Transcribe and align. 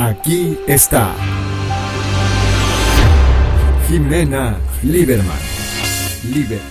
Aquí 0.00 0.58
está. 0.66 1.14
Jimena 3.86 4.56
Lieberman. 4.82 5.36
Liber, 6.24 6.62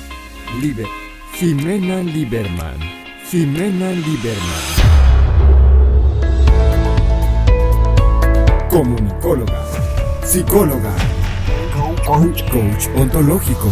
Liber. 0.60 0.88
Jimena 1.34 2.02
Lieberman. 2.02 2.80
Jimena 3.30 3.92
Lieberman. 3.92 4.64
Comunicóloga. 8.68 9.64
Psicóloga. 10.26 10.92
Coach, 12.08 12.42
coach 12.50 12.88
ontológico. 12.96 13.72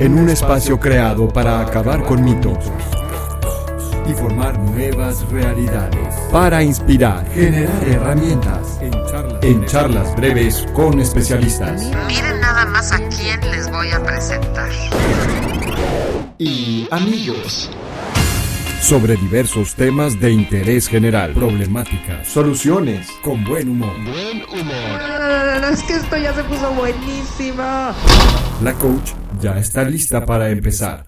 En 0.00 0.18
un 0.18 0.28
espacio 0.28 0.80
creado 0.80 1.28
para 1.28 1.60
acabar 1.60 2.02
con 2.02 2.24
mitos 2.24 2.58
y 4.06 4.12
formar 4.14 4.58
nuevas 4.58 5.26
realidades. 5.30 6.14
Para 6.30 6.62
inspirar, 6.62 7.26
generar 7.32 7.88
herramientas. 7.88 8.78
En 9.42 9.64
charlas, 9.66 10.14
breves 10.16 10.66
con 10.74 11.00
especialistas. 11.00 11.82
Miren 12.06 12.40
nada 12.40 12.66
más 12.66 12.92
a 12.92 12.98
quién 13.08 13.40
les 13.50 13.70
voy 13.70 13.90
a 13.90 14.02
presentar. 14.02 14.70
Y 16.38 16.88
amigos. 16.90 17.70
Sobre 18.80 19.16
diversos 19.16 19.74
temas 19.74 20.20
de 20.20 20.30
interés 20.30 20.88
general, 20.88 21.32
problemáticas, 21.32 22.28
soluciones, 22.28 23.08
con 23.22 23.42
buen 23.44 23.70
humor. 23.70 23.94
Buen 24.04 24.42
humor. 24.44 25.72
es 25.72 25.82
que 25.84 25.94
esto 25.94 26.16
ya 26.18 26.34
se 26.34 26.44
puso 26.44 26.70
buenísimo. 26.72 27.62
La 28.62 28.74
coach 28.74 29.12
ya 29.40 29.56
está 29.58 29.84
lista 29.84 30.26
para 30.26 30.50
empezar. 30.50 31.06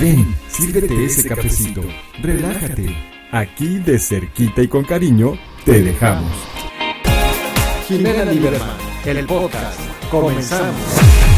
Ven, 0.00 0.34
sírvete 0.60 1.04
ese 1.04 1.28
cafecito, 1.28 1.82
relájate. 2.22 2.94
Aquí 3.32 3.78
de 3.78 3.98
cerquita 3.98 4.62
y 4.62 4.68
con 4.68 4.84
cariño 4.84 5.38
te 5.64 5.82
dejamos. 5.82 6.32
Jimena 7.88 8.24
Lieberman, 8.24 8.76
el 9.06 9.26
podcast. 9.26 9.80
Comenzamos. 10.10 11.29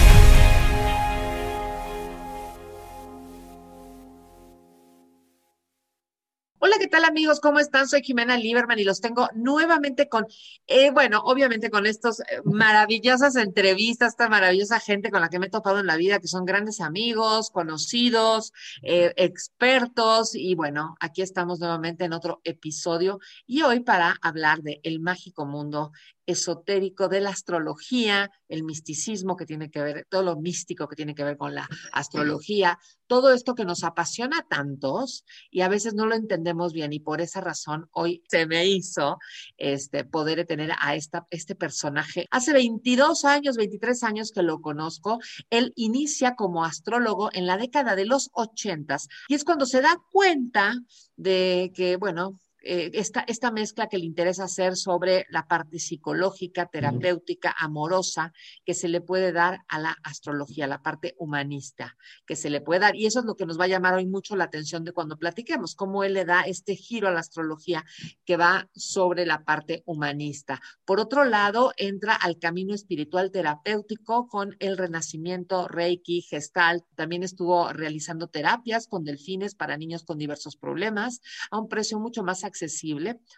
Tal 6.93 7.07
amigos? 7.07 7.41
¿Cómo 7.41 7.59
están? 7.59 7.89
Soy 7.89 8.03
Jimena 8.03 8.37
Lieberman 8.37 8.79
y 8.79 8.85
los 8.85 9.01
tengo 9.01 9.27
nuevamente 9.35 10.11
con, 10.11 10.27
eh, 10.67 10.91
bueno, 10.91 11.23
obviamente 11.25 11.71
con 11.71 11.87
estas 11.87 12.21
eh, 12.21 12.43
maravillosas 12.45 13.35
entrevistas, 13.37 14.11
esta 14.11 14.29
maravillosa 14.29 14.79
gente 14.79 15.11
con 15.11 15.23
la 15.23 15.31
que 15.31 15.39
me 15.39 15.47
he 15.47 15.51
topado 15.51 15.81
en 15.81 15.87
la 15.87 15.97
vida, 15.97 16.21
que 16.21 16.29
son 16.29 16.45
grandes 16.45 16.83
amigos, 16.83 17.49
conocidos, 17.51 18.53
eh, 18.83 19.15
expertos 19.17 20.35
y 20.35 20.55
bueno, 20.55 20.95
aquí 21.01 21.23
estamos 21.23 21.61
nuevamente 21.61 22.05
en 22.05 22.13
otro 22.13 22.43
episodio 22.45 23.21
y 23.47 23.63
hoy 23.63 23.81
para 23.81 24.19
hablar 24.21 24.61
de 24.61 24.81
El 24.83 25.01
Mágico 25.01 25.47
Mundo 25.47 25.93
esotérico 26.27 27.09
de 27.09 27.21
la 27.21 27.31
astrología, 27.31 28.31
el 28.49 28.65
misticismo 28.65 29.37
que 29.37 29.47
tiene 29.47 29.71
que 29.71 29.83
ver, 29.83 30.07
todo 30.09 30.23
lo 30.23 30.37
místico 30.37 30.89
que 30.89 30.97
tiene 30.97 31.15
que 31.15 31.25
ver 31.25 31.37
con 31.37 31.55
la 31.55 31.69
astrología, 31.93 32.79
todo 33.07 33.33
esto 33.33 33.55
que 33.55 33.65
nos 33.65 33.85
apasiona 33.85 34.47
tantos 34.49 35.25
y 35.51 35.61
a 35.61 35.69
veces 35.69 35.95
no 35.95 36.07
lo 36.07 36.15
entendemos 36.15 36.73
bien 36.73 36.93
y 36.93 37.01
por 37.01 37.21
esa 37.21 37.41
razón 37.41 37.89
hoy 37.93 38.23
se 38.29 38.47
me 38.47 38.67
hizo 38.67 39.19
este, 39.57 40.05
poder 40.05 40.47
tener 40.47 40.71
a 40.79 40.95
esta, 40.95 41.27
este 41.31 41.55
personaje. 41.55 42.27
Hace 42.31 42.53
22 42.53 43.25
años, 43.25 43.57
23 43.57 44.03
años 44.03 44.33
que 44.33 44.43
lo 44.43 44.61
conozco, 44.61 45.19
él 45.51 45.73
inicia 45.77 46.35
como 46.35 46.65
astrólogo 46.65 47.31
en 47.33 47.47
la 47.47 47.57
década 47.57 47.97
de 47.97 48.07
los 48.07 48.31
80 48.33 48.83
y 49.29 49.35
es 49.35 49.45
cuando 49.45 49.67
se 49.67 49.81
da 49.81 49.97
cuenta 50.11 50.75
de 51.17 51.73
que, 51.75 51.97
bueno, 51.97 52.39
eh, 52.65 52.91
esta, 52.95 53.25
esta 53.27 53.51
mezcla 53.51 53.89
que 53.89 53.99
le 53.99 54.05
interesa 54.05 54.45
hacer 54.45 54.77
sobre 54.77 55.27
la 55.31 55.47
parte 55.47 55.79
psicológica, 55.79 56.67
terapéutica, 56.67 57.55
amorosa, 57.59 58.33
que 58.65 58.75
se 58.75 58.89
le 58.89 59.01
puede 59.01 59.33
dar 59.33 59.61
a 59.69 59.79
la 59.79 59.97
astrología, 60.05 60.67
la 60.67 60.83
parte 60.83 61.15
humanista, 61.19 61.97
que 62.27 62.37
se 62.37 62.51
le 62.51 62.61
puede 62.61 62.81
dar. 62.81 62.97
Y 62.97 63.07
eso 63.07 63.21
es 63.21 63.25
lo 63.25 63.37
que 63.37 63.47
nos 63.47 63.59
va 63.59 63.65
a 63.65 63.69
llamar 63.69 63.95
hoy 63.95 64.07
mucho 64.07 64.37
la 64.37 64.45
atención 64.45 64.85
de 64.85 64.93
cuando 64.93 65.19
platiquemos, 65.19 65.75
cómo 65.75 66.05
él 66.05 66.15
le 66.15 66.25
da 66.25 66.43
este 66.43 66.77
giro 66.77 67.09
a 67.09 67.13
la 67.13 67.21
astrología 67.21 67.85
que 68.25 68.37
va 68.37 68.69
sobre 68.75 69.27
la 69.27 69.45
parte 69.45 69.83
humanista. 69.87 70.61
Por 70.85 71.01
otro 71.01 71.25
lado, 71.25 71.73
entra 71.77 72.15
al 72.15 72.39
camino 72.39 72.75
espiritual 72.75 73.31
terapéutico 73.31 74.29
con 74.29 74.57
el 74.59 74.77
renacimiento 74.77 75.69
Reiki, 75.69 76.23
Gestalt. 76.23 76.85
También 76.95 77.23
estuvo 77.23 77.73
realizando 77.73 78.29
terapias 78.29 78.87
con 78.87 79.05
delfines 79.05 79.55
para 79.55 79.77
niños 79.77 80.05
con 80.05 80.19
diversos 80.19 80.57
problemas 80.57 81.21
a 81.51 81.59
un 81.59 81.69
precio 81.69 81.99
mucho 81.99 82.23
más 82.23 82.45
accesible, 82.45 82.52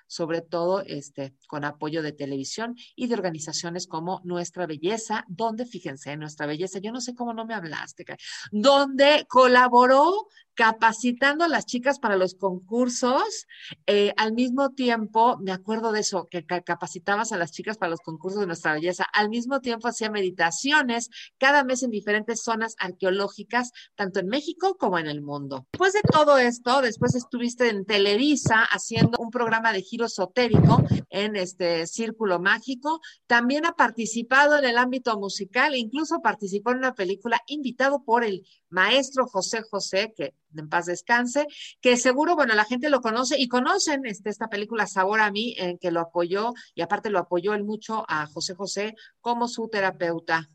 sobre 0.06 0.40
todo 0.40 0.80
este, 0.80 1.34
con 1.46 1.64
apoyo 1.64 2.02
de 2.02 2.12
televisión 2.12 2.76
y 2.96 3.06
de 3.06 3.14
organizaciones 3.14 3.86
como 3.86 4.20
Nuestra 4.24 4.66
Belleza, 4.66 5.24
donde, 5.28 5.66
fíjense, 5.66 6.16
Nuestra 6.16 6.46
Belleza, 6.46 6.78
yo 6.78 6.92
no 6.92 7.00
sé 7.00 7.14
cómo 7.14 7.32
no 7.32 7.46
me 7.46 7.54
hablaste, 7.54 8.04
donde 8.50 9.26
colaboró 9.28 10.28
capacitando 10.54 11.44
a 11.44 11.48
las 11.48 11.66
chicas 11.66 11.98
para 11.98 12.16
los 12.16 12.34
concursos. 12.34 13.46
Eh, 13.86 14.12
al 14.16 14.32
mismo 14.32 14.70
tiempo, 14.70 15.36
me 15.38 15.52
acuerdo 15.52 15.92
de 15.92 16.00
eso, 16.00 16.26
que 16.30 16.44
capacitabas 16.44 17.32
a 17.32 17.36
las 17.36 17.52
chicas 17.52 17.76
para 17.76 17.90
los 17.90 18.00
concursos 18.00 18.40
de 18.40 18.46
nuestra 18.46 18.72
belleza. 18.72 19.04
Al 19.12 19.28
mismo 19.28 19.60
tiempo 19.60 19.88
hacía 19.88 20.10
meditaciones 20.10 21.10
cada 21.38 21.64
mes 21.64 21.82
en 21.82 21.90
diferentes 21.90 22.42
zonas 22.42 22.76
arqueológicas, 22.78 23.72
tanto 23.94 24.20
en 24.20 24.28
México 24.28 24.76
como 24.78 24.98
en 24.98 25.06
el 25.06 25.20
mundo. 25.20 25.66
Después 25.72 25.92
de 25.92 26.02
todo 26.02 26.38
esto, 26.38 26.80
después 26.80 27.14
estuviste 27.14 27.68
en 27.68 27.84
Televisa 27.84 28.62
haciendo 28.62 29.18
un 29.18 29.30
programa 29.30 29.72
de 29.72 29.82
giro 29.82 30.06
esotérico 30.06 30.82
en 31.10 31.36
este 31.36 31.86
Círculo 31.86 32.38
Mágico. 32.38 33.00
También 33.26 33.66
ha 33.66 33.72
participado 33.72 34.58
en 34.58 34.64
el 34.64 34.78
ámbito 34.78 35.18
musical, 35.18 35.74
incluso 35.74 36.20
participó 36.20 36.70
en 36.70 36.78
una 36.78 36.94
película 36.94 37.40
invitado 37.46 38.04
por 38.04 38.24
el 38.24 38.46
maestro 38.68 39.26
José 39.26 39.62
José, 39.62 40.12
que 40.16 40.34
en 40.60 40.68
paz 40.68 40.86
descanse, 40.86 41.46
que 41.80 41.96
seguro, 41.96 42.36
bueno, 42.36 42.54
la 42.54 42.64
gente 42.64 42.90
lo 42.90 43.00
conoce 43.00 43.38
y 43.38 43.48
conocen 43.48 44.06
este, 44.06 44.30
esta 44.30 44.48
película 44.48 44.86
Sabor 44.86 45.20
a 45.20 45.30
mí, 45.30 45.54
en 45.58 45.78
que 45.78 45.90
lo 45.90 46.00
apoyó 46.00 46.54
y 46.74 46.82
aparte 46.82 47.10
lo 47.10 47.18
apoyó 47.18 47.54
él 47.54 47.64
mucho 47.64 48.04
a 48.08 48.26
José 48.26 48.54
José 48.54 48.94
como 49.20 49.48
su 49.48 49.68
terapeuta. 49.68 50.48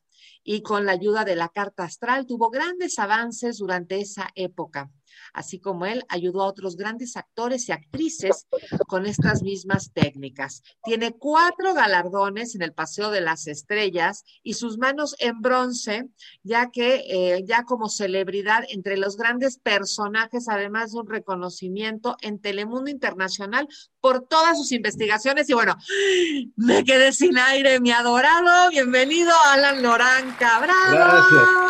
Y 0.44 0.62
con 0.62 0.86
la 0.86 0.94
ayuda 0.94 1.26
de 1.26 1.36
la 1.36 1.50
carta 1.50 1.84
astral 1.84 2.26
tuvo 2.26 2.50
grandes 2.50 2.98
avances 2.98 3.58
durante 3.58 4.00
esa 4.00 4.30
época 4.36 4.90
así 5.34 5.60
como 5.60 5.86
él 5.86 6.04
ayudó 6.10 6.44
a 6.44 6.48
otros 6.48 6.76
grandes 6.76 7.18
actores 7.18 7.70
y 7.70 7.72
actrices 7.72 8.48
con 8.88 9.06
estas 9.06 9.44
mismas 9.44 9.92
técnicas. 9.94 10.64
Tiene 10.84 11.12
cuatro 11.12 11.74
galardones 11.74 12.56
en 12.56 12.62
el 12.62 12.74
Paseo 12.74 13.12
de 13.12 13.22
las 13.22 13.48
Estrellas 13.48 14.24
y 14.44 14.54
sus 14.54 14.78
manos 14.78 15.16
en 15.20 15.42
bronce, 15.42 16.10
ya 16.44 16.70
que 16.72 17.04
eh, 17.10 17.44
ya 17.46 17.64
como 17.64 17.90
celebridad 17.90 18.64
entre 18.70 18.98
los 18.98 19.18
grandes 19.18 19.58
personajes, 19.58 20.48
además 20.50 20.92
de 20.92 21.00
un 21.00 21.08
reconocimiento 21.08 22.18
en 22.22 22.40
Telemundo 22.40 22.90
Internacional 22.90 23.68
por 24.02 24.28
todas 24.28 24.58
sus 24.58 24.72
investigaciones. 24.72 25.50
Y 25.50 25.54
bueno, 25.54 25.76
me 26.56 26.84
quedé 26.84 27.12
sin 27.12 27.38
aire, 27.38 27.80
mi 27.80 27.92
adorado. 27.92 28.70
Bienvenido, 28.70 29.32
Alan 29.48 29.82
Lorán 29.82 30.36
Cabral. 30.40 30.76
Gracias. 30.92 31.70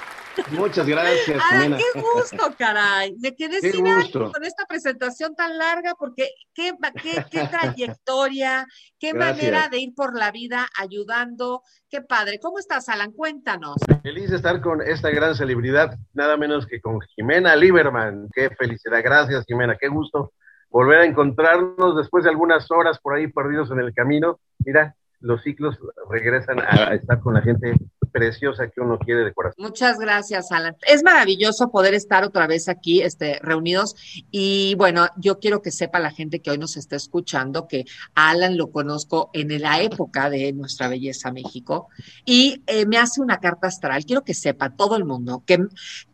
Muchas 0.52 0.88
gracias. 0.88 1.42
Ay, 1.52 1.76
qué 1.78 2.02
gusto, 2.02 2.54
caray. 2.58 3.16
Me 3.20 3.36
quedé 3.36 3.62
sin 3.62 3.84
con 3.84 4.44
esta 4.44 4.66
presentación 4.68 5.36
tan 5.36 5.58
larga 5.58 5.94
porque 5.98 6.30
qué, 6.54 6.74
qué, 7.02 7.24
qué 7.30 7.48
trayectoria, 7.52 8.66
qué 9.00 9.14
manera 9.14 9.70
de 9.70 9.80
ir 9.80 9.94
por 9.96 10.18
la 10.18 10.32
vida 10.32 10.68
ayudando. 10.78 11.64
Qué 11.90 12.02
padre. 12.02 12.40
¿Cómo 12.40 12.60
estás, 12.60 12.90
Alan? 12.90 13.12
Cuéntanos. 13.12 13.78
Feliz 14.04 14.30
de 14.30 14.36
estar 14.36 14.62
con 14.62 14.82
esta 14.82 15.10
gran 15.10 15.36
celebridad, 15.36 15.98
nada 16.14 16.38
menos 16.38 16.66
que 16.68 16.80
con 16.82 17.00
Jimena 17.16 17.56
Lieberman. 17.56 18.30
Qué 18.34 18.50
felicidad. 18.50 19.02
Gracias, 19.04 19.46
Jimena. 19.48 19.78
Qué 19.78 19.88
gusto 19.88 20.34
volver 20.70 21.00
a 21.00 21.06
encontrarnos 21.06 21.98
después 21.98 22.24
de 22.24 22.30
algunas 22.30 22.70
horas 22.72 23.00
por 23.00 23.16
ahí 23.16 23.28
perdidos 23.28 23.72
en 23.72 23.80
el 23.80 23.94
camino. 23.94 24.40
Mira, 24.60 24.96
los 25.20 25.42
ciclos 25.44 25.78
regresan 26.10 26.60
a 26.60 26.94
estar 26.94 27.20
con 27.20 27.34
la 27.34 27.42
gente 27.42 27.76
preciosa 28.12 28.68
que 28.70 28.82
uno 28.82 28.98
quiere 29.00 29.24
de 29.24 29.34
corazón. 29.34 29.56
Muchas 29.58 30.00
gracias, 30.00 30.52
Alan. 30.52 30.76
Es 30.88 31.04
maravilloso 31.04 31.70
poder 31.72 31.94
estar 31.94 32.24
otra 32.24 32.48
vez 32.48 32.70
aquí 32.70 33.02
este, 33.02 33.40
reunidos 33.42 33.96
y 34.32 34.76
bueno, 34.76 35.08
yo 35.18 35.40
quiero 35.40 35.62
que 35.62 35.72
sepa 35.72 36.00
la 36.00 36.12
gente 36.12 36.42
que 36.42 36.52
hoy 36.52 36.58
nos 36.58 36.78
está 36.78 36.96
escuchando 36.96 37.68
que 37.68 37.86
Alan 38.16 38.58
lo 38.58 38.72
conozco 38.72 39.30
en 39.34 39.62
la 39.62 39.82
época 39.82 40.30
de 40.30 40.54
Nuestra 40.54 40.88
Belleza 40.88 41.32
México 41.32 41.90
y 42.26 42.64
eh, 42.68 42.86
me 42.86 42.98
hace 42.98 43.22
una 43.22 43.40
carta 43.40 43.68
astral. 43.68 44.06
Quiero 44.06 44.24
que 44.24 44.34
sepa 44.34 44.76
todo 44.76 44.96
el 44.96 45.06
mundo, 45.06 45.44
que, 45.46 45.60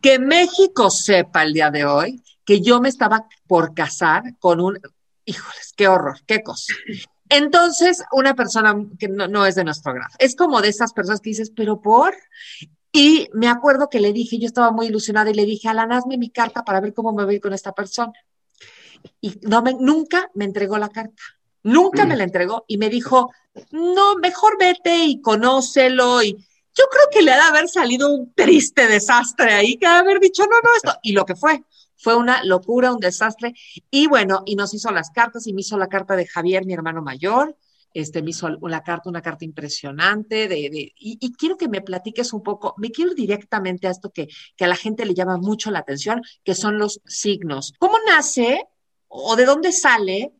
que 0.00 0.18
México 0.18 0.90
sepa 0.90 1.42
el 1.42 1.52
día 1.52 1.70
de 1.70 1.84
hoy 1.84 2.22
que 2.44 2.60
yo 2.60 2.80
me 2.80 2.88
estaba 2.88 3.26
por 3.46 3.74
casar 3.74 4.22
con 4.38 4.60
un, 4.60 4.78
híjoles, 5.24 5.74
qué 5.76 5.88
horror, 5.88 6.18
qué 6.26 6.42
cosa. 6.42 6.72
Entonces, 7.28 8.02
una 8.12 8.34
persona 8.34 8.74
que 8.98 9.08
no, 9.08 9.46
es 9.46 9.54
de 9.54 9.64
nuestro 9.64 9.92
grado, 9.92 10.14
es 10.18 10.36
como 10.36 10.60
de 10.60 10.68
esas 10.68 10.92
personas 10.92 11.20
que 11.20 11.30
dices, 11.30 11.50
pero 11.54 11.80
por... 11.80 12.14
Y 12.92 13.28
me 13.34 13.48
acuerdo 13.48 13.90
que 13.90 14.00
le 14.00 14.12
dije, 14.12 14.38
yo 14.38 14.46
estaba 14.46 14.70
muy 14.70 14.86
ilusionada 14.86 15.30
y 15.30 15.34
le 15.34 15.44
dije, 15.44 15.68
Alan, 15.68 15.92
hazme 15.92 16.16
mi 16.16 16.30
carta 16.30 16.64
para 16.64 16.80
ver 16.80 16.94
cómo 16.94 17.12
me 17.12 17.24
voy 17.26 17.40
con 17.40 17.52
esta 17.52 17.72
persona. 17.72 18.12
Y 19.20 19.38
no 19.42 19.60
me, 19.60 19.74
nunca 19.74 20.30
me 20.34 20.46
entregó 20.46 20.78
la 20.78 20.88
carta 20.88 21.22
Nunca 21.66 22.06
me 22.06 22.14
la 22.14 22.22
entregó 22.22 22.64
y 22.68 22.78
me 22.78 22.88
dijo, 22.88 23.32
no, 23.72 24.14
mejor 24.18 24.56
vete 24.56 25.04
y 25.04 25.20
conócelo 25.20 26.22
y 26.22 26.32
yo 26.32 26.84
creo 26.88 27.08
que 27.10 27.22
le 27.22 27.32
ha 27.32 27.36
de 27.36 27.42
haber 27.42 27.68
salido 27.68 28.14
un 28.14 28.32
triste 28.34 28.86
desastre 28.86 29.52
ahí, 29.52 29.76
que 29.76 29.84
ha 29.84 29.94
de 29.94 29.98
haber 29.98 30.20
dicho, 30.20 30.44
no, 30.44 30.60
no, 30.62 30.70
esto, 30.76 30.96
y 31.02 31.10
lo 31.10 31.26
que 31.26 31.34
fue, 31.34 31.64
fue 31.96 32.16
una 32.16 32.44
locura, 32.44 32.92
un 32.92 33.00
desastre, 33.00 33.54
y 33.90 34.06
bueno, 34.06 34.42
y 34.46 34.56
nos 34.56 34.74
hizo 34.74 34.90
las 34.90 35.10
cartas 35.10 35.46
y 35.46 35.52
me 35.52 35.60
hizo 35.60 35.78
la 35.78 35.88
carta 35.88 36.16
de 36.16 36.26
Javier, 36.26 36.64
mi 36.64 36.74
hermano 36.74 37.02
mayor, 37.02 37.56
este, 37.96 38.22
me 38.22 38.30
hizo 38.30 38.50
la 38.50 38.82
carta, 38.82 39.08
una 39.08 39.22
carta 39.22 39.46
impresionante, 39.46 40.48
de, 40.48 40.68
de 40.70 40.92
y, 40.98 41.32
quiero 41.32 41.56
que 41.56 41.68
me 41.68 41.80
platiques 41.80 42.34
un 42.34 42.42
poco, 42.42 42.74
me 42.76 42.90
quiero 42.90 43.14
directamente 43.14 43.86
a 43.86 43.90
esto 43.90 44.10
que, 44.10 44.28
que 44.54 44.64
a 44.66 44.68
la 44.68 44.76
gente 44.76 45.06
le 45.06 45.14
llama 45.14 45.38
mucho 45.38 45.70
la 45.70 45.78
atención, 45.78 46.20
que 46.44 46.54
son 46.54 46.78
los 46.78 47.00
signos. 47.06 47.72
¿Cómo 47.78 47.96
nace 48.06 48.66
o 49.08 49.34
de 49.36 49.46
dónde 49.46 49.72
sale 49.72 50.32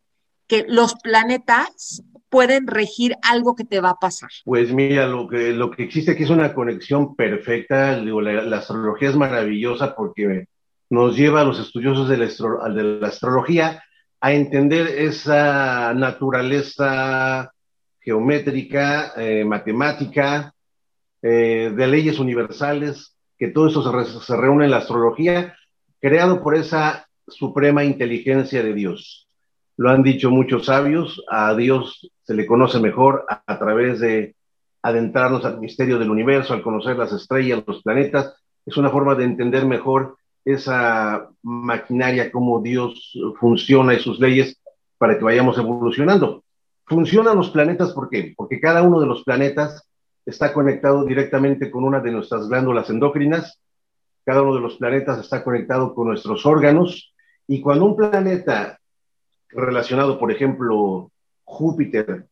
que 0.45 0.65
los 0.67 0.93
planetas 0.95 2.03
pueden 2.29 2.67
regir 2.67 3.15
algo 3.23 3.55
que 3.55 3.63
te 3.63 3.81
va 3.81 3.91
a 3.91 3.99
pasar? 3.99 4.29
Pues 4.45 4.71
mira, 4.71 5.07
lo 5.07 5.27
que, 5.27 5.51
lo 5.51 5.71
que 5.71 5.83
existe 5.83 6.11
aquí 6.11 6.23
es 6.23 6.29
una 6.29 6.53
conexión 6.53 7.15
perfecta. 7.15 7.97
la, 7.97 8.57
astrología 8.57 9.09
es 9.09 9.15
maravillosa 9.15 9.95
porque 9.95 10.45
nos 10.89 11.17
lleva 11.17 11.41
a 11.41 11.43
los 11.43 11.59
estudiosos 11.59 12.07
de 12.09 12.17
la, 12.17 12.25
de 12.25 12.83
la 12.83 13.07
astrología 13.07 13.83
a 14.19 14.33
entender 14.33 14.87
esa 14.87 15.93
naturaleza 15.93 17.51
geométrica, 17.99 19.13
eh, 19.17 19.43
matemática, 19.43 20.53
eh, 21.21 21.73
de 21.75 21.87
leyes 21.87 22.19
universales, 22.19 23.15
que 23.37 23.49
todo 23.49 23.67
eso 23.67 24.21
se, 24.21 24.35
reúne 24.37 24.65
en 24.65 24.71
la 24.71 24.77
astrología, 24.77 25.55
creado 25.99 26.41
por 26.41 26.55
esa 26.55 27.07
suprema 27.27 27.83
inteligencia 27.83 28.63
de 28.63 28.73
Dios. 28.73 29.27
Lo 29.75 29.91
han 29.91 30.03
dicho 30.03 30.31
muchos 30.31 30.65
sabios, 30.65 31.23
a 31.29 31.53
Dios 31.55 32.09
se 32.23 32.33
le 32.33 32.47
conoce 32.47 32.79
mejor 32.79 33.25
a 33.27 33.59
través 33.59 33.99
de 33.99 34.35
adentrarnos 34.81 35.43
al 35.45 35.59
misterio 35.59 35.99
del 35.99 36.09
universo, 36.09 36.53
al 36.53 36.61
conocer 36.61 36.97
las 36.97 37.11
estrellas, 37.11 37.63
los 37.67 37.83
planetas, 37.83 38.35
es 38.65 38.77
una 38.77 38.89
forma 38.89 39.15
de 39.15 39.25
entender 39.25 39.65
mejor 39.65 40.17
esa 40.53 41.29
maquinaria, 41.43 42.31
cómo 42.31 42.61
Dios 42.61 43.13
funciona 43.39 43.93
y 43.93 43.99
sus 43.99 44.19
leyes 44.19 44.57
para 44.97 45.17
que 45.17 45.23
vayamos 45.25 45.57
evolucionando. 45.57 46.43
Funcionan 46.85 47.35
los 47.35 47.49
planetas, 47.49 47.91
¿por 47.91 48.09
qué? 48.09 48.33
Porque 48.35 48.61
cada 48.61 48.81
uno 48.81 49.01
de 49.01 49.07
los 49.07 49.23
planetas 49.23 49.89
está 50.25 50.53
conectado 50.53 51.03
directamente 51.03 51.69
con 51.69 51.83
una 51.83 51.99
de 51.99 52.11
nuestras 52.11 52.47
glándulas 52.47 52.89
endócrinas, 52.89 53.59
cada 54.25 54.41
uno 54.41 54.55
de 54.55 54.61
los 54.61 54.77
planetas 54.77 55.19
está 55.19 55.43
conectado 55.43 55.93
con 55.93 56.07
nuestros 56.07 56.45
órganos, 56.45 57.13
y 57.45 57.59
cuando 57.61 57.85
un 57.85 57.97
planeta 57.97 58.79
relacionado, 59.49 60.17
por 60.17 60.31
ejemplo, 60.31 61.11
Júpiter, 61.43 62.25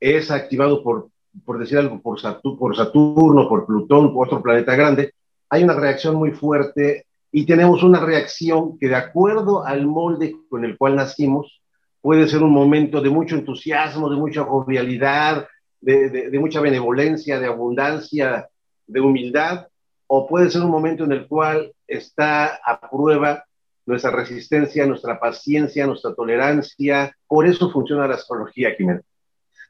es 0.00 0.30
activado 0.30 0.82
por, 0.82 1.08
por 1.44 1.58
decir 1.58 1.78
algo, 1.78 2.00
por, 2.00 2.20
Saturno, 2.20 3.48
por 3.48 3.66
Plutón, 3.66 4.12
por 4.12 4.26
otro 4.26 4.42
planeta 4.42 4.74
grande, 4.74 5.12
hay 5.50 5.62
una 5.62 5.74
reacción 5.74 6.16
muy 6.16 6.32
fuerte 6.32 7.06
y 7.30 7.44
tenemos 7.44 7.82
una 7.82 8.00
reacción 8.00 8.78
que 8.78 8.88
de 8.88 8.94
acuerdo 8.94 9.64
al 9.64 9.86
molde 9.86 10.34
con 10.48 10.64
el 10.64 10.76
cual 10.78 10.96
nacimos, 10.96 11.60
puede 12.00 12.28
ser 12.28 12.42
un 12.42 12.52
momento 12.52 13.00
de 13.00 13.10
mucho 13.10 13.36
entusiasmo, 13.36 14.08
de 14.08 14.16
mucha 14.16 14.44
jovialidad, 14.44 15.46
de, 15.80 16.30
mucha 16.40 16.60
benevolencia, 16.60 17.38
de 17.38 17.46
abundancia, 17.46 18.48
de 18.86 19.00
humildad, 19.00 19.66
o 20.06 20.26
puede 20.26 20.50
ser 20.50 20.62
un 20.62 20.70
momento 20.70 21.04
en 21.04 21.12
el 21.12 21.26
cual 21.26 21.72
está 21.86 22.60
a 22.64 22.80
prueba 22.80 23.44
nuestra 23.84 24.10
resistencia, 24.10 24.86
nuestra 24.86 25.18
paciencia, 25.18 25.86
nuestra 25.86 26.14
tolerancia. 26.14 27.14
Por 27.26 27.46
eso 27.46 27.70
funciona 27.70 28.06
la 28.06 28.14
astrología, 28.14 28.74
Jimena. 28.76 29.02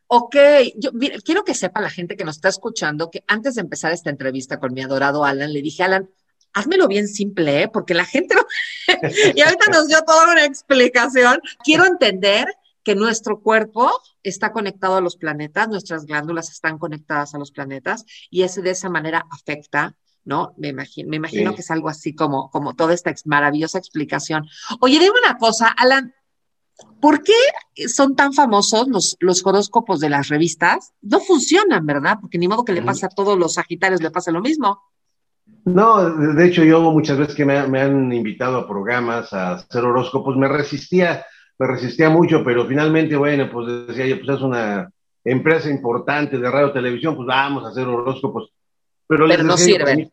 Ok, 0.07 0.37
quiero 1.25 1.45
que 1.45 1.55
sepa 1.55 1.83
la 1.83 1.91
gente 1.91 2.17
que 2.17 2.25
nos 2.25 2.37
está 2.37 2.49
escuchando 2.49 3.11
que 3.11 3.25
antes 3.27 3.57
de 3.57 3.61
empezar 3.61 3.93
esta 3.93 4.11
entrevista 4.11 4.59
con 4.59 4.73
mi 4.73 4.81
adorado 4.81 5.25
Alan, 5.25 5.53
le 5.53 5.61
dije, 5.61 5.83
Alan, 5.83 6.09
házmelo 6.53 6.89
bien 6.89 7.09
simple, 7.09 7.63
¿eh? 7.63 7.69
porque 7.69 7.95
la 7.95 8.05
gente 8.05 8.35
no... 8.35 8.43
y 9.35 9.41
ahorita 9.41 9.71
nos 9.71 9.89
dio 9.89 10.03
toda 10.03 10.33
una 10.33 10.45
explicación. 10.45 11.41
Quiero 11.65 11.85
entender 11.85 12.47
que 12.83 12.95
nuestro 12.95 13.41
cuerpo 13.41 13.91
está 14.23 14.53
conectado 14.53 14.97
a 14.97 15.01
los 15.01 15.17
planetas, 15.17 15.69
nuestras 15.69 16.07
glándulas 16.07 16.51
están 16.51 16.79
conectadas 16.79 17.35
a 17.35 17.39
los 17.39 17.51
planetas 17.51 18.05
y 18.31 18.43
ese 18.43 18.63
de 18.63 18.71
esa 18.71 18.89
manera 18.89 19.27
afecta, 19.31 19.95
¿no? 20.25 20.55
Me 20.57 20.69
imagino, 20.69 21.11
me 21.11 21.17
imagino 21.17 21.55
que 21.55 21.61
es 21.61 21.71
algo 21.71 21.89
así 21.89 22.15
como, 22.15 22.51
como 22.51 22.75
toda 22.75 22.95
esta 22.95 23.15
maravillosa 23.27 23.79
explicación. 23.79 24.47
Oye, 24.81 24.99
dime 24.99 25.13
una 25.23 25.37
cosa, 25.37 25.69
Alan, 25.69 26.15
¿por 27.01 27.23
qué 27.23 27.35
son 27.89 28.17
tan 28.17 28.33
famosos 28.33 28.89
los, 28.89 29.17
los 29.21 29.45
horóscopos 29.45 30.01
de 30.01 30.09
las 30.09 30.29
revistas? 30.29 30.93
No 31.03 31.21
funcionan, 31.21 31.85
¿verdad? 31.85 32.19
Porque 32.21 32.39
ni 32.39 32.49
modo 32.49 32.65
que 32.65 32.73
le 32.73 32.83
pase 32.83 33.07
a 33.07 33.11
todos 33.11 33.39
los 33.39 33.55
sagitarios, 33.55 34.03
le 34.03 34.11
pase 34.11 34.33
lo 34.33 34.41
mismo. 34.41 34.81
No, 35.69 36.11
de 36.35 36.47
hecho 36.47 36.65
yo 36.65 36.81
muchas 36.81 37.19
veces 37.19 37.35
que 37.35 37.45
me, 37.45 37.59
han 37.59 38.13
invitado 38.13 38.57
a 38.57 38.67
programas 38.67 39.33
a 39.33 39.53
hacer 39.53 39.85
horóscopos, 39.85 40.37
me 40.37 40.49
resistía, 40.49 41.25
me 41.59 41.67
resistía 41.67 42.09
mucho, 42.09 42.43
pero 42.45 42.67
finalmente, 42.67 43.17
bueno, 43.17 43.51
pues 43.53 43.87
decía 43.87 44.07
yo, 44.07 44.17
pues 44.19 44.37
es 44.37 44.43
una 44.43 44.91
empresa 45.25 45.69
importante 45.69 46.39
de 46.39 46.51
radio 46.51 46.73
televisión, 46.73 47.15
pues 47.17 47.27
vamos 47.27 47.65
a 47.65 47.69
hacer 47.69 47.87
horóscopos. 47.87 48.51
Pero, 49.07 49.27
no 49.27 49.57
sirven. 49.57 50.11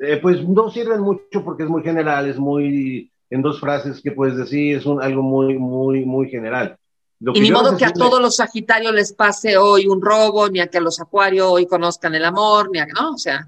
Eh, 0.00 0.18
pues 0.22 0.46
no 0.46 0.70
sirven 0.70 1.00
mucho 1.00 1.44
porque 1.44 1.64
es 1.64 1.68
muy 1.68 1.82
general, 1.82 2.28
es 2.28 2.38
muy, 2.38 3.10
en 3.30 3.42
dos 3.42 3.60
frases 3.60 4.00
que 4.00 4.12
puedes 4.12 4.36
decir, 4.36 4.76
es 4.76 4.86
un, 4.86 5.02
algo 5.02 5.22
muy, 5.22 5.58
muy, 5.58 6.04
muy 6.04 6.28
general. 6.28 6.76
y 7.20 7.40
ni 7.40 7.50
modo 7.50 7.76
que 7.76 7.84
a 7.84 7.92
todos 7.92 8.20
los 8.20 8.36
Sagitarios 8.36 8.94
les 8.94 9.12
pase 9.12 9.56
hoy 9.56 9.86
un 9.86 10.00
robo, 10.00 10.48
ni 10.48 10.60
a 10.60 10.68
que 10.68 10.78
a 10.78 10.80
los 10.80 11.00
Acuarios 11.00 11.46
hoy 11.48 11.66
conozcan 11.66 12.14
el 12.14 12.24
amor, 12.24 12.70
ni 12.70 12.78
a, 12.78 12.86
¿no? 12.86 13.12
O 13.14 13.18
sea. 13.18 13.46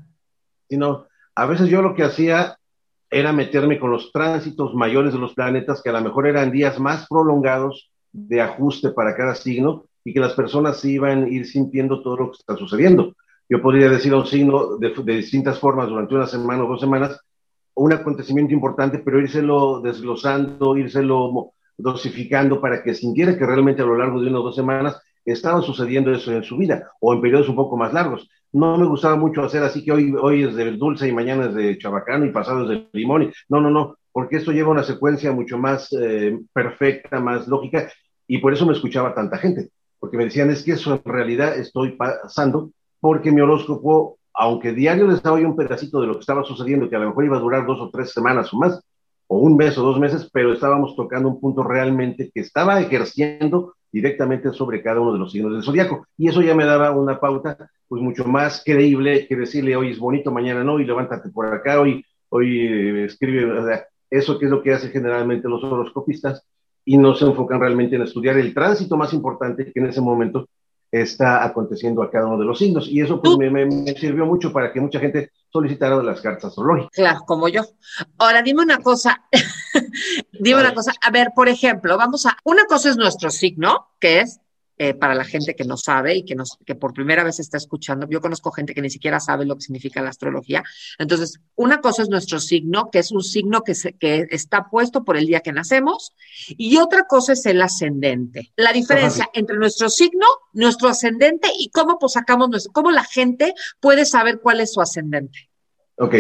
no 0.70 1.09
a 1.40 1.46
veces 1.46 1.70
yo 1.70 1.80
lo 1.80 1.94
que 1.94 2.02
hacía 2.02 2.58
era 3.10 3.32
meterme 3.32 3.78
con 3.78 3.90
los 3.90 4.12
tránsitos 4.12 4.74
mayores 4.74 5.14
de 5.14 5.18
los 5.18 5.32
planetas, 5.32 5.80
que 5.82 5.88
a 5.88 5.94
lo 5.94 6.02
mejor 6.02 6.26
eran 6.26 6.52
días 6.52 6.78
más 6.78 7.06
prolongados 7.08 7.90
de 8.12 8.42
ajuste 8.42 8.90
para 8.90 9.16
cada 9.16 9.34
signo 9.34 9.86
y 10.04 10.12
que 10.12 10.20
las 10.20 10.34
personas 10.34 10.84
iban 10.84 11.24
a 11.24 11.28
ir 11.30 11.46
sintiendo 11.46 12.02
todo 12.02 12.16
lo 12.18 12.30
que 12.30 12.36
está 12.40 12.56
sucediendo. 12.58 13.14
Yo 13.48 13.62
podría 13.62 13.88
decir 13.88 14.12
a 14.12 14.18
un 14.18 14.26
signo 14.26 14.76
de, 14.76 14.92
distintas 15.16 15.58
formas 15.58 15.88
durante 15.88 16.14
una 16.14 16.26
semana 16.26 16.62
o 16.62 16.68
dos 16.68 16.80
semanas, 16.80 17.18
un 17.72 17.94
acontecimiento 17.94 18.52
importante, 18.52 18.98
pero 18.98 19.18
írselo 19.18 19.80
desglosando, 19.80 20.76
írselo 20.76 21.54
dosificando 21.78 22.60
para 22.60 22.82
que 22.82 22.92
sintiera 22.92 23.38
que 23.38 23.46
realmente 23.46 23.80
a 23.80 23.86
lo 23.86 23.96
largo 23.96 24.20
de 24.20 24.28
una 24.28 24.40
o 24.40 24.42
dos 24.42 24.56
semanas 24.56 25.00
estaba 25.24 25.62
sucediendo 25.62 26.12
eso 26.12 26.32
en 26.32 26.42
su 26.42 26.58
vida 26.58 26.90
o 27.00 27.14
en 27.14 27.22
periodos 27.22 27.48
un 27.48 27.56
poco 27.56 27.78
más 27.78 27.94
largos 27.94 28.28
no 28.52 28.76
me 28.76 28.86
gustaba 28.86 29.16
mucho 29.16 29.42
hacer 29.42 29.62
así 29.62 29.84
que 29.84 29.92
hoy, 29.92 30.14
hoy 30.20 30.44
es 30.44 30.54
de 30.54 30.72
dulce 30.72 31.08
y 31.08 31.12
mañana 31.12 31.46
es 31.46 31.54
de 31.54 31.78
chabacano 31.78 32.24
y 32.24 32.30
pasado 32.30 32.62
es 32.64 32.68
de 32.68 32.88
limón. 32.92 33.32
no, 33.48 33.60
no, 33.60 33.70
no, 33.70 33.96
porque 34.12 34.36
esto 34.36 34.52
lleva 34.52 34.70
una 34.70 34.82
secuencia 34.82 35.32
mucho 35.32 35.58
más 35.58 35.92
eh, 35.92 36.38
perfecta, 36.52 37.20
más 37.20 37.46
lógica, 37.46 37.90
y 38.26 38.38
por 38.38 38.52
eso 38.52 38.66
me 38.66 38.72
escuchaba 38.72 39.14
tanta 39.14 39.38
gente, 39.38 39.70
porque 39.98 40.16
me 40.16 40.24
decían, 40.24 40.50
es 40.50 40.62
que 40.62 40.72
eso 40.72 40.94
en 40.94 41.02
realidad 41.04 41.56
estoy 41.56 41.92
pasando, 41.92 42.70
porque 43.00 43.32
mi 43.32 43.40
horóscopo, 43.40 44.18
aunque 44.34 44.72
diario 44.72 45.06
les 45.06 45.22
daba 45.22 45.40
yo 45.40 45.48
un 45.48 45.56
pedacito 45.56 46.00
de 46.00 46.06
lo 46.06 46.14
que 46.14 46.20
estaba 46.20 46.44
sucediendo, 46.44 46.88
que 46.88 46.96
a 46.96 47.00
lo 47.00 47.08
mejor 47.08 47.24
iba 47.24 47.36
a 47.36 47.40
durar 47.40 47.66
dos 47.66 47.80
o 47.80 47.90
tres 47.90 48.10
semanas 48.10 48.52
o 48.52 48.56
más, 48.56 48.80
o 49.26 49.38
un 49.38 49.56
mes 49.56 49.78
o 49.78 49.82
dos 49.82 49.98
meses, 49.98 50.28
pero 50.32 50.52
estábamos 50.52 50.96
tocando 50.96 51.28
un 51.28 51.40
punto 51.40 51.62
realmente 51.62 52.30
que 52.34 52.40
estaba 52.40 52.80
ejerciendo 52.80 53.74
directamente 53.92 54.52
sobre 54.52 54.82
cada 54.82 55.00
uno 55.00 55.12
de 55.12 55.20
los 55.20 55.30
signos 55.30 55.52
del 55.52 55.62
zodiaco. 55.62 56.06
Y 56.16 56.28
eso 56.28 56.42
ya 56.42 56.54
me 56.54 56.64
daba 56.64 56.90
una 56.90 57.20
pauta 57.20 57.70
pues 57.90 58.00
mucho 58.00 58.24
más 58.24 58.62
creíble 58.64 59.26
que 59.26 59.34
decirle 59.34 59.74
hoy 59.74 59.90
es 59.90 59.98
bonito, 59.98 60.30
mañana 60.30 60.62
no, 60.62 60.78
y 60.78 60.84
levántate 60.84 61.28
por 61.28 61.52
acá, 61.52 61.80
hoy, 61.80 62.06
hoy 62.28 62.60
eh, 62.60 63.04
escribe, 63.06 63.84
eso 64.08 64.38
que 64.38 64.44
es 64.44 64.50
lo 64.50 64.62
que 64.62 64.72
hacen 64.72 64.92
generalmente 64.92 65.48
los 65.48 65.64
horoscopistas 65.64 66.46
y 66.84 66.96
no 66.96 67.16
se 67.16 67.24
enfocan 67.24 67.58
realmente 67.58 67.96
en 67.96 68.02
estudiar 68.02 68.38
el 68.38 68.54
tránsito 68.54 68.96
más 68.96 69.12
importante 69.12 69.72
que 69.72 69.80
en 69.80 69.86
ese 69.86 70.00
momento 70.00 70.48
está 70.88 71.44
aconteciendo 71.44 72.00
a 72.00 72.12
cada 72.12 72.28
uno 72.28 72.38
de 72.38 72.44
los 72.44 72.60
signos. 72.60 72.86
Y 72.88 73.00
eso 73.00 73.20
pues, 73.20 73.36
me, 73.36 73.50
me, 73.50 73.92
sirvió 73.94 74.24
mucho 74.24 74.52
para 74.52 74.72
que 74.72 74.80
mucha 74.80 75.00
gente 75.00 75.32
solicitara 75.52 76.00
las 76.00 76.20
cartas 76.20 76.44
astrológicas. 76.44 76.90
Claro, 76.92 77.20
como 77.26 77.48
yo. 77.48 77.62
Ahora, 78.18 78.40
dime 78.42 78.62
una 78.62 78.78
cosa. 78.78 79.20
dime 80.40 80.60
una 80.60 80.74
cosa. 80.74 80.92
A 81.00 81.10
ver, 81.10 81.30
por 81.34 81.48
ejemplo, 81.48 81.96
vamos 81.96 82.24
a. 82.26 82.36
Una 82.44 82.66
cosa 82.66 82.90
es 82.90 82.96
nuestro 82.96 83.30
signo, 83.30 83.88
que 84.00 84.20
es 84.20 84.40
eh, 84.82 84.94
para 84.94 85.14
la 85.14 85.24
gente 85.24 85.54
que 85.54 85.64
no 85.64 85.76
sabe 85.76 86.14
y 86.14 86.24
que, 86.24 86.34
nos, 86.34 86.56
que 86.64 86.74
por 86.74 86.94
primera 86.94 87.22
vez 87.22 87.38
está 87.38 87.58
escuchando. 87.58 88.06
Yo 88.08 88.22
conozco 88.22 88.50
gente 88.50 88.72
que 88.72 88.80
ni 88.80 88.88
siquiera 88.88 89.20
sabe 89.20 89.44
lo 89.44 89.56
que 89.56 89.60
significa 89.60 90.00
la 90.00 90.08
astrología. 90.08 90.64
Entonces, 90.98 91.38
una 91.54 91.82
cosa 91.82 92.00
es 92.00 92.08
nuestro 92.08 92.40
signo, 92.40 92.88
que 92.90 93.00
es 93.00 93.12
un 93.12 93.22
signo 93.22 93.60
que, 93.60 93.74
se, 93.74 93.92
que 93.92 94.26
está 94.30 94.70
puesto 94.70 95.04
por 95.04 95.18
el 95.18 95.26
día 95.26 95.40
que 95.40 95.52
nacemos, 95.52 96.14
y 96.48 96.78
otra 96.78 97.02
cosa 97.02 97.34
es 97.34 97.44
el 97.44 97.60
ascendente. 97.60 98.52
La 98.56 98.72
diferencia 98.72 99.28
entre 99.34 99.58
nuestro 99.58 99.90
signo, 99.90 100.24
nuestro 100.54 100.88
ascendente 100.88 101.50
y 101.58 101.68
cómo 101.68 101.98
pues, 101.98 102.14
sacamos 102.14 102.48
nuestro, 102.48 102.72
cómo 102.72 102.90
la 102.90 103.04
gente 103.04 103.52
puede 103.80 104.06
saber 104.06 104.40
cuál 104.40 104.60
es 104.60 104.72
su 104.72 104.80
ascendente. 104.80 105.50
Ok. 105.98 106.14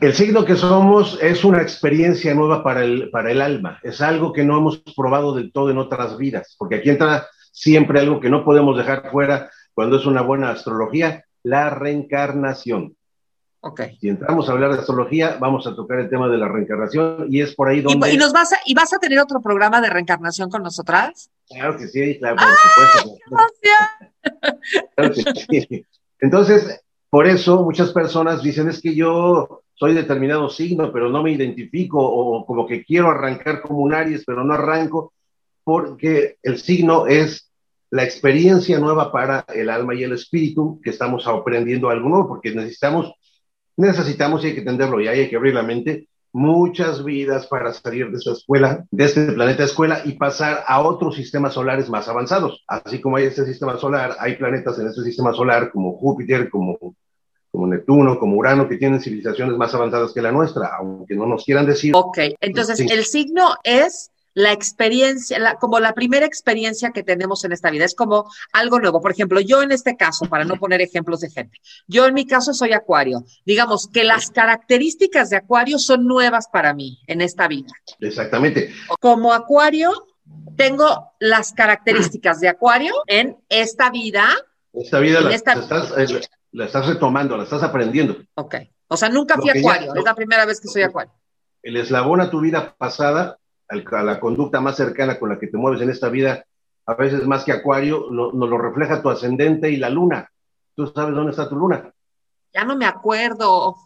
El 0.00 0.14
signo 0.14 0.46
que 0.46 0.56
somos 0.56 1.18
es 1.20 1.44
una 1.44 1.60
experiencia 1.60 2.34
nueva 2.34 2.64
para 2.64 2.84
el, 2.84 3.10
para 3.10 3.30
el 3.30 3.42
alma, 3.42 3.80
es 3.82 4.00
algo 4.00 4.32
que 4.32 4.44
no 4.44 4.56
hemos 4.56 4.78
probado 4.78 5.34
del 5.34 5.52
todo 5.52 5.70
en 5.70 5.76
otras 5.76 6.16
vidas, 6.16 6.54
porque 6.58 6.76
aquí 6.76 6.88
entra 6.88 7.26
siempre 7.56 8.00
algo 8.00 8.20
que 8.20 8.28
no 8.28 8.44
podemos 8.44 8.76
dejar 8.76 9.10
fuera 9.10 9.50
cuando 9.72 9.96
es 9.96 10.04
una 10.04 10.20
buena 10.20 10.50
astrología, 10.50 11.24
la 11.42 11.70
reencarnación. 11.70 12.94
Okay. 13.60 13.96
Si 13.98 14.10
entramos 14.10 14.48
a 14.48 14.52
hablar 14.52 14.74
de 14.74 14.80
astrología, 14.80 15.38
vamos 15.40 15.66
a 15.66 15.74
tocar 15.74 16.00
el 16.00 16.10
tema 16.10 16.28
de 16.28 16.36
la 16.36 16.48
reencarnación 16.48 17.26
y 17.30 17.40
es 17.40 17.54
por 17.54 17.68
ahí 17.68 17.80
donde... 17.80 18.12
¿Y, 18.12 18.18
nos 18.18 18.32
vas, 18.34 18.52
a, 18.52 18.58
¿y 18.66 18.74
vas 18.74 18.92
a 18.92 18.98
tener 18.98 19.18
otro 19.18 19.40
programa 19.40 19.80
de 19.80 19.88
reencarnación 19.88 20.50
con 20.50 20.62
nosotras? 20.62 21.30
Claro 21.48 21.78
que 21.78 21.88
sí, 21.88 22.18
claro, 22.18 22.36
por 22.36 22.46
supuesto. 22.46 23.18
Claro 24.94 25.14
que 25.14 25.60
sí. 25.62 25.86
Entonces, 26.20 26.84
por 27.08 27.26
eso 27.26 27.62
muchas 27.62 27.90
personas 27.92 28.42
dicen 28.42 28.68
es 28.68 28.82
que 28.82 28.94
yo 28.94 29.62
soy 29.74 29.94
determinado 29.94 30.50
signo, 30.50 30.92
pero 30.92 31.08
no 31.08 31.22
me 31.22 31.32
identifico, 31.32 31.98
o 32.00 32.44
como 32.44 32.66
que 32.66 32.84
quiero 32.84 33.10
arrancar 33.10 33.62
como 33.62 33.78
un 33.78 33.94
Aries, 33.94 34.24
pero 34.26 34.44
no 34.44 34.54
arranco, 34.54 35.14
porque 35.64 36.36
el 36.42 36.58
signo 36.58 37.08
es 37.08 37.45
la 37.90 38.04
experiencia 38.04 38.78
nueva 38.78 39.12
para 39.12 39.44
el 39.54 39.70
alma 39.70 39.94
y 39.94 40.02
el 40.02 40.12
espíritu, 40.12 40.80
que 40.82 40.90
estamos 40.90 41.26
aprendiendo 41.26 41.88
algo 41.88 42.08
nuevo, 42.08 42.28
porque 42.28 42.54
necesitamos 42.54 43.14
necesitamos 43.76 44.42
y 44.42 44.48
hay 44.48 44.54
que 44.54 44.60
entenderlo 44.60 45.00
y 45.00 45.08
hay 45.08 45.28
que 45.28 45.36
abrir 45.36 45.54
la 45.54 45.62
mente 45.62 46.08
muchas 46.32 47.02
vidas 47.02 47.46
para 47.46 47.72
salir 47.72 48.10
de 48.10 48.18
esa 48.18 48.32
escuela, 48.32 48.84
de 48.90 49.04
este 49.04 49.32
planeta 49.32 49.64
escuela 49.64 50.02
y 50.04 50.12
pasar 50.12 50.64
a 50.66 50.82
otros 50.82 51.16
sistemas 51.16 51.54
solares 51.54 51.88
más 51.88 52.08
avanzados. 52.08 52.62
Así 52.68 53.00
como 53.00 53.16
hay 53.16 53.24
este 53.24 53.46
sistema 53.46 53.78
solar, 53.78 54.16
hay 54.18 54.36
planetas 54.36 54.78
en 54.78 54.86
este 54.86 55.02
sistema 55.02 55.32
solar 55.32 55.70
como 55.70 55.96
Júpiter, 55.96 56.50
como, 56.50 56.76
como 57.50 57.66
Neptuno, 57.66 58.18
como 58.18 58.36
Urano, 58.36 58.68
que 58.68 58.76
tienen 58.76 59.00
civilizaciones 59.00 59.56
más 59.56 59.72
avanzadas 59.74 60.12
que 60.12 60.20
la 60.20 60.30
nuestra, 60.30 60.72
aunque 60.78 61.14
no 61.14 61.24
nos 61.24 61.42
quieran 61.42 61.64
decir. 61.64 61.92
Ok, 61.96 62.18
entonces 62.40 62.80
el 62.80 63.04
signo 63.04 63.54
es 63.64 64.10
la 64.36 64.52
experiencia, 64.52 65.56
como 65.58 65.80
la 65.80 65.94
primera 65.94 66.26
experiencia 66.26 66.90
que 66.90 67.02
tenemos 67.02 67.42
en 67.44 67.52
esta 67.52 67.70
vida. 67.70 67.86
Es 67.86 67.94
como 67.94 68.30
algo 68.52 68.78
nuevo. 68.78 69.00
Por 69.00 69.10
ejemplo, 69.10 69.40
yo 69.40 69.62
en 69.62 69.72
este 69.72 69.96
caso, 69.96 70.26
para 70.26 70.44
no 70.44 70.56
poner 70.56 70.82
ejemplos 70.82 71.20
de 71.20 71.30
gente, 71.30 71.58
yo 71.86 72.04
en 72.04 72.12
mi 72.12 72.26
caso 72.26 72.52
soy 72.52 72.74
acuario. 72.74 73.24
Digamos 73.46 73.88
que 73.88 74.04
las 74.04 74.30
características 74.30 75.30
de 75.30 75.38
acuario 75.38 75.78
son 75.78 76.06
nuevas 76.06 76.48
para 76.52 76.74
mí 76.74 77.00
en 77.06 77.22
esta 77.22 77.48
vida. 77.48 77.72
Exactamente. 77.98 78.74
Como 79.00 79.32
acuario, 79.32 80.06
tengo 80.54 81.12
las 81.18 81.54
características 81.54 82.38
de 82.38 82.50
acuario 82.50 82.92
en 83.06 83.38
esta 83.48 83.88
vida. 83.88 84.28
Esta 84.74 85.00
vida 85.00 85.22
la, 85.22 85.34
Estás, 85.34 85.94
eh, 85.96 86.20
la 86.52 86.66
estás 86.66 86.86
retomando, 86.86 87.38
la 87.38 87.44
estás 87.44 87.62
aprendiendo. 87.62 88.18
Ok. 88.34 88.56
O 88.88 88.98
sea, 88.98 89.08
nunca 89.08 89.36
fui 89.36 89.48
acuario, 89.48 89.94
es 89.94 90.04
la 90.04 90.14
primera 90.14 90.44
vez 90.44 90.60
que 90.60 90.68
soy 90.68 90.82
acuario. 90.82 91.14
El 91.62 91.78
eslabón 91.78 92.20
a 92.20 92.30
tu 92.30 92.42
vida 92.42 92.76
pasada 92.76 93.38
a 93.68 94.02
la 94.02 94.20
conducta 94.20 94.60
más 94.60 94.76
cercana 94.76 95.18
con 95.18 95.28
la 95.28 95.38
que 95.38 95.48
te 95.48 95.56
mueves 95.56 95.80
en 95.80 95.90
esta 95.90 96.08
vida, 96.08 96.44
a 96.86 96.94
veces 96.94 97.26
más 97.26 97.44
que 97.44 97.52
Acuario, 97.52 98.08
nos 98.10 98.32
lo 98.34 98.58
refleja 98.58 99.02
tu 99.02 99.10
ascendente 99.10 99.70
y 99.70 99.76
la 99.76 99.90
luna. 99.90 100.30
¿Tú 100.74 100.86
sabes 100.86 101.14
dónde 101.14 101.32
está 101.32 101.48
tu 101.48 101.56
luna? 101.56 101.92
Ya 102.52 102.64
no 102.64 102.76
me 102.76 102.86
acuerdo. 102.86 103.76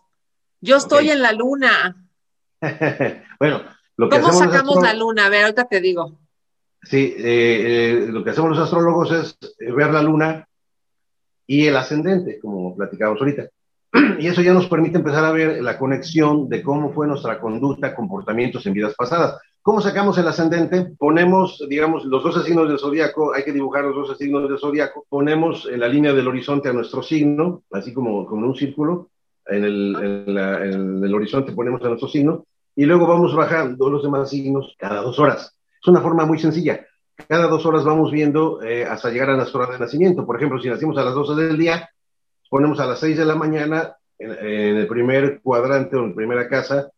Yo 0.61 0.77
estoy 0.77 1.11
en 1.11 1.23
la 1.23 1.33
luna. 1.33 2.07
bueno, 3.41 3.63
lo 3.97 4.09
que 4.09 4.21
¿Cómo 4.21 4.33
sacamos 4.33 4.83
la 4.83 4.93
luna? 4.93 5.27
A 5.27 5.29
ver, 5.31 5.45
ahorita 5.45 5.65
te 5.65 5.81
digo. 5.81 6.19
Sí, 6.83 7.15
eh, 7.17 7.23
eh, 7.25 8.07
lo 8.09 8.23
que 8.23 8.31
hacemos 8.31 8.51
los 8.51 8.59
astrólogos 8.59 9.13
es 9.13 9.39
ver 9.59 9.93
la 9.93 10.03
luna 10.03 10.47
y 11.47 11.67
el 11.67 11.77
ascendente, 11.77 12.39
como 12.39 12.77
platicamos 12.77 13.21
ahorita. 13.21 13.49
Y 14.21 14.27
eso 14.29 14.43
ya 14.43 14.53
nos 14.53 14.69
permite 14.69 14.99
empezar 14.99 15.25
a 15.25 15.33
ver 15.33 15.63
la 15.63 15.79
conexión 15.79 16.49
de 16.49 16.63
cómo 16.63 16.93
fue 16.93 17.07
nuestra 17.07 17.41
conducta, 17.41 17.95
comportamientos 17.95 18.65
en 18.67 18.75
vidas 18.75 18.95
pasadas. 18.95 19.41
¿Cómo 19.63 19.83
sacamos 19.83 20.17
el 20.17 20.27
ascendente? 20.27 20.95
Ponemos, 20.99 21.63
digamos, 21.69 22.07
los 22.07 22.23
12 22.23 22.45
signos 22.45 22.67
del 22.67 22.79
zodiaco, 22.79 23.35
hay 23.35 23.45
que 23.45 23.53
dibujar 23.53 23.85
los 23.85 23.95
12 24.09 24.15
signos 24.17 24.49
del 24.49 24.59
zodiaco, 24.59 25.05
ponemos 25.07 25.69
en 25.71 25.81
la 25.81 25.89
línea 25.89 26.15
del 26.15 26.29
horizonte 26.29 26.71
a 26.71 26.73
nuestro 26.73 27.03
signo, 27.03 27.65
así 27.71 27.93
como, 27.93 28.25
como 28.25 28.43
en 28.43 28.49
un 28.49 28.57
círculo, 28.57 29.11
en 29.45 29.65
el, 29.65 29.97
en, 30.01 31.05
el 31.05 31.15
horizonte 31.15 31.53
ponemos 31.53 31.83
a 31.83 31.89
nuestro 31.89 32.09
signo, 32.09 32.47
y 32.75 32.87
luego 32.87 33.07
vamos 33.07 33.35
bajando 33.35 33.91
los 33.91 34.03
demás 34.03 34.31
signos 34.31 34.75
cada 34.79 35.03
dos 35.03 35.19
horas. 35.19 35.55
Es 35.79 35.89
una 35.89 36.01
forma 36.01 36.25
muy 36.25 36.39
sencilla. 36.39 36.87
Cada 37.29 37.47
dos 37.47 37.67
horas 37.67 37.85
vamos 37.85 38.11
viendo 38.11 38.63
eh, 38.63 38.87
hasta 38.87 39.11
llegar 39.11 39.29
a 39.29 39.37
nuestra 39.37 39.61
hora 39.61 39.73
de 39.75 39.79
nacimiento. 39.79 40.25
Por 40.25 40.37
ejemplo, 40.37 40.59
si 40.59 40.71
nacimos 40.71 40.97
a 40.97 41.05
las 41.05 41.15
12 41.15 41.35
del 41.35 41.59
día, 41.59 41.91
ponemos 42.49 42.81
a 42.81 42.87
las 42.87 42.99
6 43.01 43.19
de 43.19 43.25
la 43.27 43.35
mañana 43.35 43.95
en, 44.19 44.31
en 44.31 44.77
el 44.79 44.87
primer 44.87 45.43
cuadrante 45.43 45.97
o 45.97 46.05
en 46.05 46.11
la 46.11 46.15
primera 46.15 46.49
casa 46.49 46.91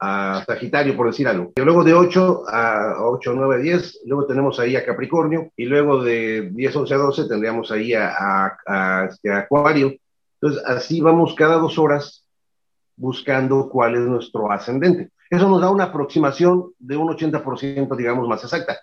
a 0.00 0.44
Sagitario, 0.46 0.96
por 0.96 1.06
decir 1.06 1.26
algo. 1.26 1.52
Y 1.56 1.60
luego 1.60 1.84
de 1.84 1.94
8 1.94 2.44
a 2.48 2.94
8, 3.00 3.32
9, 3.34 3.62
10, 3.62 4.00
luego 4.06 4.26
tenemos 4.26 4.58
ahí 4.60 4.76
a 4.76 4.84
Capricornio, 4.84 5.50
y 5.56 5.64
luego 5.64 6.02
de 6.02 6.50
10, 6.52 6.76
11 6.76 6.94
a 6.94 6.96
12 6.96 7.28
tendríamos 7.28 7.70
ahí 7.70 7.94
a, 7.94 8.56
a, 8.66 9.08
este, 9.10 9.32
Acuario. 9.32 9.92
Entonces, 10.40 10.64
así 10.66 11.00
vamos 11.00 11.34
cada 11.34 11.56
dos 11.56 11.78
horas 11.78 12.24
buscando 12.96 13.68
cuál 13.68 13.94
es 13.94 14.00
nuestro 14.00 14.50
ascendente. 14.50 15.10
Eso 15.30 15.48
nos 15.48 15.60
da 15.60 15.70
una 15.70 15.84
aproximación 15.84 16.72
de 16.78 16.96
un 16.96 17.08
80%, 17.08 17.96
digamos, 17.96 18.28
más 18.28 18.42
exacta 18.42 18.78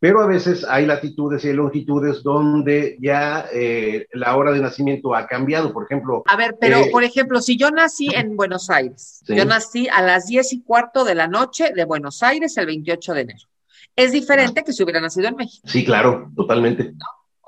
pero 0.00 0.20
a 0.20 0.26
veces 0.26 0.64
hay 0.68 0.86
latitudes 0.86 1.44
y 1.44 1.52
longitudes 1.52 2.22
donde 2.22 2.96
ya 3.00 3.46
eh, 3.52 4.06
la 4.12 4.36
hora 4.36 4.52
de 4.52 4.60
nacimiento 4.60 5.14
ha 5.14 5.26
cambiado, 5.26 5.72
por 5.72 5.84
ejemplo. 5.84 6.22
A 6.26 6.36
ver, 6.36 6.56
pero 6.60 6.78
eh, 6.78 6.88
por 6.92 7.02
ejemplo, 7.02 7.40
si 7.40 7.56
yo 7.56 7.70
nací 7.70 8.08
en 8.14 8.36
Buenos 8.36 8.70
Aires, 8.70 9.22
yo 9.26 9.44
nací 9.44 9.88
a 9.88 10.02
las 10.02 10.26
diez 10.26 10.52
y 10.52 10.62
cuarto 10.62 11.04
de 11.04 11.14
la 11.14 11.26
noche 11.26 11.72
de 11.74 11.84
Buenos 11.84 12.22
Aires 12.22 12.56
el 12.56 12.66
28 12.66 13.14
de 13.14 13.20
enero. 13.20 13.48
Es 13.96 14.12
diferente 14.12 14.62
que 14.62 14.72
si 14.72 14.82
hubiera 14.84 15.00
nacido 15.00 15.26
en 15.26 15.34
México. 15.34 15.66
Sí, 15.68 15.84
claro, 15.84 16.30
totalmente. 16.36 16.94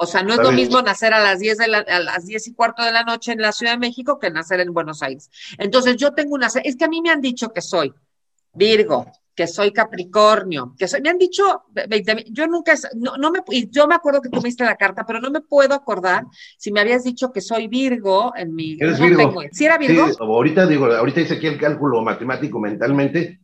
O 0.02 0.06
sea, 0.06 0.22
no 0.22 0.32
es 0.32 0.40
lo 0.40 0.50
mismo 0.50 0.82
nacer 0.82 1.12
a 1.12 1.20
las 1.20 1.38
10 1.38 1.58
de 1.58 1.64
a 1.64 2.00
las 2.00 2.26
diez 2.26 2.48
y 2.48 2.54
cuarto 2.54 2.82
de 2.82 2.90
la 2.90 3.04
noche 3.04 3.32
en 3.32 3.42
la 3.42 3.52
Ciudad 3.52 3.72
de 3.72 3.78
México 3.78 4.18
que 4.18 4.30
nacer 4.30 4.58
en 4.58 4.72
Buenos 4.72 5.02
Aires. 5.02 5.30
Entonces, 5.58 5.96
yo 5.96 6.14
tengo 6.14 6.34
una, 6.34 6.48
es 6.64 6.76
que 6.76 6.84
a 6.84 6.88
mí 6.88 7.02
me 7.02 7.10
han 7.10 7.20
dicho 7.20 7.52
que 7.52 7.60
soy 7.60 7.92
Virgo, 8.52 9.06
que 9.34 9.46
soy 9.46 9.72
Capricornio, 9.72 10.74
que 10.78 10.88
soy, 10.88 11.00
me 11.00 11.10
han 11.10 11.18
dicho 11.18 11.62
20 11.72 12.26
yo 12.30 12.46
nunca, 12.46 12.74
no, 12.94 13.30
me, 13.30 13.40
yo 13.70 13.86
me 13.86 13.94
acuerdo 13.94 14.20
que 14.20 14.28
tú 14.28 14.40
me 14.40 14.48
diste 14.48 14.64
la 14.64 14.76
carta, 14.76 15.04
pero 15.06 15.20
no 15.20 15.30
me 15.30 15.40
puedo 15.40 15.74
acordar 15.74 16.24
si 16.58 16.72
me 16.72 16.80
habías 16.80 17.04
dicho 17.04 17.32
que 17.32 17.40
soy 17.40 17.68
Virgo 17.68 18.32
en 18.36 18.54
mi... 18.54 18.76
¿Eres 18.80 19.00
Virgo? 19.00 19.42
¿Sí 19.52 19.64
era 19.64 19.78
Virgo? 19.78 20.08
Sí, 20.08 20.16
ahorita 20.18 20.66
digo, 20.66 20.86
ahorita 20.86 21.20
hice 21.20 21.34
aquí 21.34 21.46
el 21.46 21.58
cálculo 21.58 22.02
matemático 22.02 22.58
mentalmente 22.58 23.40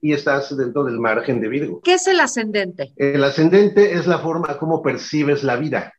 y 0.00 0.12
estás 0.12 0.56
dentro 0.56 0.84
del 0.84 0.98
margen 0.98 1.40
de 1.40 1.48
Virgo. 1.48 1.80
¿Qué 1.82 1.94
es 1.94 2.06
el 2.06 2.20
ascendente? 2.20 2.92
El 2.96 3.22
ascendente 3.22 3.94
es 3.94 4.06
la 4.06 4.18
forma 4.18 4.58
como 4.58 4.82
percibes 4.82 5.42
la 5.42 5.56
vida. 5.56 5.92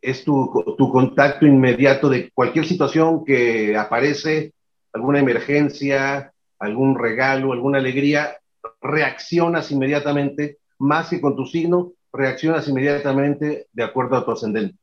Es 0.00 0.24
tu, 0.24 0.52
tu 0.76 0.90
contacto 0.90 1.46
inmediato 1.46 2.08
de 2.08 2.30
cualquier 2.32 2.66
situación 2.66 3.24
que 3.24 3.76
aparece, 3.76 4.52
alguna 4.92 5.18
emergencia, 5.18 6.32
algún 6.58 6.98
regalo, 6.98 7.52
alguna 7.52 7.78
alegría, 7.78 8.36
reaccionas 8.80 9.70
inmediatamente, 9.70 10.58
más 10.78 11.08
que 11.08 11.20
con 11.20 11.36
tu 11.36 11.46
signo, 11.46 11.92
reaccionas 12.12 12.68
inmediatamente 12.68 13.66
de 13.72 13.82
acuerdo 13.82 14.16
a 14.16 14.24
tu 14.24 14.32
ascendente. 14.32 14.78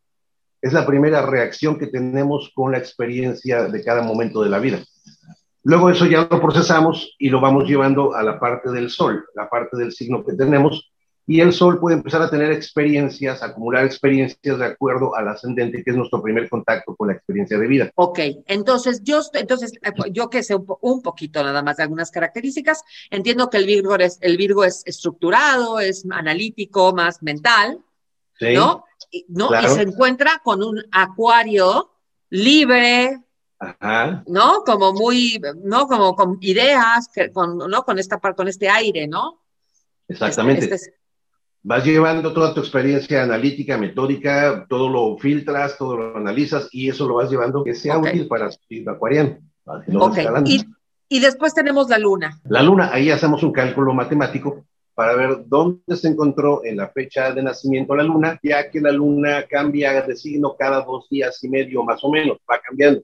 Es 0.62 0.74
la 0.74 0.86
primera 0.86 1.26
reacción 1.26 1.80
que 1.80 1.88
tenemos 1.88 2.52
con 2.54 2.72
la 2.72 2.78
experiencia 2.78 3.68
de 3.68 3.84
cada 3.84 4.02
momento 4.02 4.44
de 4.44 4.50
la 4.50 4.60
vida. 4.60 4.80
Luego 5.64 5.90
eso 5.90 6.06
ya 6.06 6.28
lo 6.30 6.42
procesamos 6.42 7.16
y 7.20 7.30
lo 7.30 7.40
vamos 7.40 7.68
llevando 7.68 8.16
a 8.16 8.24
la 8.24 8.40
parte 8.40 8.72
del 8.72 8.90
sol, 8.90 9.26
la 9.36 9.50
parte 9.50 9.78
del 9.78 9.92
signo 9.92 10.24
que 10.26 10.34
tenemos, 10.34 10.91
y 11.28 11.40
el 11.40 11.54
Sol 11.54 11.80
puede 11.80 11.98
empezar 11.98 12.22
a 12.22 12.30
tener 12.30 12.52
experiencias, 12.52 13.44
acumular 13.44 13.86
experiencias 13.86 14.58
de 14.58 14.66
acuerdo 14.66 15.16
al 15.16 15.28
ascendente, 15.28 15.84
que 15.84 15.92
es 15.92 15.96
nuestro 15.96 16.22
primer 16.22 16.50
contacto 16.50 16.96
con 16.96 17.08
la 17.08 17.14
experiencia 17.14 17.58
de 17.58 17.68
vida. 17.68 17.92
Ok, 17.96 18.20
entonces 18.48 19.02
yo, 19.04 19.22
entonces, 19.34 19.74
eh, 19.84 19.92
yo 20.12 20.30
que 20.30 20.44
sé 20.44 20.56
un, 20.56 21.02
poquito 21.02 21.44
nada 21.44 21.62
más 21.62 21.78
de 21.78 21.84
algunas 21.84 22.12
características, 22.12 22.84
entiendo 23.10 23.50
que 23.50 23.58
el 23.58 23.66
Virgo 23.66 23.96
es, 23.96 24.18
el 24.22 24.36
Virgo 24.36 24.64
es 24.64 24.82
estructurado, 24.86 25.80
es 25.80 26.06
analítico, 26.10 26.94
más 26.94 27.22
mental, 27.22 27.80
¿no? 28.40 28.86
Y, 29.12 29.26
¿no? 29.30 29.50
y 29.62 29.68
se 29.68 29.84
encuentra 29.84 30.42
con 30.44 30.64
un 30.64 30.84
acuario 30.92 31.92
libre, 32.30 33.20
Ajá. 33.60 34.24
¿no? 34.26 34.64
Como 34.66 34.94
muy, 34.94 35.40
¿no? 35.64 35.88
Como 35.88 36.16
con 36.16 36.38
ideas, 36.42 37.10
con, 37.32 37.58
¿no? 37.58 37.84
Con 37.84 38.00
esta 38.00 38.20
con 38.20 38.48
este 38.48 38.70
aire, 38.70 39.08
¿no? 39.08 39.40
Exactamente. 40.08 40.64
Este, 40.64 40.76
este 40.76 41.01
vas 41.64 41.86
llevando 41.86 42.34
toda 42.34 42.54
tu 42.54 42.60
experiencia 42.60 43.24
analítica, 43.24 43.78
metódica, 43.78 44.66
todo 44.68 44.90
lo 44.90 45.18
filtras, 45.18 45.78
todo 45.78 45.98
lo 45.98 46.18
analizas 46.18 46.70
y 46.72 46.90
eso 46.90 47.08
lo 47.08 47.16
vas 47.16 47.30
llevando 47.30 47.64
que 47.64 47.76
sea 47.76 48.00
útil 48.00 48.28
para 48.28 48.50
tu 48.50 48.90
acuariano. 48.90 49.38
Y, 50.46 50.66
y, 51.08 51.20
después 51.20 51.54
tenemos 51.54 51.90
la 51.90 52.00
luna. 52.00 52.40
La 52.46 52.64
luna, 52.64 52.90
ahí 52.92 53.12
hacemos 53.12 53.44
un 53.44 53.52
cálculo 53.52 53.94
matemático 53.94 54.66
para 54.96 55.16
ver 55.16 55.44
dónde 55.46 55.96
se 55.96 56.10
encontró 56.10 56.66
en 56.66 56.78
la 56.78 56.90
fecha 56.90 57.32
de 57.32 57.44
nacimiento 57.44 57.96
la 57.96 58.04
luna, 58.04 58.40
ya 58.44 58.70
que 58.70 58.82
la 58.82 58.92
luna 58.92 59.46
cambia 59.50 60.02
de 60.02 60.16
signo 60.16 60.56
cada 60.58 60.82
dos 60.84 61.08
días 61.10 61.44
y 61.44 61.50
medio 61.50 61.84
más 61.84 62.04
o 62.04 62.12
menos, 62.12 62.38
va 62.50 62.60
cambiando. 62.60 63.02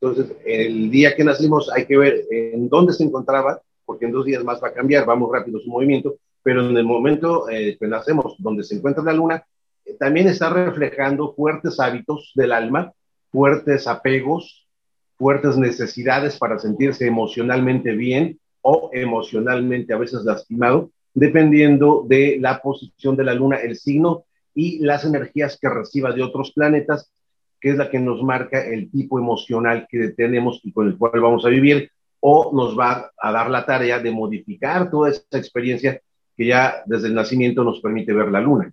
Entonces, 0.00 0.36
el 0.44 0.90
día 0.90 1.14
que 1.14 1.24
nacimos 1.24 1.70
hay 1.70 1.86
que 1.86 1.96
ver 1.96 2.24
en 2.30 2.68
dónde 2.68 2.92
se 2.92 3.04
encontraba, 3.04 3.60
porque 3.84 4.06
en 4.06 4.12
dos 4.12 4.24
días 4.24 4.44
más 4.44 4.62
va 4.62 4.68
a 4.68 4.72
cambiar, 4.72 5.06
vamos 5.06 5.30
rápido 5.32 5.60
su 5.60 5.70
movimiento, 5.70 6.16
pero 6.42 6.68
en 6.68 6.76
el 6.76 6.84
momento 6.84 7.48
eh, 7.48 7.76
que 7.78 7.86
nacemos, 7.86 8.36
donde 8.38 8.64
se 8.64 8.76
encuentra 8.76 9.04
la 9.04 9.12
luna, 9.12 9.44
eh, 9.84 9.94
también 9.98 10.28
está 10.28 10.50
reflejando 10.50 11.34
fuertes 11.34 11.78
hábitos 11.80 12.32
del 12.34 12.52
alma, 12.52 12.92
fuertes 13.30 13.86
apegos, 13.86 14.68
fuertes 15.16 15.56
necesidades 15.56 16.36
para 16.36 16.58
sentirse 16.58 17.06
emocionalmente 17.06 17.92
bien 17.92 18.38
o 18.60 18.90
emocionalmente 18.92 19.92
a 19.92 19.98
veces 19.98 20.24
lastimado, 20.24 20.90
dependiendo 21.14 22.04
de 22.08 22.38
la 22.40 22.60
posición 22.60 23.16
de 23.16 23.24
la 23.24 23.34
luna, 23.34 23.56
el 23.56 23.76
signo 23.76 24.24
y 24.54 24.78
las 24.80 25.04
energías 25.04 25.58
que 25.60 25.68
reciba 25.68 26.12
de 26.12 26.22
otros 26.22 26.52
planetas, 26.52 27.10
que 27.60 27.70
es 27.70 27.76
la 27.76 27.90
que 27.90 27.98
nos 27.98 28.22
marca 28.22 28.64
el 28.64 28.90
tipo 28.90 29.18
emocional 29.18 29.86
que 29.88 30.08
tenemos 30.08 30.60
y 30.64 30.72
con 30.72 30.88
el 30.88 30.98
cual 30.98 31.20
vamos 31.20 31.44
a 31.44 31.48
vivir, 31.48 31.90
o 32.20 32.52
nos 32.54 32.78
va 32.78 33.10
a 33.18 33.32
dar 33.32 33.50
la 33.50 33.66
tarea 33.66 33.98
de 33.98 34.10
modificar 34.10 34.90
toda 34.90 35.10
esa 35.10 35.38
experiencia 35.38 36.00
que 36.36 36.46
ya 36.46 36.82
desde 36.86 37.08
el 37.08 37.14
nacimiento 37.14 37.64
nos 37.64 37.80
permite 37.80 38.12
ver 38.12 38.28
la 38.28 38.40
luna. 38.40 38.72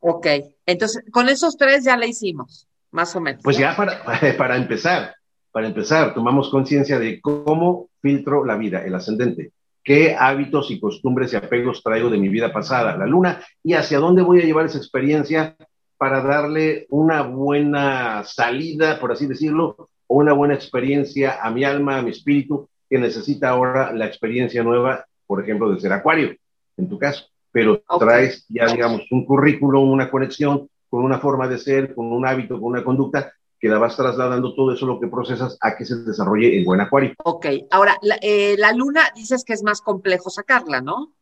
Ok, 0.00 0.26
entonces 0.66 1.04
con 1.10 1.28
esos 1.28 1.56
tres 1.56 1.84
ya 1.84 1.96
la 1.96 2.06
hicimos, 2.06 2.68
más 2.90 3.14
o 3.16 3.20
menos. 3.20 3.42
Pues 3.42 3.58
ya 3.58 3.74
para, 3.76 4.02
para 4.38 4.56
empezar, 4.56 5.14
para 5.50 5.66
empezar, 5.66 6.14
tomamos 6.14 6.50
conciencia 6.50 6.98
de 6.98 7.20
cómo 7.20 7.88
filtro 8.00 8.44
la 8.44 8.56
vida, 8.56 8.84
el 8.84 8.94
ascendente, 8.94 9.52
qué 9.82 10.16
hábitos 10.18 10.70
y 10.70 10.80
costumbres 10.80 11.32
y 11.32 11.36
apegos 11.36 11.82
traigo 11.82 12.10
de 12.10 12.18
mi 12.18 12.28
vida 12.28 12.52
pasada, 12.52 12.96
la 12.96 13.06
luna, 13.06 13.40
y 13.62 13.74
hacia 13.74 13.98
dónde 13.98 14.22
voy 14.22 14.40
a 14.40 14.44
llevar 14.44 14.66
esa 14.66 14.78
experiencia 14.78 15.56
para 15.96 16.22
darle 16.22 16.86
una 16.90 17.22
buena 17.22 18.22
salida, 18.24 19.00
por 19.00 19.12
así 19.12 19.26
decirlo, 19.26 19.88
o 20.06 20.16
una 20.16 20.32
buena 20.32 20.54
experiencia 20.54 21.38
a 21.42 21.50
mi 21.50 21.64
alma, 21.64 21.98
a 21.98 22.02
mi 22.02 22.10
espíritu, 22.10 22.68
que 22.88 22.98
necesita 22.98 23.48
ahora 23.48 23.92
la 23.92 24.06
experiencia 24.06 24.62
nueva, 24.62 25.06
por 25.26 25.42
ejemplo, 25.42 25.70
de 25.70 25.80
ser 25.80 25.92
acuario, 25.92 26.34
en 26.76 26.88
tu 26.88 26.98
caso. 26.98 27.26
Pero 27.52 27.82
traes 27.98 28.44
ya, 28.48 28.66
digamos, 28.66 29.02
un 29.10 29.24
currículo, 29.24 29.80
una 29.80 30.10
conexión 30.10 30.68
con 30.88 31.04
una 31.04 31.18
forma 31.18 31.48
de 31.48 31.58
ser, 31.58 31.94
con 31.94 32.12
un 32.12 32.26
hábito, 32.26 32.60
con 32.60 32.72
una 32.72 32.84
conducta 32.84 33.32
que 33.58 33.68
la 33.68 33.78
vas 33.78 33.96
trasladando 33.96 34.54
todo 34.54 34.72
eso 34.72 34.86
lo 34.86 35.00
que 35.00 35.08
procesas 35.08 35.56
a 35.60 35.76
que 35.76 35.84
se 35.84 35.96
desarrolle 35.96 36.58
en 36.58 36.64
buen 36.64 36.80
acuario. 36.80 37.14
Ok, 37.24 37.46
ahora, 37.70 37.96
la, 38.02 38.18
eh, 38.20 38.56
la 38.58 38.72
luna 38.72 39.02
dices 39.14 39.44
que 39.44 39.54
es 39.54 39.62
más 39.62 39.80
complejo 39.80 40.28
sacarla, 40.28 40.82
¿no? 40.82 41.14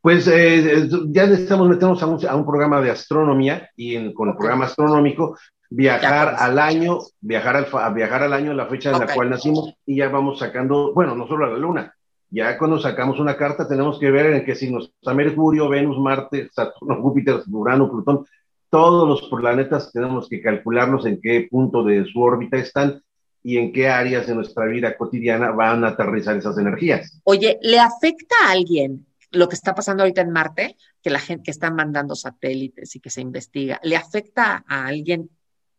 Pues 0.00 0.26
eh, 0.28 0.88
ya 1.08 1.24
estamos 1.24 1.68
meternos 1.68 2.02
a 2.02 2.06
un, 2.06 2.26
a 2.26 2.36
un, 2.36 2.46
programa 2.46 2.80
de 2.80 2.90
astronomía 2.90 3.68
y 3.76 3.96
en, 3.96 4.14
con 4.14 4.28
el 4.28 4.36
programa 4.36 4.66
astronómico 4.66 5.36
viajar 5.70 6.36
al 6.38 6.58
año, 6.58 7.00
viajar 7.20 7.56
al, 7.56 7.94
viajar 7.94 8.22
al 8.22 8.32
año, 8.32 8.54
la 8.54 8.66
fecha 8.66 8.90
en 8.90 9.00
la 9.00 9.12
cual 9.12 9.30
nacimos 9.30 9.74
y 9.84 9.96
ya 9.96 10.08
vamos 10.08 10.38
sacando, 10.38 10.94
bueno, 10.94 11.14
no 11.14 11.26
solo 11.26 11.46
a 11.46 11.50
la 11.50 11.58
luna, 11.58 11.94
ya 12.30 12.58
cuando 12.58 12.78
sacamos 12.78 13.18
una 13.20 13.36
carta 13.36 13.66
tenemos 13.66 13.98
que 13.98 14.10
ver 14.10 14.34
en 14.34 14.44
qué 14.44 14.54
signos 14.54 14.92
está 15.00 15.14
Mercurio, 15.14 15.68
Venus, 15.68 15.98
Marte, 15.98 16.48
Saturno, 16.52 16.96
Júpiter, 17.02 17.42
Urano, 17.50 17.90
Plutón, 17.90 18.26
todos 18.70 19.08
los 19.08 19.30
planetas 19.30 19.92
tenemos 19.92 20.28
que 20.28 20.42
calcularlos 20.42 21.06
en 21.06 21.20
qué 21.20 21.48
punto 21.50 21.82
de 21.82 22.04
su 22.04 22.20
órbita 22.20 22.58
están 22.58 23.02
y 23.42 23.56
en 23.56 23.72
qué 23.72 23.88
áreas 23.88 24.26
de 24.26 24.34
nuestra 24.34 24.66
vida 24.66 24.96
cotidiana 24.96 25.52
van 25.52 25.84
a 25.84 25.88
aterrizar 25.88 26.36
esas 26.36 26.58
energías. 26.58 27.18
Oye, 27.24 27.58
¿le 27.62 27.78
afecta 27.78 28.34
a 28.44 28.50
alguien 28.50 29.06
lo 29.30 29.48
que 29.48 29.54
está 29.54 29.74
pasando 29.74 30.02
ahorita 30.02 30.20
en 30.20 30.30
Marte, 30.30 30.76
que 31.02 31.10
la 31.10 31.20
gente 31.20 31.44
que 31.44 31.50
está 31.50 31.70
mandando 31.70 32.14
satélites 32.14 32.94
y 32.96 33.00
que 33.00 33.10
se 33.10 33.20
investiga, 33.20 33.78
¿le 33.82 33.96
afecta 33.96 34.64
a 34.66 34.86
alguien 34.86 35.30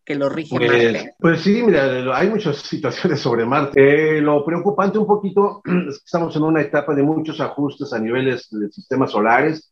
que 0.10 0.16
lo 0.16 0.28
rige 0.28 0.58
pues, 0.58 0.72
Marte? 0.72 1.14
Pues 1.20 1.42
sí, 1.42 1.62
mira, 1.62 2.18
hay 2.18 2.30
muchas 2.30 2.58
situaciones 2.58 3.20
sobre 3.20 3.46
Marte. 3.46 4.18
Eh, 4.18 4.20
lo 4.22 4.44
preocupante 4.44 4.98
un 4.98 5.06
poquito 5.06 5.62
es 5.88 6.00
que 6.00 6.06
estamos 6.06 6.36
en 6.36 6.42
una 6.42 6.62
etapa 6.62 6.96
de 6.96 7.04
muchos 7.04 7.40
ajustes 7.40 7.94
a 7.94 8.00
niveles 8.00 8.48
de 8.50 8.72
sistemas 8.72 9.12
solares, 9.12 9.72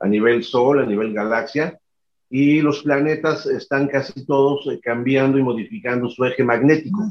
a 0.00 0.08
nivel 0.08 0.42
Sol, 0.42 0.80
a 0.80 0.86
nivel 0.86 1.12
galaxia, 1.12 1.78
y 2.30 2.62
los 2.62 2.82
planetas 2.82 3.44
están 3.44 3.88
casi 3.88 4.24
todos 4.24 4.66
eh, 4.68 4.80
cambiando 4.82 5.36
y 5.36 5.42
modificando 5.42 6.08
su 6.08 6.24
eje 6.24 6.44
magnético. 6.44 7.04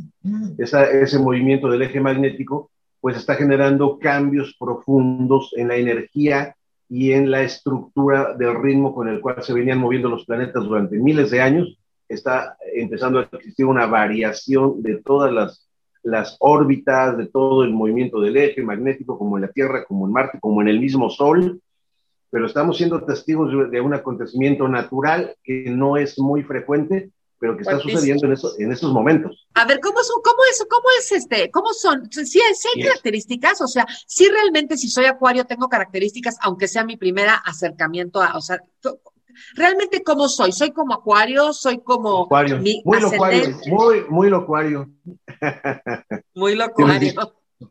Esa, 0.57 0.89
ese 0.89 1.19
movimiento 1.19 1.69
del 1.69 1.83
eje 1.83 2.01
magnético 2.01 2.71
pues 2.99 3.17
está 3.17 3.35
generando 3.35 3.99
cambios 3.99 4.55
profundos 4.59 5.53
en 5.57 5.67
la 5.67 5.75
energía 5.75 6.55
y 6.89 7.11
en 7.11 7.29
la 7.29 7.43
estructura 7.43 8.33
del 8.33 8.59
ritmo 8.63 8.95
con 8.95 9.09
el 9.09 9.21
cual 9.21 9.43
se 9.43 9.53
venían 9.53 9.77
moviendo 9.77 10.09
los 10.09 10.25
planetas 10.25 10.63
durante 10.63 10.97
miles 10.97 11.29
de 11.29 11.39
años. 11.39 11.77
Está 12.07 12.57
empezando 12.73 13.19
a 13.19 13.23
existir 13.23 13.65
una 13.65 13.85
variación 13.85 14.81
de 14.81 15.01
todas 15.01 15.31
las, 15.31 15.67
las 16.03 16.37
órbitas, 16.39 17.17
de 17.17 17.27
todo 17.27 17.63
el 17.63 17.71
movimiento 17.71 18.19
del 18.19 18.37
eje 18.37 18.61
magnético, 18.61 19.17
como 19.17 19.37
en 19.37 19.43
la 19.43 19.51
Tierra, 19.51 19.85
como 19.85 20.05
en 20.05 20.13
Marte, 20.13 20.39
como 20.39 20.61
en 20.61 20.67
el 20.67 20.79
mismo 20.79 21.09
Sol, 21.09 21.61
pero 22.29 22.47
estamos 22.47 22.77
siendo 22.77 23.03
testigos 23.05 23.51
de 23.69 23.79
un 23.79 23.93
acontecimiento 23.93 24.67
natural 24.67 25.35
que 25.43 25.65
no 25.69 25.97
es 25.97 26.17
muy 26.17 26.41
frecuente, 26.41 27.11
pero 27.37 27.55
que 27.55 27.61
está 27.61 27.77
sucediendo 27.77 28.25
en, 28.25 28.33
eso, 28.33 28.53
en 28.57 28.71
estos 28.71 28.91
momentos. 28.91 29.47
A 29.53 29.65
ver, 29.65 29.79
¿cómo, 29.79 30.01
son, 30.01 30.21
cómo, 30.23 30.39
es, 30.49 30.65
¿cómo 30.67 30.85
es 30.97 31.11
este? 31.11 31.51
¿Cómo 31.51 31.73
son? 31.73 32.09
¿Sí, 32.09 32.39
hay 32.41 32.83
características? 32.83 33.61
O 33.61 33.67
sea, 33.67 33.85
sí 34.07 34.27
realmente 34.29 34.77
si 34.77 34.87
soy 34.87 35.05
acuario 35.05 35.45
tengo 35.45 35.69
características, 35.69 36.37
aunque 36.41 36.67
sea 36.67 36.83
mi 36.83 36.97
primera 36.97 37.35
acercamiento 37.35 38.21
a, 38.21 38.35
o 38.35 38.41
sea, 38.41 38.59
realmente 39.55 40.03
cómo 40.03 40.27
soy? 40.27 40.51
¿Soy 40.51 40.71
como 40.71 40.93
acuario? 40.93 41.53
¿Soy 41.53 41.79
como 41.79 42.23
acuario. 42.23 42.59
Mi 42.59 42.81
muy 42.85 42.99
locuario, 42.99 43.57
muy, 43.67 44.05
muy 44.09 44.29
locuario. 44.29 44.89
Muy 46.35 46.55
locuario. 46.55 47.13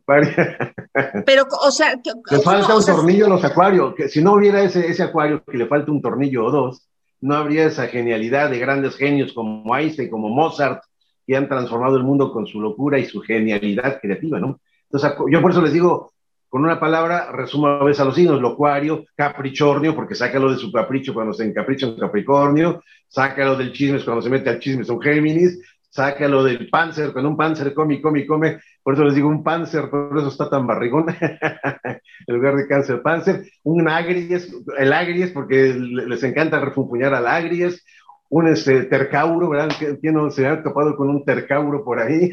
Pero, 1.27 1.45
o 1.63 1.71
sea, 1.71 1.95
le 2.31 2.41
falta 2.41 2.77
un 2.77 2.85
tornillo 2.85 3.27
a 3.27 3.31
los 3.31 3.45
acuarios. 3.45 3.95
Que 3.95 4.09
si 4.09 4.23
no 4.23 4.35
hubiera 4.35 4.63
ese, 4.63 4.87
ese 4.87 5.03
acuario 5.03 5.45
que 5.45 5.59
le 5.59 5.67
falta 5.67 5.91
un 5.91 6.03
tornillo 6.03 6.47
o 6.47 6.51
dos, 6.51 6.89
no 7.21 7.37
habría 7.37 7.67
esa 7.67 7.87
genialidad 7.87 8.51
de 8.51 8.59
grandes 8.59 8.97
genios 8.97 9.33
como 9.33 9.77
Einstein, 9.77 10.11
como 10.11 10.29
Mozart, 10.29 10.83
que 11.27 11.37
han 11.37 11.49
transformado 11.49 11.97
el 11.97 12.03
mundo 12.03 12.33
con 12.33 12.47
su 12.47 12.61
locura 12.61 12.99
y 12.99 13.07
su 13.07 13.21
genialidad 13.21 14.01
creativa, 14.01 14.41
¿no? 14.41 14.61
Entonces, 14.85 15.13
yo 15.31 15.41
por 15.41 15.53
eso 15.53 15.63
les 15.63 15.73
digo, 15.73 16.13
con 16.53 16.67
una 16.67 16.79
palabra, 16.79 17.33
resumo 17.33 17.67
a 17.67 17.83
veces 17.83 18.03
a 18.03 18.05
los 18.05 18.15
signos, 18.15 18.39
locuario, 18.39 19.07
caprichornio, 19.17 19.95
porque 19.95 20.15
sácalo 20.15 20.53
de 20.53 20.59
su 20.59 20.71
capricho 20.71 21.15
cuando 21.15 21.33
se 21.33 21.47
encapricha 21.47 21.87
en 21.87 21.97
Capricornio, 21.97 22.83
sácalo 23.09 23.57
del 23.57 23.73
chisme 23.73 24.05
cuando 24.05 24.21
se 24.21 24.29
mete 24.29 24.51
al 24.51 24.59
chisme 24.59 24.85
son 24.85 25.01
Géminis, 25.01 25.59
sácalo 25.89 26.45
del 26.45 26.69
panzer, 26.69 27.13
cuando 27.13 27.31
un 27.31 27.39
panzer 27.39 27.73
come 27.73 28.03
come 28.03 28.27
come, 28.27 28.59
por 28.83 28.93
eso 28.93 29.05
les 29.05 29.15
digo 29.15 29.31
un 29.31 29.43
panzer, 29.43 29.89
por 29.89 30.19
eso 30.19 30.29
está 30.29 30.51
tan 30.51 30.67
barrigón, 30.67 31.07
en 32.27 32.37
lugar 32.37 32.57
de 32.57 32.67
cáncer, 32.67 33.01
panzer, 33.01 33.47
un 33.63 33.89
agries, 33.89 34.55
el 34.77 34.93
agries, 34.93 35.31
porque 35.31 35.73
les 35.73 36.23
encanta 36.23 36.61
refunfuñar 36.61 37.15
al 37.15 37.29
agries, 37.29 37.83
un 38.29 38.49
este, 38.49 38.83
tercauro, 38.83 39.49
¿verdad? 39.49 39.75
Que, 39.79 39.99
se 40.33 40.47
ha 40.47 40.63
topado 40.63 40.97
con 40.97 41.09
un 41.09 41.25
tercauro 41.25 41.83
por 41.83 41.99
ahí, 41.99 42.31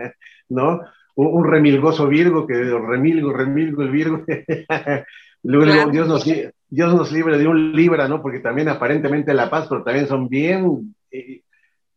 ¿no? 0.48 0.80
Un, 1.20 1.44
remilgoso 1.44 2.06
Virgo, 2.06 2.46
que 2.46 2.54
remilgo, 2.54 3.32
remilgo 3.32 3.82
el 3.82 3.90
Virgo. 3.90 4.24
Luego 5.42 5.90
Dios, 5.90 6.06
nos, 6.06 6.24
Dios 6.24 6.94
nos 6.94 7.10
libre 7.10 7.38
de 7.38 7.48
un 7.48 7.72
Libra, 7.72 8.06
¿no? 8.06 8.22
Porque 8.22 8.38
también 8.38 8.68
aparentemente 8.68 9.34
la 9.34 9.50
paz, 9.50 9.66
pero 9.68 9.82
también 9.82 10.06
son 10.06 10.28
bien 10.28 10.94
eh, 11.10 11.42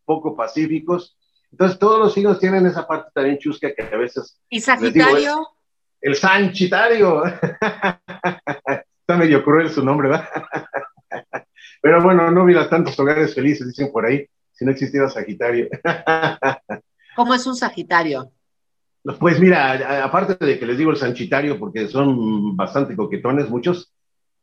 poco 0.06 0.36
pacíficos. 0.36 1.18
Entonces, 1.52 1.78
todos 1.78 2.00
los 2.00 2.14
signos 2.14 2.40
tienen 2.40 2.66
esa 2.66 2.88
parte 2.88 3.12
también 3.14 3.38
chusca 3.38 3.74
que 3.74 3.84
a 3.84 3.98
veces. 3.98 4.40
¿Y 4.50 4.60
Sagitario? 4.60 5.48
el 6.02 6.16
Sanchitario. 6.16 7.24
Está 7.26 9.18
medio 9.18 9.44
cruel 9.44 9.70
su 9.70 9.84
nombre, 9.84 10.10
¿verdad? 10.10 10.28
Pero 11.82 12.02
bueno, 12.02 12.32
no 12.32 12.44
hubiera 12.44 12.68
tantos 12.70 13.00
hogares 13.00 13.36
felices, 13.36 13.68
dicen 13.68 13.92
por 13.92 14.06
ahí, 14.06 14.26
si 14.52 14.66
no 14.66 14.72
existiera 14.72 15.10
Sagitario. 15.10 15.68
¿Cómo 17.16 17.34
es 17.34 17.46
un 17.46 17.56
Sagitario? 17.56 18.32
Pues 19.20 19.40
mira, 19.40 20.04
aparte 20.04 20.46
de 20.46 20.60
que 20.60 20.66
les 20.66 20.78
digo 20.78 20.92
el 20.92 20.98
Sanchitario, 20.98 21.58
porque 21.58 21.88
son 21.88 22.56
bastante 22.56 22.96
coquetones 22.96 23.50
muchos, 23.50 23.92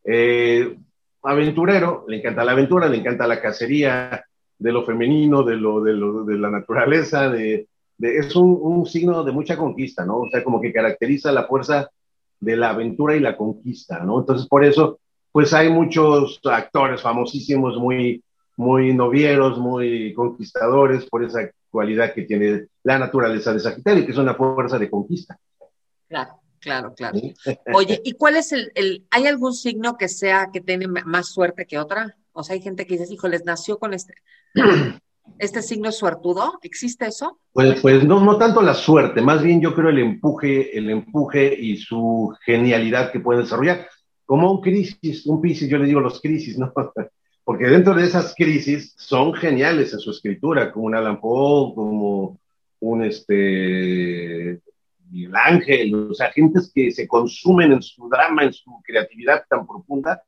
eh, 0.04 0.76
aventurero, 1.22 2.04
le 2.08 2.18
encanta 2.18 2.44
la 2.44 2.52
aventura, 2.52 2.88
le 2.88 2.96
encanta 2.96 3.26
la 3.26 3.40
cacería, 3.40 4.24
de 4.58 4.72
lo 4.72 4.84
femenino, 4.84 5.42
de, 5.42 5.56
lo, 5.56 5.80
de, 5.80 6.36
la 6.36 6.50
naturaleza, 6.50 7.32
es 7.36 8.36
un, 8.36 8.58
un, 8.60 8.86
signo 8.86 9.22
de 9.22 9.32
mucha 9.32 9.56
conquista, 9.56 10.04
¿no? 10.04 10.18
O 10.20 10.28
sea, 10.30 10.42
como 10.42 10.60
que 10.60 10.72
caracteriza 10.72 11.30
la 11.30 11.46
fuerza 11.46 11.90
de 12.40 12.56
la 12.56 12.70
aventura 12.70 13.14
y 13.16 13.20
la 13.20 13.36
conquista, 13.36 14.00
¿no? 14.00 14.20
Entonces, 14.20 14.48
por 14.48 14.64
eso, 14.64 14.98
pues 15.30 15.52
hay 15.54 15.70
muchos 15.70 16.40
actores 16.44 17.02
famosísimos, 17.02 17.76
muy, 17.78 18.22
muy 18.56 18.92
novieros, 18.94 19.58
muy 19.58 20.12
conquistadores, 20.14 21.06
por 21.06 21.24
esa 21.24 21.48
cualidad 21.70 22.12
que 22.14 22.22
tiene 22.22 22.66
la 22.82 22.98
naturaleza 22.98 23.52
de 23.52 23.60
Sagitario, 23.60 24.04
que 24.04 24.12
es 24.12 24.18
una 24.18 24.34
fuerza 24.34 24.78
de 24.78 24.90
conquista. 24.90 25.38
Claro, 26.08 26.40
claro, 26.60 26.94
claro. 26.94 27.18
Oye, 27.74 28.00
¿y 28.04 28.12
cuál 28.12 28.36
es 28.36 28.52
el, 28.52 28.72
el, 28.74 29.06
hay 29.10 29.26
algún 29.26 29.54
signo 29.54 29.96
que 29.96 30.08
sea, 30.08 30.50
que 30.52 30.60
tiene 30.60 30.86
más 30.86 31.28
suerte 31.28 31.66
que 31.66 31.78
otra? 31.78 32.16
O 32.32 32.42
sea, 32.42 32.54
hay 32.54 32.62
gente 32.62 32.86
que 32.86 32.96
dice, 32.96 33.28
les 33.28 33.44
nació 33.44 33.78
con 33.78 33.94
este. 33.94 34.14
este 35.38 35.62
signo 35.62 35.92
suertudo? 35.92 36.58
¿Existe 36.62 37.06
eso? 37.06 37.38
Pues, 37.52 37.80
pues 37.80 38.04
no, 38.04 38.20
no 38.20 38.38
tanto 38.38 38.62
la 38.62 38.74
suerte, 38.74 39.20
más 39.20 39.42
bien 39.42 39.60
yo 39.60 39.74
creo 39.74 39.90
el 39.90 39.98
empuje, 39.98 40.76
el 40.76 40.90
empuje 40.90 41.54
y 41.58 41.76
su 41.76 42.34
genialidad 42.44 43.12
que 43.12 43.20
pueden 43.20 43.42
desarrollar. 43.42 43.88
Como 44.24 44.52
un 44.52 44.60
crisis, 44.60 45.26
un 45.26 45.40
crisis, 45.40 45.68
yo 45.68 45.78
le 45.78 45.86
digo 45.86 46.00
los 46.00 46.20
crisis, 46.20 46.58
¿no? 46.58 46.72
Porque 47.48 47.64
dentro 47.64 47.94
de 47.94 48.04
esas 48.04 48.34
crisis 48.34 48.92
son 48.98 49.32
geniales 49.32 49.94
en 49.94 50.00
su 50.00 50.10
escritura, 50.10 50.70
como 50.70 50.84
un 50.84 50.94
Alan 50.94 51.18
Poe, 51.18 51.74
como 51.74 52.38
un 52.78 53.02
este 53.02 54.60
Ángel, 55.32 55.94
o 55.94 56.12
sea, 56.12 56.30
gentes 56.30 56.70
que 56.74 56.90
se 56.90 57.08
consumen 57.08 57.72
en 57.72 57.80
su 57.80 58.06
drama, 58.06 58.44
en 58.44 58.52
su 58.52 58.70
creatividad 58.84 59.44
tan 59.48 59.66
profunda, 59.66 60.22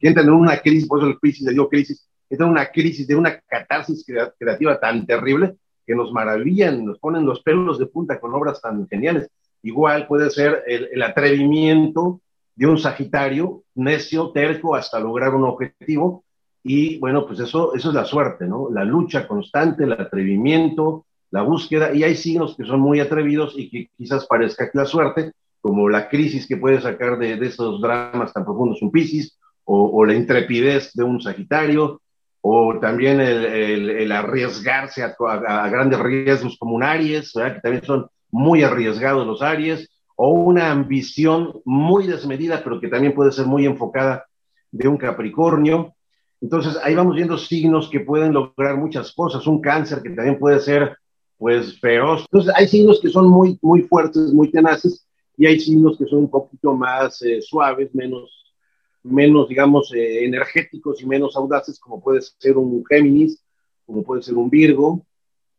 que 0.00 0.08
entran 0.08 0.28
en 0.28 0.32
una 0.32 0.62
crisis, 0.62 0.88
por 0.88 1.00
eso 1.00 1.08
el 1.08 1.20
crisis, 1.20 1.42
le 1.42 1.52
digo 1.52 1.68
crisis, 1.68 2.08
entran 2.30 2.48
en 2.48 2.52
una 2.52 2.70
crisis 2.70 3.06
de 3.06 3.16
una 3.16 3.38
catarsis 3.40 4.02
creativa 4.38 4.80
tan 4.80 5.04
terrible 5.04 5.56
que 5.86 5.94
nos 5.94 6.10
maravillan, 6.10 6.86
nos 6.86 6.98
ponen 6.98 7.26
los 7.26 7.42
pelos 7.42 7.78
de 7.78 7.84
punta 7.84 8.18
con 8.18 8.32
obras 8.32 8.62
tan 8.62 8.88
geniales. 8.88 9.28
Igual 9.62 10.06
puede 10.06 10.30
ser 10.30 10.62
el, 10.66 10.88
el 10.90 11.02
atrevimiento 11.02 12.22
de 12.54 12.66
un 12.66 12.78
Sagitario, 12.78 13.62
necio, 13.74 14.30
terco, 14.30 14.74
hasta 14.74 14.98
lograr 14.98 15.34
un 15.34 15.44
objetivo. 15.44 16.24
Y 16.64 16.98
bueno, 16.98 17.26
pues 17.26 17.40
eso, 17.40 17.74
eso 17.74 17.88
es 17.88 17.94
la 17.94 18.04
suerte, 18.04 18.46
¿no? 18.46 18.68
La 18.70 18.84
lucha 18.84 19.26
constante, 19.26 19.84
el 19.84 19.92
atrevimiento, 19.92 21.06
la 21.30 21.42
búsqueda, 21.42 21.92
y 21.94 22.04
hay 22.04 22.14
signos 22.14 22.56
que 22.56 22.64
son 22.64 22.80
muy 22.80 23.00
atrevidos 23.00 23.54
y 23.56 23.68
que 23.68 23.88
quizás 23.96 24.26
parezca 24.26 24.70
que 24.70 24.78
la 24.78 24.84
suerte, 24.84 25.32
como 25.60 25.88
la 25.88 26.08
crisis 26.08 26.46
que 26.46 26.56
puede 26.56 26.80
sacar 26.80 27.18
de, 27.18 27.36
de 27.36 27.46
esos 27.46 27.80
dramas 27.80 28.32
tan 28.32 28.44
profundos 28.44 28.82
un 28.82 28.90
Piscis, 28.90 29.38
o, 29.64 30.04
la 30.04 30.14
intrepidez 30.14 30.92
de 30.92 31.04
un 31.04 31.20
Sagitario, 31.20 32.00
o 32.40 32.78
también 32.80 33.20
el, 33.20 33.90
el, 33.90 34.12
arriesgarse 34.12 35.02
a, 35.02 35.68
grandes 35.68 36.00
riesgos 36.00 36.56
como 36.58 36.74
un 36.74 36.82
Aries, 36.82 37.32
que 37.32 37.60
también 37.62 37.84
son 37.84 38.08
muy 38.30 38.62
arriesgados 38.62 39.26
los 39.26 39.40
Aries, 39.40 39.88
o 40.16 40.30
una 40.30 40.70
ambición 40.70 41.60
muy 41.64 42.06
desmedida, 42.06 42.62
pero 42.62 42.80
que 42.80 42.88
también 42.88 43.14
puede 43.14 43.32
ser 43.32 43.46
muy 43.46 43.64
enfocada 43.64 44.26
de 44.70 44.88
un 44.88 44.96
Capricornio. 44.96 45.94
Entonces 46.42 46.76
ahí 46.82 46.94
vamos 46.96 47.14
viendo 47.14 47.38
signos 47.38 47.88
que 47.88 48.00
pueden 48.00 48.32
lograr 48.32 48.76
muchas 48.76 49.12
cosas, 49.12 49.46
un 49.46 49.60
cáncer 49.60 50.02
que 50.02 50.10
también 50.10 50.38
puede 50.38 50.58
ser 50.58 50.96
pues 51.38 51.78
feroz. 51.80 52.22
Entonces 52.22 52.52
hay 52.56 52.66
signos 52.66 53.00
que 53.00 53.08
son 53.08 53.28
muy, 53.28 53.58
muy 53.62 53.82
fuertes, 53.82 54.32
muy 54.32 54.50
tenaces, 54.50 55.06
y 55.36 55.46
hay 55.46 55.58
signos 55.60 55.96
que 55.96 56.04
son 56.06 56.20
un 56.20 56.30
poquito 56.30 56.74
más 56.74 57.22
eh, 57.22 57.40
suaves, 57.40 57.94
menos, 57.94 58.54
menos, 59.04 59.48
digamos, 59.48 59.92
eh, 59.94 60.24
energéticos 60.24 61.00
y 61.00 61.06
menos 61.06 61.36
audaces, 61.36 61.78
como 61.78 62.02
puede 62.02 62.20
ser 62.20 62.56
un 62.56 62.84
Géminis, 62.86 63.42
como 63.86 64.02
puede 64.02 64.22
ser 64.22 64.34
un 64.34 64.50
Virgo, 64.50 65.06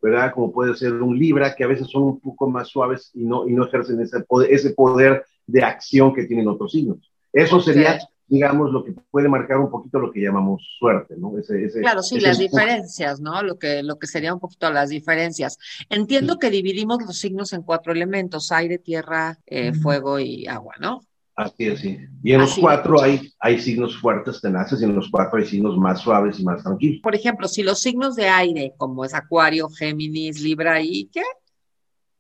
¿verdad? 0.01 0.33
Como 0.33 0.51
puede 0.51 0.75
ser 0.75 0.93
un 0.93 1.17
Libra, 1.17 1.55
que 1.55 1.63
a 1.63 1.67
veces 1.67 1.87
son 1.87 2.03
un 2.03 2.19
poco 2.19 2.49
más 2.49 2.67
suaves 2.67 3.09
y 3.13 3.23
no, 3.23 3.47
y 3.47 3.53
no 3.53 3.65
ejercen 3.65 4.01
ese 4.01 4.19
poder, 4.21 4.51
ese 4.51 4.71
poder 4.71 5.25
de 5.47 5.63
acción 5.63 6.13
que 6.13 6.25
tienen 6.25 6.47
otros 6.47 6.73
signos. 6.73 7.11
Eso 7.31 7.59
sería 7.61 7.99
digamos, 8.27 8.71
lo 8.71 8.83
que 8.83 8.93
puede 9.11 9.27
marcar 9.27 9.57
un 9.57 9.69
poquito 9.69 9.99
lo 9.99 10.11
que 10.11 10.21
llamamos 10.21 10.61
suerte, 10.79 11.15
¿no? 11.17 11.37
Ese, 11.37 11.65
ese, 11.65 11.81
claro, 11.81 12.01
sí, 12.01 12.17
ese 12.17 12.27
las 12.27 12.39
diferencias, 12.39 13.19
¿no? 13.19 13.43
Lo 13.43 13.59
que, 13.59 13.83
lo 13.83 13.99
que 13.99 14.07
sería 14.07 14.33
un 14.33 14.39
poquito 14.39 14.71
las 14.71 14.89
diferencias. 14.89 15.57
Entiendo 15.89 16.33
sí. 16.33 16.39
que 16.39 16.49
dividimos 16.49 17.03
los 17.05 17.17
signos 17.17 17.53
en 17.53 17.63
cuatro 17.63 17.91
elementos, 17.91 18.51
aire, 18.51 18.77
tierra, 18.77 19.37
eh, 19.45 19.73
fuego 19.73 20.19
y 20.19 20.47
agua, 20.47 20.75
¿no? 20.79 21.01
Así 21.35 21.65
es, 21.65 21.79
sí. 21.79 21.97
Y 22.23 22.33
en 22.33 22.41
Así 22.41 22.51
los 22.51 22.59
cuatro 22.59 23.01
hay, 23.01 23.33
hay 23.39 23.59
signos 23.59 23.97
fuertes, 23.97 24.39
tenaces, 24.39 24.81
y 24.81 24.85
en 24.85 24.95
los 24.95 25.09
cuatro 25.09 25.39
hay 25.39 25.45
signos 25.45 25.77
más 25.77 26.01
suaves 26.01 26.39
y 26.39 26.43
más 26.43 26.61
tranquilos. 26.61 27.01
Por 27.01 27.15
ejemplo, 27.15 27.47
si 27.47 27.63
los 27.63 27.79
signos 27.79 28.15
de 28.15 28.29
aire, 28.29 28.73
como 28.77 29.03
es 29.03 29.13
Acuario, 29.13 29.67
Géminis, 29.69 30.41
Libra 30.41 30.79
y 30.81 31.05
¿qué? 31.05 31.21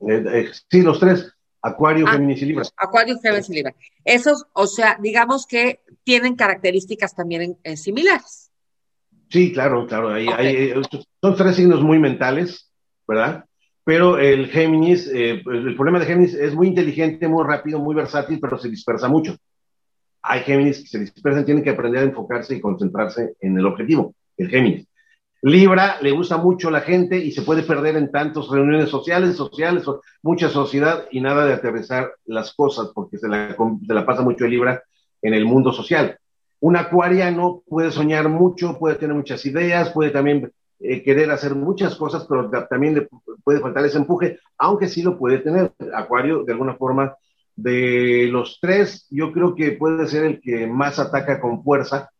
Eh, 0.07 0.23
eh, 0.27 0.51
sí, 0.69 0.81
los 0.81 0.99
tres. 0.99 1.31
Acuario, 1.63 2.05
ah, 2.07 2.11
Géminis 2.11 2.41
y 2.41 2.45
Libra. 2.45 2.65
Acuario, 2.75 3.17
Géminis 3.19 3.49
y 3.49 3.53
Libra. 3.53 3.73
Esos, 4.03 4.45
o 4.53 4.67
sea, 4.67 4.97
digamos 5.01 5.47
que 5.47 5.79
tienen 6.03 6.35
características 6.35 7.15
también 7.15 7.57
eh, 7.63 7.77
similares. 7.77 8.51
Sí, 9.29 9.53
claro, 9.53 9.87
claro. 9.87 10.09
Hay, 10.09 10.27
okay. 10.27 10.45
hay, 10.45 10.55
eh, 10.71 10.81
son 11.21 11.35
tres 11.35 11.55
signos 11.55 11.81
muy 11.81 11.99
mentales, 11.99 12.69
¿verdad? 13.07 13.45
Pero 13.85 14.17
el 14.17 14.47
Géminis, 14.47 15.07
eh, 15.07 15.41
el 15.45 15.75
problema 15.75 15.99
de 15.99 16.05
Géminis 16.05 16.33
es 16.33 16.53
muy 16.53 16.67
inteligente, 16.67 17.27
muy 17.29 17.45
rápido, 17.45 17.79
muy 17.79 17.95
versátil, 17.95 18.39
pero 18.41 18.57
se 18.57 18.69
dispersa 18.69 19.07
mucho. 19.07 19.35
Hay 20.21 20.41
Géminis 20.41 20.81
que 20.81 20.87
se 20.87 20.99
dispersan, 20.99 21.45
tienen 21.45 21.63
que 21.63 21.69
aprender 21.69 22.01
a 22.01 22.05
enfocarse 22.05 22.55
y 22.55 22.61
concentrarse 22.61 23.35
en 23.39 23.57
el 23.57 23.65
objetivo, 23.65 24.13
el 24.37 24.49
Géminis. 24.49 24.87
Libra 25.45 25.97
le 26.01 26.11
gusta 26.11 26.37
mucho 26.37 26.71
la 26.71 26.79
gente 26.79 27.17
y 27.17 27.33
se 27.33 27.41
puede 27.41 27.63
perder 27.63 27.97
en 27.97 28.09
tantas 28.09 28.47
reuniones 28.47 28.89
sociales, 28.89 29.35
sociales, 29.35 29.83
mucha 30.21 30.47
sociedad 30.47 31.03
y 31.11 31.19
nada 31.19 31.45
de 31.45 31.53
aterrizar 31.53 32.13
las 32.25 32.53
cosas 32.53 32.91
porque 32.95 33.17
se 33.17 33.27
la, 33.27 33.53
pasa 34.05 34.21
mucho 34.21 34.45
el 34.45 34.51
Libra 34.51 34.81
en 35.21 35.33
el 35.33 35.43
mundo 35.43 35.73
social. 35.73 36.17
Un 36.61 36.77
acuariano 36.77 37.61
puede 37.67 37.91
soñar 37.91 38.29
mucho, 38.29 38.79
puede 38.79 38.95
tener 38.95 39.17
muchas 39.17 39.45
ideas, 39.45 39.89
puede 39.89 40.11
también 40.11 40.49
eh, 40.79 41.03
querer 41.03 41.29
hacer 41.29 41.55
muchas 41.55 41.95
cosas, 41.95 42.25
pero 42.25 42.49
también 42.69 42.95
le 42.95 43.09
puede 43.43 43.59
faltar 43.59 43.83
ese 43.83 43.97
empuje, 43.97 44.39
aunque 44.57 44.87
sí 44.87 45.01
lo 45.01 45.19
puede 45.19 45.39
tener. 45.39 45.73
Acuario, 45.93 46.45
de 46.45 46.53
alguna 46.53 46.75
forma, 46.75 47.17
de 47.57 48.29
los 48.31 48.59
tres, 48.61 49.07
yo 49.09 49.33
creo 49.33 49.55
que 49.55 49.73
puede 49.73 50.07
ser 50.07 50.23
el 50.23 50.39
que 50.39 50.67
más 50.67 50.99
ataca 50.99 51.41
con 51.41 51.61
fuerza 51.65 52.12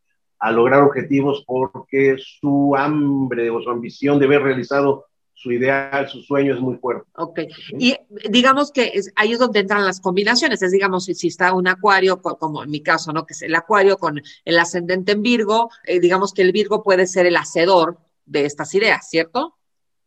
a 0.44 0.52
lograr 0.52 0.84
objetivos 0.84 1.42
porque 1.48 2.18
su 2.20 2.76
hambre 2.76 3.50
o 3.50 3.62
su 3.62 3.70
ambición 3.70 4.20
de 4.20 4.28
ver 4.28 4.42
realizado 4.42 5.06
su 5.34 5.54
ideal, 5.54 6.10
su 6.10 6.22
sueño 6.22 6.54
es 6.54 6.60
muy 6.60 6.76
fuerte. 6.76 7.10
Ok, 7.16 7.40
y 7.80 7.96
digamos 8.30 8.70
que 8.72 8.92
es, 8.94 9.10
ahí 9.16 9.32
es 9.32 9.40
donde 9.40 9.62
entran 9.62 9.86
las 9.86 10.02
combinaciones, 10.02 10.62
es 10.62 10.72
digamos 10.74 11.06
si, 11.06 11.28
está 11.28 11.54
un 11.54 11.70
acuario, 11.70 12.22
como 12.22 12.62
en 12.62 12.70
mi 12.70 12.84
caso, 12.84 13.14
¿no? 13.14 13.26
Que 13.26 13.34
es 13.34 13.42
el 13.42 13.56
acuario 13.56 13.98
con 13.98 14.22
el 14.44 14.60
ascendente 14.60 15.14
en 15.14 15.22
Virgo, 15.22 15.70
eh, 15.86 16.02
digamos 16.02 16.34
que 16.34 16.42
el 16.42 16.52
Virgo 16.52 16.84
puede 16.84 17.08
ser 17.08 17.26
el 17.26 17.38
hacedor 17.38 18.00
de 18.26 18.44
estas 18.44 18.76
ideas, 18.76 19.10
¿cierto? 19.10 19.56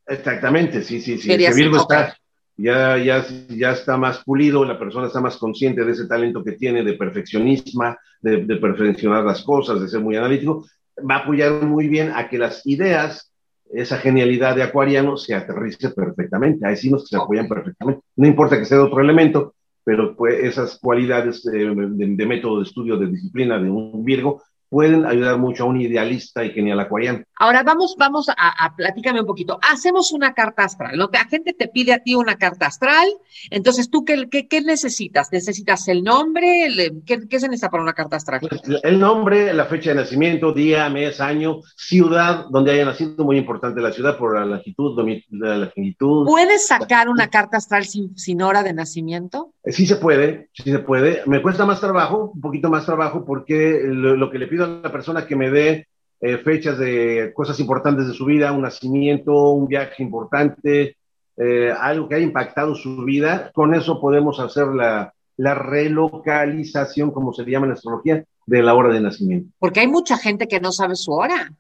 Exactamente, 0.07 0.83
sí, 0.83 1.01
sí, 1.01 1.17
sí. 1.17 1.33
El 1.33 1.55
Virgo 1.55 1.81
okay. 1.81 1.97
está, 1.97 2.19
ya, 2.57 2.97
ya, 2.99 3.25
ya 3.49 3.73
está 3.73 3.97
más 3.97 4.25
pulido, 4.25 4.65
la 4.65 4.79
persona 4.79 5.07
está 5.07 5.21
más 5.21 5.37
consciente 5.37 5.85
de 5.85 5.93
ese 5.93 6.07
talento 6.07 6.43
que 6.43 6.53
tiene 6.53 6.83
de 6.83 6.95
perfeccionismo, 6.95 7.97
de, 8.21 8.57
perfeccionar 8.57 9.25
las 9.25 9.43
cosas, 9.43 9.81
de 9.81 9.89
ser 9.89 10.01
muy 10.01 10.17
analítico, 10.17 10.67
va 10.99 11.17
a 11.17 11.19
apoyar 11.19 11.63
muy 11.63 11.89
bien 11.89 12.13
a 12.15 12.29
que 12.29 12.39
las 12.39 12.67
ideas 12.67 13.33
esa 13.73 13.99
genialidad 13.99 14.55
de 14.55 14.63
acuariano 14.63 15.17
se 15.17 15.35
aterrice 15.35 15.91
perfectamente. 15.91 16.65
Hay 16.65 16.77
signos 16.77 17.03
que 17.03 17.09
se 17.09 17.17
apoyan 17.17 17.49
perfectamente. 17.49 18.01
No 18.15 18.27
importa 18.29 18.59
que 18.59 18.65
sea 18.65 18.79
de 18.79 18.85
otro 18.85 19.01
elemento, 19.01 19.55
pero 19.83 20.17
pues 20.17 20.43
esas 20.43 20.79
cualidades 20.79 21.43
de, 21.43 21.75
de, 21.75 22.07
de, 22.17 22.27
método 22.27 22.59
de 22.59 22.65
estudio, 22.65 22.97
de 22.97 23.09
disciplina 23.09 23.59
de 23.59 23.69
un 23.69 24.05
Virgo, 24.05 24.43
pueden 24.69 25.07
ayudar 25.07 25.39
mucho 25.39 25.65
a 25.65 25.67
un 25.67 25.81
idealista 25.81 26.45
y 26.45 26.51
genial 26.51 26.81
acuariano. 26.81 27.23
Ahora 27.39 27.63
vamos, 27.63 27.97
vamos 27.99 28.29
a, 28.29 28.35
a 28.37 28.75
platícame 28.77 29.21
un 29.21 29.27
poquito. 29.27 29.59
Hacemos 29.63 30.13
una 30.13 30.35
carta 30.35 30.65
astral, 30.65 30.97
¿no? 30.97 31.09
La 31.13 31.25
gente 31.27 31.53
te 31.53 31.69
pide 31.69 31.93
a 31.93 31.99
ti 31.99 32.15
una 32.15 32.37
carta 32.37 32.67
astral, 32.67 33.09
entonces 33.51 33.91
tú, 33.91 34.05
¿qué, 34.05 34.29
qué, 34.31 34.49
qué 34.49 34.61
necesitas? 34.61 35.29
¿Necesitas 35.33 35.87
el 35.89 36.03
nombre? 36.03 36.67
El, 36.67 37.03
¿qué, 37.05 37.29
¿qué, 37.29 37.41
se 37.41 37.49
necesita 37.49 37.71
para 37.71 37.83
una 37.83 37.93
carta 37.93 38.17
astral? 38.17 38.41
Pues 38.41 38.63
el 38.83 38.99
nombre, 38.99 39.53
la 39.53 39.67
fecha 39.67 39.91
de 39.91 39.97
nacimiento, 39.97 40.53
día, 40.53 40.89
mes, 40.89 41.21
año, 41.21 41.61
ciudad 41.77 42.47
donde 42.51 42.73
haya 42.73 42.85
nacido, 42.85 43.25
muy 43.25 43.39
importante 43.39 43.81
la 43.81 43.93
ciudad 43.93 44.17
por 44.19 44.39
la 44.39 44.45
longitud, 44.45 44.99
la 45.31 45.57
longitud. 45.59 46.27
¿Puedes 46.27 46.67
sacar 46.67 47.09
una 47.09 47.29
carta 47.29 47.57
astral 47.59 47.85
sin, 47.85 48.17
sin 48.17 48.43
hora 48.43 48.63
de 48.63 48.73
nacimiento? 48.73 49.53
Sí 49.65 49.87
se 49.87 49.97
puede, 49.97 50.49
sí 50.53 50.71
se 50.71 50.79
puede. 50.79 51.23
Me 51.27 51.43
cuesta 51.43 51.67
más 51.67 51.81
trabajo, 51.81 52.33
un 52.35 52.41
poquito 52.41 52.71
más 52.71 52.87
trabajo, 52.87 53.25
porque 53.25 53.81
lo, 53.85 54.17
lo 54.17 54.31
que 54.31 54.39
le 54.39 54.47
pido 54.47 54.56
a 54.65 54.81
la 54.83 54.93
persona 54.93 55.27
que 55.27 55.37
me 55.37 55.51
dé 55.51 55.87
eh, 56.21 56.39
fechas 56.39 56.79
de 56.79 57.33
cosas 57.35 57.61
importantes 57.61 58.09
de 58.09 58.15
su 58.15 58.25
vida, 58.25 58.53
un 58.53 58.63
nacimiento, 58.63 59.53
un 59.53 59.69
viaje 59.69 60.03
importante, 60.03 60.97
eh, 61.37 61.73
algo 61.79 62.09
que 62.09 62.15
haya 62.15 62.25
impactado 62.25 62.75
su 62.75 63.05
vida, 63.05 63.51
con 63.55 63.75
eso 63.75 64.01
podemos 64.01 64.41
hacer 64.41 64.69
la, 64.69 65.13
la 65.37 65.55
relocalización, 65.55 67.11
como 67.11 67.33
se 67.33 67.45
llama 67.45 67.67
en 67.67 67.73
astrología, 67.73 68.25
de 68.47 68.63
la 68.63 68.75
hora 68.75 68.93
de 68.93 69.01
nacimiento. 69.01 69.51
Porque 69.59 69.81
hay 69.81 69.89
mucha 69.89 70.17
gente 70.17 70.47
que 70.47 70.61
no 70.61 70.73
sabe 70.73 70.95
su 70.97 71.13
hora. 71.13 71.53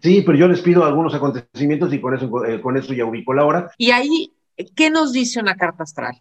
Sí, 0.00 0.22
pero 0.24 0.38
yo 0.38 0.48
les 0.48 0.60
pido 0.60 0.84
algunos 0.84 1.14
acontecimientos 1.14 1.92
y 1.92 2.00
con 2.00 2.14
eso, 2.14 2.44
eh, 2.44 2.60
con 2.60 2.76
eso 2.76 2.94
ya 2.94 3.04
ubico 3.04 3.34
la 3.34 3.44
hora. 3.44 3.70
Y 3.76 3.90
ahí, 3.90 4.32
¿qué 4.74 4.90
nos 4.90 5.12
dice 5.12 5.40
una 5.40 5.56
carta 5.56 5.82
astral? 5.82 6.16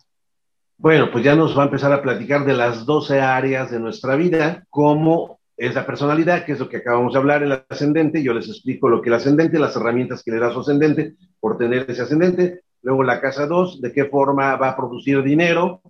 Bueno, 0.78 1.10
pues 1.12 1.24
ya 1.24 1.36
nos 1.36 1.58
va 1.58 1.64
a 1.64 1.66
empezar 1.66 1.94
a 1.94 2.02
platicar 2.02 2.46
de 2.46 2.54
las 2.54 2.86
12 2.86 3.22
áreas 3.22 3.72
de 3.72 3.80
nuestra 3.80 4.16
vida, 4.16 4.66
cómo 4.70 5.35
es 5.58 5.74
la 5.74 5.86
personalidad, 5.86 6.46
que 6.46 6.54
es 6.54 6.60
lo 6.60 6.68
que 6.68 6.78
acabamos 6.78 7.14
de 7.14 7.20
hablar, 7.20 7.44
el 7.44 7.64
ascendente. 7.70 8.22
Yo 8.22 8.34
les 8.34 8.48
explico 8.48 8.90
lo 8.90 9.02
que 9.02 9.10
el 9.10 9.16
ascendente, 9.16 9.58
las 9.58 9.76
herramientas 9.76 10.22
que 10.24 10.32
le 10.32 10.40
da 10.40 10.52
su 10.52 10.60
ascendente 10.60 11.16
por 11.40 11.58
tener 11.58 11.90
ese 11.90 12.02
ascendente. 12.02 12.62
Luego 12.82 13.04
la 13.04 13.22
casa 13.22 13.48
2, 13.48 13.82
de 13.82 13.92
qué 13.92 14.06
forma 14.06 14.56
va 14.58 14.70
a 14.70 14.76
producir 14.76 15.24
dinero. 15.24 15.82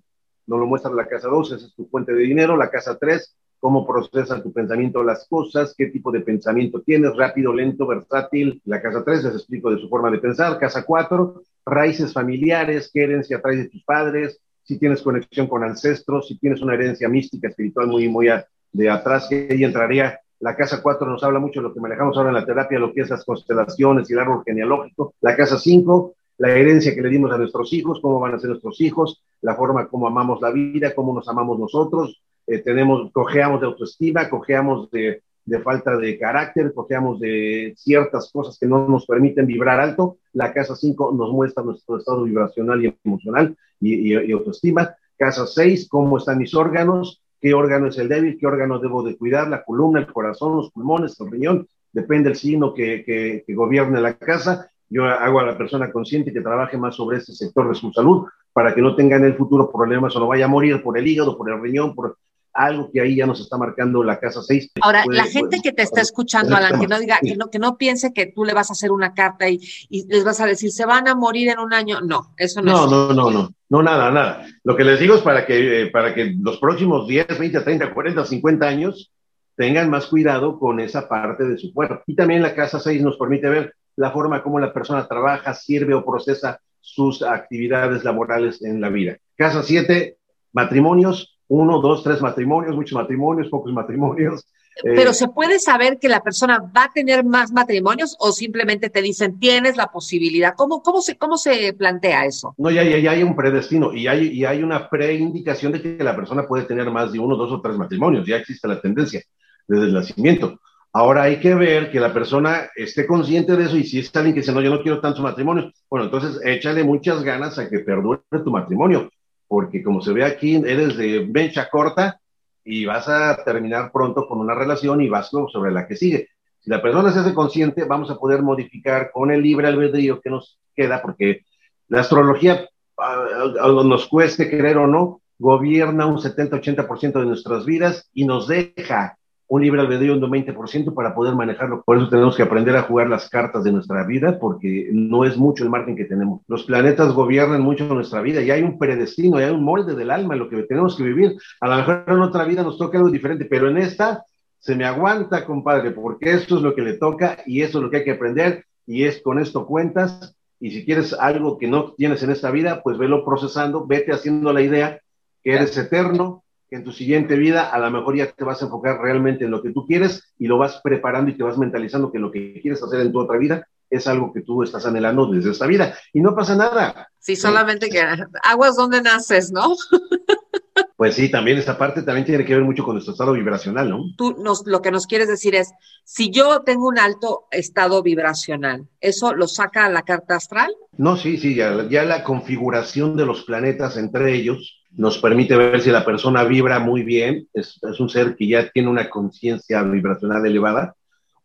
No 0.47 0.57
lo 0.57 0.67
muestra 0.67 0.93
la 0.93 1.07
casa 1.07 1.27
2, 1.27 1.53
esa 1.53 1.65
es 1.65 1.73
tu 1.73 1.87
fuente 1.87 2.13
de 2.13 2.21
dinero. 2.21 2.55
La 2.55 2.69
casa 2.69 2.97
3, 2.99 3.35
cómo 3.59 3.87
procesa 3.87 4.41
tu 4.41 4.53
pensamiento 4.53 5.03
las 5.03 5.27
cosas, 5.27 5.73
qué 5.75 5.87
tipo 5.87 6.11
de 6.11 6.21
pensamiento 6.21 6.81
tienes, 6.81 7.15
rápido, 7.15 7.51
lento, 7.51 7.87
versátil. 7.87 8.61
La 8.65 8.81
casa 8.81 9.03
3 9.03 9.23
les 9.23 9.33
explico 9.33 9.71
de 9.71 9.79
su 9.79 9.89
forma 9.89 10.11
de 10.11 10.19
pensar. 10.19 10.59
Casa 10.59 10.83
4, 10.85 11.41
raíces 11.65 12.13
familiares, 12.13 12.91
qué 12.93 13.03
herencia 13.03 13.41
traes 13.41 13.63
de 13.63 13.69
tus 13.69 13.83
padres, 13.83 14.39
si 14.61 14.77
tienes 14.77 15.01
conexión 15.01 15.47
con 15.47 15.63
ancestros, 15.63 16.27
si 16.27 16.37
tienes 16.37 16.61
una 16.61 16.75
herencia 16.75 17.09
mística, 17.09 17.47
espiritual 17.47 17.87
muy, 17.87 18.07
muy 18.07 18.29
de 18.75 18.89
atrás, 18.89 19.27
que 19.29 19.47
ahí 19.49 19.63
entraría. 19.63 20.19
La 20.39 20.55
casa 20.55 20.81
4 20.81 21.07
nos 21.07 21.23
habla 21.23 21.39
mucho 21.39 21.61
de 21.61 21.69
lo 21.69 21.73
que 21.73 21.79
manejamos 21.79 22.17
ahora 22.17 22.29
en 22.29 22.35
la 22.35 22.45
terapia, 22.45 22.77
lo 22.77 22.93
que 22.93 23.01
es 23.01 23.09
las 23.09 23.23
constelaciones 23.23 24.09
y 24.09 24.13
el 24.13 24.19
árbol 24.19 24.43
genealógico. 24.45 25.15
La 25.21 25.35
casa 25.35 25.57
5, 25.57 26.13
la 26.37 26.51
herencia 26.51 26.93
que 26.93 27.01
le 27.01 27.09
dimos 27.09 27.31
a 27.31 27.37
nuestros 27.37 27.71
hijos, 27.71 27.99
cómo 28.01 28.19
van 28.19 28.33
a 28.33 28.39
ser 28.39 28.49
nuestros 28.49 28.79
hijos, 28.81 29.23
la 29.41 29.55
forma 29.55 29.87
como 29.87 30.07
amamos 30.07 30.41
la 30.41 30.51
vida, 30.51 30.93
cómo 30.93 31.13
nos 31.13 31.27
amamos 31.29 31.57
nosotros, 31.57 32.21
eh, 32.47 32.59
tenemos, 32.59 33.11
cojeamos 33.13 33.61
de 33.61 33.67
autoestima, 33.67 34.29
cojeamos 34.29 34.91
de, 34.91 35.21
falta 35.63 35.95
de 35.95 36.19
carácter, 36.19 36.73
cojeamos 36.73 37.19
de 37.19 37.73
ciertas 37.77 38.29
cosas 38.31 38.57
que 38.59 38.67
no 38.67 38.87
nos 38.89 39.05
permiten 39.05 39.47
vibrar 39.47 39.79
alto. 39.79 40.17
La 40.33 40.51
casa 40.53 40.75
5 40.75 41.13
nos 41.13 41.31
muestra 41.31 41.63
nuestro 41.63 41.97
estado 41.97 42.23
vibracional 42.23 42.83
y 42.83 42.93
emocional 43.05 43.55
y, 43.79 44.13
y, 44.13 44.31
autoestima. 44.33 44.95
Casa 45.17 45.47
6, 45.47 45.87
cómo 45.87 46.17
están 46.17 46.39
mis 46.39 46.53
órganos, 46.53 47.21
qué 47.45 47.53
órgano 47.53 47.85
es 47.85 47.97
el 47.99 48.09
débil, 48.09 48.39
qué 48.39 48.47
órgano 48.47 48.79
debo 48.79 49.03
de 49.03 49.15
cuidar, 49.15 49.47
la 49.47 49.63
columna, 49.63 49.99
el 49.99 50.11
corazón, 50.11 50.55
los 50.55 50.71
pulmones, 50.71 51.15
el 51.19 51.29
riñón, 51.29 51.67
depende 51.93 52.29
del 52.29 52.37
signo 52.39 52.73
que, 52.73 53.03
que, 53.05 53.53
gobierne 53.53 54.01
la 54.01 54.15
casa. 54.15 54.71
Yo 54.89 55.05
hago 55.05 55.41
a 55.41 55.45
la 55.45 55.55
persona 55.55 55.91
consciente 55.91 56.33
que 56.33 56.41
trabaje 56.41 56.75
más 56.75 56.95
sobre 56.95 57.17
este 57.17 57.33
sector 57.33 57.69
de 57.69 57.75
su 57.75 57.93
salud 57.93 58.25
para 58.51 58.73
que 58.73 58.81
no 58.81 58.95
tenga 58.95 59.17
en 59.17 59.25
el 59.25 59.35
futuro 59.35 59.71
problemas 59.71 60.15
o 60.15 60.21
no 60.21 60.27
vaya 60.27 60.45
a 60.45 60.47
morir 60.47 60.81
por 60.81 60.97
el 60.97 61.05
hígado, 61.05 61.37
por 61.37 61.51
el 61.51 61.61
riñón, 61.61 61.93
por 61.93 62.17
algo 62.55 62.89
que 62.91 63.01
ahí 63.01 63.17
ya 63.17 63.25
nos 63.25 63.41
está 63.41 63.57
marcando 63.57 64.01
la 64.01 64.17
casa 64.17 64.41
6. 64.41 64.71
Ahora, 64.81 65.03
la 65.07 65.25
gente 65.25 65.59
que 65.61 65.73
te 65.73 65.83
está 65.83 66.01
escuchando, 66.01 66.55
Alan, 66.55 66.79
que 66.79 66.87
no 66.87 66.97
diga, 66.99 67.19
que 67.21 67.35
no, 67.35 67.51
que 67.51 67.59
no 67.59 67.77
piense 67.77 68.13
que 68.13 68.27
tú 68.27 68.45
le 68.45 68.53
vas 68.53 68.69
a 68.69 68.73
hacer 68.73 68.91
una 68.91 69.13
carta 69.13 69.49
y, 69.49 69.59
y, 69.89 70.07
les 70.07 70.23
vas 70.23 70.39
a 70.39 70.45
decir, 70.45 70.71
se 70.71 70.85
van 70.85 71.07
a 71.09 71.15
morir 71.15 71.49
en 71.49 71.59
un 71.59 71.73
año. 71.73 71.99
No, 72.01 72.33
eso 72.37 72.61
no, 72.61 72.71
no 72.71 72.85
es. 72.85 72.91
No, 72.91 73.13
no, 73.13 73.31
no, 73.31 73.53
no, 73.69 73.83
nada, 73.83 74.09
nada. 74.09 74.47
Lo 74.63 74.75
que 74.77 74.85
les 74.85 74.99
digo 74.99 75.15
es 75.15 75.21
para 75.21 75.45
que, 75.45 75.81
eh, 75.81 75.87
para 75.87 76.15
que 76.15 76.33
los 76.39 76.57
próximos 76.57 77.07
10, 77.07 77.37
20, 77.37 77.59
30, 77.59 77.93
40, 77.93 78.25
50 78.25 78.65
años 78.65 79.11
tengan 79.57 79.89
más 79.89 80.07
cuidado 80.07 80.57
con 80.57 80.79
esa 80.79 81.09
parte 81.09 81.43
de 81.43 81.57
su 81.57 81.73
cuerpo. 81.73 82.03
Y 82.07 82.15
también 82.15 82.41
la 82.41 82.55
casa 82.55 82.79
6 82.79 83.01
nos 83.01 83.17
permite 83.17 83.49
ver 83.49 83.75
la 83.97 84.11
forma 84.11 84.43
como 84.43 84.59
la 84.59 84.73
persona 84.73 85.07
trabaja, 85.07 85.53
sirve 85.53 85.93
o 85.93 86.05
procesa 86.05 86.59
sus 86.79 87.21
actividades 87.21 88.03
laborales 88.03 88.63
en 88.63 88.79
la 88.79 88.89
vida. 88.89 89.17
Casa 89.35 89.61
7, 89.61 90.17
matrimonios, 90.53 91.34
uno, 91.47 91.79
dos, 91.79 92.03
tres 92.03 92.21
matrimonios, 92.21 92.75
muchos 92.75 92.93
matrimonios, 92.93 93.49
pocos 93.49 93.71
matrimonios. 93.73 94.45
Pero 94.83 95.11
eh, 95.11 95.13
¿se 95.13 95.29
puede 95.29 95.59
saber 95.59 95.99
que 95.99 96.09
la 96.09 96.19
persona 96.19 96.59
va 96.59 96.85
a 96.85 96.91
tener 96.93 97.23
más 97.23 97.51
matrimonios 97.51 98.17
o 98.19 98.31
simplemente 98.31 98.89
te 98.89 99.01
dicen 99.01 99.39
tienes 99.39 99.77
la 99.77 99.87
posibilidad? 99.87 100.53
¿Cómo, 100.55 100.81
cómo, 100.83 101.01
se, 101.01 101.17
cómo 101.17 101.37
se 101.37 101.73
plantea 101.73 102.25
eso? 102.25 102.53
No, 102.57 102.69
ya, 102.69 102.83
ya, 102.83 102.97
ya 102.97 103.11
hay 103.11 103.23
un 103.23 103.35
predestino 103.35 103.93
y 103.93 104.07
hay, 104.07 104.27
y 104.27 104.43
hay 104.43 104.63
una 104.63 104.89
preindicación 104.89 105.71
de 105.71 105.81
que 105.81 106.03
la 106.03 106.15
persona 106.15 106.45
puede 106.45 106.65
tener 106.65 106.91
más 106.91 107.13
de 107.13 107.19
uno, 107.19 107.37
dos 107.37 107.51
o 107.53 107.61
tres 107.61 107.77
matrimonios. 107.77 108.27
Ya 108.27 108.35
existe 108.35 108.67
la 108.67 108.81
tendencia 108.81 109.21
desde 109.67 109.85
el 109.85 109.93
nacimiento. 109.93 110.59
Ahora 110.95 111.23
hay 111.23 111.41
que 111.41 111.53
ver 111.55 111.91
que 111.91 111.99
la 111.99 112.13
persona 112.13 112.69
esté 112.73 113.05
consciente 113.05 113.57
de 113.57 113.65
eso 113.65 113.75
y 113.75 113.83
si 113.83 113.99
es 113.99 114.15
alguien 114.15 114.33
que 114.33 114.39
dice, 114.39 114.53
no, 114.53 114.61
yo 114.61 114.69
no 114.69 114.81
quiero 114.81 115.01
tanto 115.01 115.21
matrimonio, 115.21 115.69
bueno, 115.89 116.05
entonces 116.05 116.39
échale 116.45 116.85
muchas 116.85 117.21
ganas 117.21 117.59
a 117.59 117.67
que 117.67 117.79
perdure 117.79 118.21
tu 118.31 118.49
matrimonio, 118.49 119.09
porque 119.47 119.83
como 119.83 120.01
se 120.01 120.13
ve 120.13 120.23
aquí, 120.23 120.55
eres 120.55 120.97
de 120.97 121.25
mecha 121.25 121.69
corta 121.69 122.19
y 122.63 122.85
vas 122.85 123.07
a 123.07 123.43
terminar 123.43 123.91
pronto 123.91 124.27
con 124.27 124.39
una 124.39 124.55
relación 124.55 125.01
y 125.01 125.09
vas 125.09 125.29
sobre 125.29 125.71
la 125.71 125.87
que 125.87 125.95
sigue. 125.95 126.29
Si 126.59 126.69
la 126.69 126.81
persona 126.81 127.11
se 127.11 127.19
hace 127.19 127.33
consciente, 127.33 127.83
vamos 127.83 128.09
a 128.09 128.17
poder 128.17 128.41
modificar 128.41 129.11
con 129.11 129.31
el 129.31 129.41
libre 129.41 129.67
albedrío 129.67 130.19
que 130.19 130.31
nos 130.31 130.59
queda, 130.75 131.01
porque 131.01 131.45
la 131.87 132.01
astrología, 132.01 132.67
nos 132.97 134.07
cueste 134.07 134.49
creer 134.49 134.77
o 134.77 134.87
no, 134.87 135.21
gobierna 135.37 136.07
un 136.07 136.17
70-80% 136.17 137.19
de 137.19 137.25
nuestras 137.25 137.65
vidas 137.65 138.09
y 138.13 138.25
nos 138.25 138.47
deja 138.47 139.17
un 139.47 139.61
libre 139.61 139.81
albedrío 139.81 140.17
de 140.17 140.25
un 140.25 140.31
20% 140.31 140.93
para 140.93 141.13
poder 141.13 141.35
manejarlo. 141.35 141.83
Por 141.83 141.97
eso 141.97 142.09
tenemos 142.09 142.35
que 142.35 142.43
aprender 142.43 142.75
a 142.75 142.83
jugar 142.83 143.09
las 143.09 143.29
cartas 143.29 143.63
de 143.63 143.71
nuestra 143.71 144.05
vida, 144.05 144.39
porque 144.39 144.89
no 144.91 145.23
es 145.23 145.37
mucho 145.37 145.63
el 145.63 145.69
margen 145.69 145.95
que 145.95 146.05
tenemos. 146.05 146.41
Los 146.47 146.63
planetas 146.63 147.13
gobiernan 147.13 147.61
mucho 147.61 147.85
nuestra 147.85 148.21
vida 148.21 148.41
y 148.41 148.51
hay 148.51 148.63
un 148.63 148.77
predestino, 148.77 149.39
y 149.39 149.43
hay 149.43 149.51
un 149.51 149.63
molde 149.63 149.95
del 149.95 150.11
alma 150.11 150.33
en 150.33 150.39
lo 150.39 150.49
que 150.49 150.63
tenemos 150.63 150.95
que 150.95 151.03
vivir. 151.03 151.35
A 151.61 151.67
lo 151.67 151.75
mejor 151.75 152.03
en 152.07 152.19
otra 152.19 152.45
vida 152.45 152.63
nos 152.63 152.77
toca 152.77 152.97
algo 152.97 153.11
diferente, 153.11 153.45
pero 153.45 153.69
en 153.69 153.77
esta 153.77 154.23
se 154.59 154.75
me 154.75 154.85
aguanta, 154.85 155.45
compadre, 155.45 155.91
porque 155.91 156.31
esto 156.31 156.55
es 156.55 156.63
lo 156.63 156.73
que 156.73 156.81
le 156.81 156.93
toca 156.93 157.37
y 157.45 157.61
eso 157.61 157.77
es 157.77 157.83
lo 157.83 157.91
que 157.91 157.97
hay 157.97 158.03
que 158.03 158.13
aprender 158.13 158.65
y 158.87 159.03
es 159.03 159.21
con 159.21 159.37
esto 159.37 159.67
cuentas. 159.67 160.35
Y 160.59 160.71
si 160.71 160.85
quieres 160.85 161.13
algo 161.13 161.59
que 161.59 161.67
no 161.67 161.93
tienes 161.93 162.23
en 162.23 162.31
esta 162.31 162.49
vida, 162.49 162.81
pues 162.81 162.97
velo 162.97 163.23
procesando, 163.23 163.85
vete 163.85 164.11
haciendo 164.11 164.51
la 164.53 164.61
idea 164.61 164.99
que 165.43 165.53
eres 165.53 165.77
eterno, 165.77 166.44
que 166.69 166.75
en 166.77 166.83
tu 166.83 166.91
siguiente 166.91 167.35
vida 167.35 167.69
a 167.69 167.79
lo 167.79 167.91
mejor 167.91 168.15
ya 168.15 168.31
te 168.31 168.43
vas 168.43 168.61
a 168.61 168.65
enfocar 168.65 168.99
realmente 168.99 169.45
en 169.45 169.51
lo 169.51 169.61
que 169.61 169.71
tú 169.71 169.85
quieres 169.85 170.33
y 170.37 170.47
lo 170.47 170.57
vas 170.57 170.81
preparando 170.83 171.31
y 171.31 171.37
te 171.37 171.43
vas 171.43 171.57
mentalizando 171.57 172.11
que 172.11 172.19
lo 172.19 172.31
que 172.31 172.59
quieres 172.61 172.81
hacer 172.81 173.01
en 173.01 173.11
tu 173.11 173.19
otra 173.19 173.37
vida 173.37 173.67
es 173.89 174.07
algo 174.07 174.33
que 174.33 174.41
tú 174.41 174.63
estás 174.63 174.85
anhelando 174.85 175.27
desde 175.27 175.51
esta 175.51 175.67
vida. 175.67 175.95
Y 176.11 176.21
no 176.21 176.35
pasa 176.35 176.55
nada. 176.55 177.09
Sí, 177.19 177.35
solamente 177.35 177.89
que 177.89 178.01
aguas 178.43 178.75
donde 178.75 179.01
naces, 179.01 179.51
¿no? 179.51 179.75
Pues 180.97 181.15
sí, 181.15 181.29
también 181.29 181.57
esta 181.57 181.77
parte 181.77 182.03
también 182.03 182.25
tiene 182.25 182.45
que 182.45 182.53
ver 182.53 182.63
mucho 182.63 182.83
con 182.83 182.95
nuestro 182.95 183.13
estado 183.13 183.33
vibracional, 183.33 183.89
¿no? 183.89 184.03
Tú 184.17 184.35
nos, 184.39 184.65
lo 184.65 184.81
que 184.81 184.91
nos 184.91 185.07
quieres 185.07 185.27
decir 185.27 185.55
es, 185.55 185.71
si 186.05 186.31
yo 186.31 186.61
tengo 186.61 186.87
un 186.87 186.99
alto 186.99 187.47
estado 187.51 188.01
vibracional, 188.01 188.87
¿eso 189.01 189.33
lo 189.33 189.47
saca 189.47 189.89
la 189.89 190.03
carta 190.03 190.35
astral? 190.35 190.73
No, 190.97 191.17
sí, 191.17 191.37
sí, 191.37 191.53
ya, 191.53 191.87
ya 191.89 192.03
la 192.03 192.23
configuración 192.23 193.17
de 193.17 193.25
los 193.25 193.43
planetas 193.43 193.97
entre 193.97 194.35
ellos 194.35 194.84
nos 194.97 195.17
permite 195.17 195.55
ver 195.55 195.81
si 195.81 195.89
la 195.89 196.05
persona 196.05 196.43
vibra 196.43 196.79
muy 196.79 197.03
bien, 197.03 197.47
es, 197.53 197.79
un 197.99 198.09
ser 198.09 198.35
que 198.35 198.47
ya 198.47 198.69
tiene 198.69 198.89
una 198.89 199.09
conciencia 199.09 199.83
vibracional 199.83 200.45
elevada, 200.45 200.95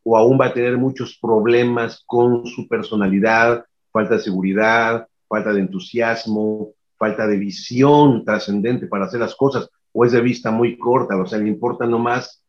o 0.03 0.17
aún 0.17 0.39
va 0.41 0.47
a 0.47 0.55
tener 0.55 0.79
muchos 0.79 1.19
problemas 1.21 2.03
con 2.07 2.47
su 2.47 2.69
personalidad, 2.69 3.65
falta 3.93 4.15
de 4.15 4.23
seguridad, 4.23 5.07
falta 5.29 5.53
de 5.53 5.61
entusiasmo, 5.61 6.73
falta 6.97 7.27
de 7.27 7.37
visión 7.37 8.25
trascendente 8.25 8.87
para 8.87 9.07
hacer 9.07 9.21
las 9.21 9.35
cosas, 9.35 9.69
o 9.93 10.05
es 10.05 10.13
de 10.13 10.21
vista 10.21 10.51
muy 10.51 10.79
corta, 10.79 11.17
o 11.17 11.27
sea, 11.27 11.39
le 11.39 11.49
importa 11.49 11.87
nomás 11.87 12.43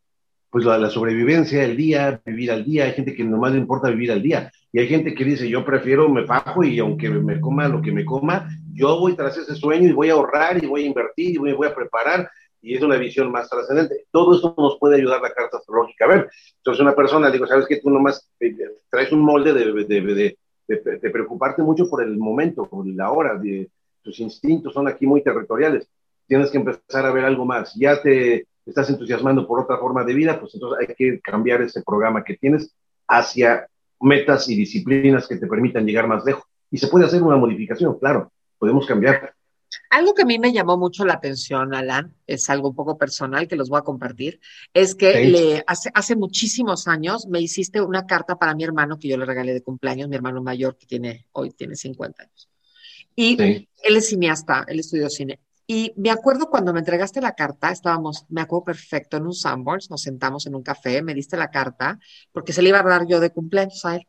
pues 0.52 0.66
la, 0.66 0.90
sobrevivencia, 0.90 1.64
el 1.64 1.78
día, 1.78 2.20
vivir 2.26 2.52
al 2.52 2.62
día, 2.62 2.84
hay 2.84 2.92
gente 2.92 3.14
que 3.14 3.24
nomás 3.24 3.52
le 3.52 3.58
importa 3.58 3.88
vivir 3.88 4.12
al 4.12 4.20
día, 4.20 4.52
y 4.70 4.80
hay 4.80 4.86
gente 4.86 5.14
que 5.14 5.24
dice, 5.24 5.48
yo 5.48 5.64
prefiero, 5.64 6.10
me 6.10 6.26
bajo 6.26 6.62
y 6.62 6.78
aunque 6.78 7.08
me 7.08 7.40
coma 7.40 7.68
lo 7.68 7.80
que 7.80 7.90
me 7.90 8.04
coma, 8.04 8.50
yo 8.74 9.00
voy 9.00 9.16
tras 9.16 9.34
ese 9.38 9.54
sueño 9.54 9.88
y 9.88 9.92
voy 9.92 10.10
a 10.10 10.12
ahorrar 10.12 10.62
y 10.62 10.66
voy 10.66 10.82
a 10.82 10.86
invertir 10.88 11.36
y 11.36 11.38
voy, 11.38 11.66
a 11.66 11.74
preparar 11.74 12.30
y 12.60 12.76
es 12.76 12.82
una 12.82 12.96
visión 12.96 13.32
más 13.32 13.48
trascendente. 13.48 14.04
Todo 14.10 14.36
eso 14.36 14.54
nos 14.58 14.78
puede 14.78 14.96
ayudar 14.96 15.22
la 15.22 15.32
carta 15.32 15.56
astrológica 15.56 16.04
a 16.04 16.08
ver. 16.08 16.30
Entonces 16.58 16.82
una 16.82 16.94
persona, 16.94 17.30
digo, 17.30 17.46
sabes 17.46 17.66
que 17.66 17.80
tú 17.80 17.88
nomás 17.88 18.30
traes 18.90 19.10
un 19.10 19.20
molde 19.20 19.54
de, 19.54 19.72
de, 19.72 20.00
de, 20.00 20.36
de, 20.68 21.10
preocuparte 21.10 21.62
mucho 21.62 21.88
por 21.88 22.02
el 22.02 22.18
momento, 22.18 22.66
por 22.66 22.86
la 22.86 23.10
hora, 23.10 23.40
tus 24.02 24.20
instintos 24.20 24.74
son 24.74 24.86
aquí 24.86 25.06
muy 25.06 25.22
territoriales. 25.22 25.88
Tienes 26.26 26.50
que 26.50 26.58
empezar 26.58 27.06
a 27.06 27.12
ver 27.12 27.24
algo 27.24 27.46
más. 27.46 27.74
Ya 27.74 28.02
te 28.02 28.46
estás 28.66 28.88
entusiasmando 28.90 29.46
por 29.46 29.60
otra 29.60 29.78
forma 29.78 30.04
de 30.04 30.14
vida, 30.14 30.38
pues 30.38 30.54
entonces 30.54 30.88
hay 30.88 30.94
que 30.94 31.20
cambiar 31.20 31.62
ese 31.62 31.82
programa 31.82 32.24
que 32.24 32.36
tienes 32.36 32.74
hacia 33.08 33.66
metas 34.00 34.48
y 34.48 34.56
disciplinas 34.56 35.26
que 35.26 35.36
te 35.36 35.46
permitan 35.46 35.86
llegar 35.86 36.06
más 36.06 36.24
lejos. 36.24 36.44
Y 36.70 36.78
se 36.78 36.88
puede 36.88 37.04
hacer 37.04 37.22
una 37.22 37.36
modificación, 37.36 37.98
claro 37.98 38.32
podemos 38.62 38.86
cambiar. 38.86 39.34
Algo 39.90 40.14
que 40.14 40.22
a 40.22 40.24
mí 40.24 40.38
me 40.38 40.52
llamó 40.52 40.76
mucho 40.76 41.04
la 41.04 41.14
atención, 41.14 41.74
Alan, 41.74 42.14
es 42.28 42.48
algo 42.48 42.68
un 42.68 42.76
poco 42.76 42.96
personal 42.96 43.48
que 43.48 43.56
los 43.56 43.68
voy 43.68 43.80
a 43.80 43.82
compartir, 43.82 44.38
es 44.72 44.94
que 44.94 45.24
le, 45.24 45.64
hace, 45.66 45.90
hace 45.92 46.14
muchísimos 46.14 46.86
años 46.86 47.26
me 47.26 47.40
hiciste 47.40 47.80
una 47.80 48.06
carta 48.06 48.36
para 48.38 48.54
mi 48.54 48.62
hermano 48.62 49.00
que 49.00 49.08
yo 49.08 49.16
le 49.16 49.26
regalé 49.26 49.52
de 49.52 49.64
cumpleaños, 49.64 50.08
mi 50.08 50.14
hermano 50.14 50.44
mayor 50.44 50.76
que 50.78 50.86
tiene, 50.86 51.26
hoy 51.32 51.50
tiene 51.50 51.74
50 51.74 52.22
años. 52.22 52.48
Y 53.16 53.36
él 53.42 53.96
es 53.96 54.10
cineasta, 54.10 54.64
él 54.68 54.78
estudió 54.78 55.10
cine. 55.10 55.40
Y 55.66 55.92
me 55.96 56.10
acuerdo 56.10 56.50
cuando 56.50 56.72
me 56.72 56.80
entregaste 56.80 57.20
la 57.20 57.34
carta, 57.34 57.70
estábamos, 57.70 58.26
me 58.28 58.40
acuerdo 58.40 58.64
perfecto, 58.64 59.16
en 59.16 59.26
un 59.26 59.34
Sanborns, 59.34 59.90
nos 59.90 60.02
sentamos 60.02 60.46
en 60.46 60.54
un 60.54 60.62
café, 60.62 61.02
me 61.02 61.14
diste 61.14 61.36
la 61.36 61.50
carta, 61.50 61.98
porque 62.32 62.52
se 62.52 62.62
le 62.62 62.70
iba 62.70 62.80
a 62.80 62.82
dar 62.82 63.06
yo 63.06 63.20
de 63.20 63.30
cumpleaños 63.30 63.84
a 63.84 63.96
él. 63.96 64.08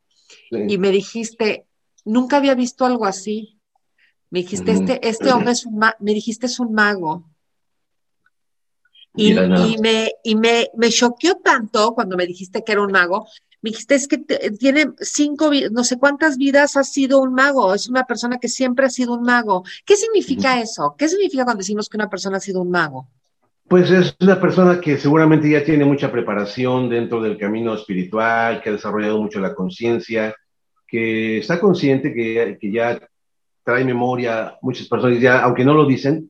Y 0.49 0.77
me 0.77 0.89
dijiste, 0.89 1.67
nunca 2.05 2.37
había 2.37 2.55
visto 2.55 2.85
algo 2.85 3.05
así. 3.05 3.59
Me 4.29 4.39
dijiste, 4.39 4.71
este, 4.71 5.07
este 5.07 5.31
hombre 5.31 5.51
es 5.51 5.65
un 5.65 5.79
me 5.99 6.13
dijiste 6.13 6.47
es 6.47 6.59
un 6.59 6.73
mago. 6.73 7.29
Y, 9.15 9.31
y, 9.31 9.77
me, 9.79 10.11
y 10.23 10.35
me, 10.35 10.69
me 10.75 10.89
choqueó 10.89 11.35
tanto 11.35 11.93
cuando 11.93 12.17
me 12.17 12.25
dijiste 12.25 12.63
que 12.63 12.71
era 12.71 12.81
un 12.81 12.91
mago. 12.91 13.27
Me 13.61 13.69
dijiste, 13.69 13.95
es 13.95 14.07
que 14.07 14.17
tiene 14.17 14.87
cinco, 14.99 15.51
no 15.71 15.83
sé 15.83 15.97
cuántas 15.97 16.37
vidas 16.37 16.75
ha 16.75 16.83
sido 16.83 17.21
un 17.21 17.33
mago. 17.33 17.73
Es 17.73 17.87
una 17.87 18.05
persona 18.05 18.37
que 18.39 18.49
siempre 18.49 18.85
ha 18.85 18.89
sido 18.89 19.13
un 19.13 19.23
mago. 19.23 19.63
¿Qué 19.85 19.95
significa 19.95 20.59
eso? 20.59 20.95
¿Qué 20.97 21.07
significa 21.07 21.45
cuando 21.45 21.59
decimos 21.59 21.87
que 21.87 21.97
una 21.97 22.09
persona 22.09 22.37
ha 22.37 22.41
sido 22.41 22.61
un 22.61 22.71
mago? 22.71 23.07
Pues 23.67 23.89
es 23.89 24.15
una 24.19 24.39
persona 24.39 24.81
que 24.81 24.97
seguramente 24.97 25.49
ya 25.49 25.63
tiene 25.63 25.85
mucha 25.85 26.11
preparación 26.11 26.89
dentro 26.89 27.21
del 27.21 27.37
camino 27.37 27.73
espiritual, 27.73 28.61
que 28.61 28.69
ha 28.69 28.73
desarrollado 28.73 29.21
mucho 29.21 29.39
la 29.39 29.55
conciencia, 29.55 30.35
que 30.85 31.37
está 31.39 31.59
consciente 31.59 32.13
que, 32.13 32.57
que, 32.59 32.71
ya 32.71 32.99
trae 33.63 33.85
memoria, 33.85 34.57
muchas 34.61 34.87
personas 34.87 35.19
ya, 35.19 35.41
aunque 35.41 35.63
no 35.63 35.73
lo 35.73 35.85
dicen, 35.85 36.29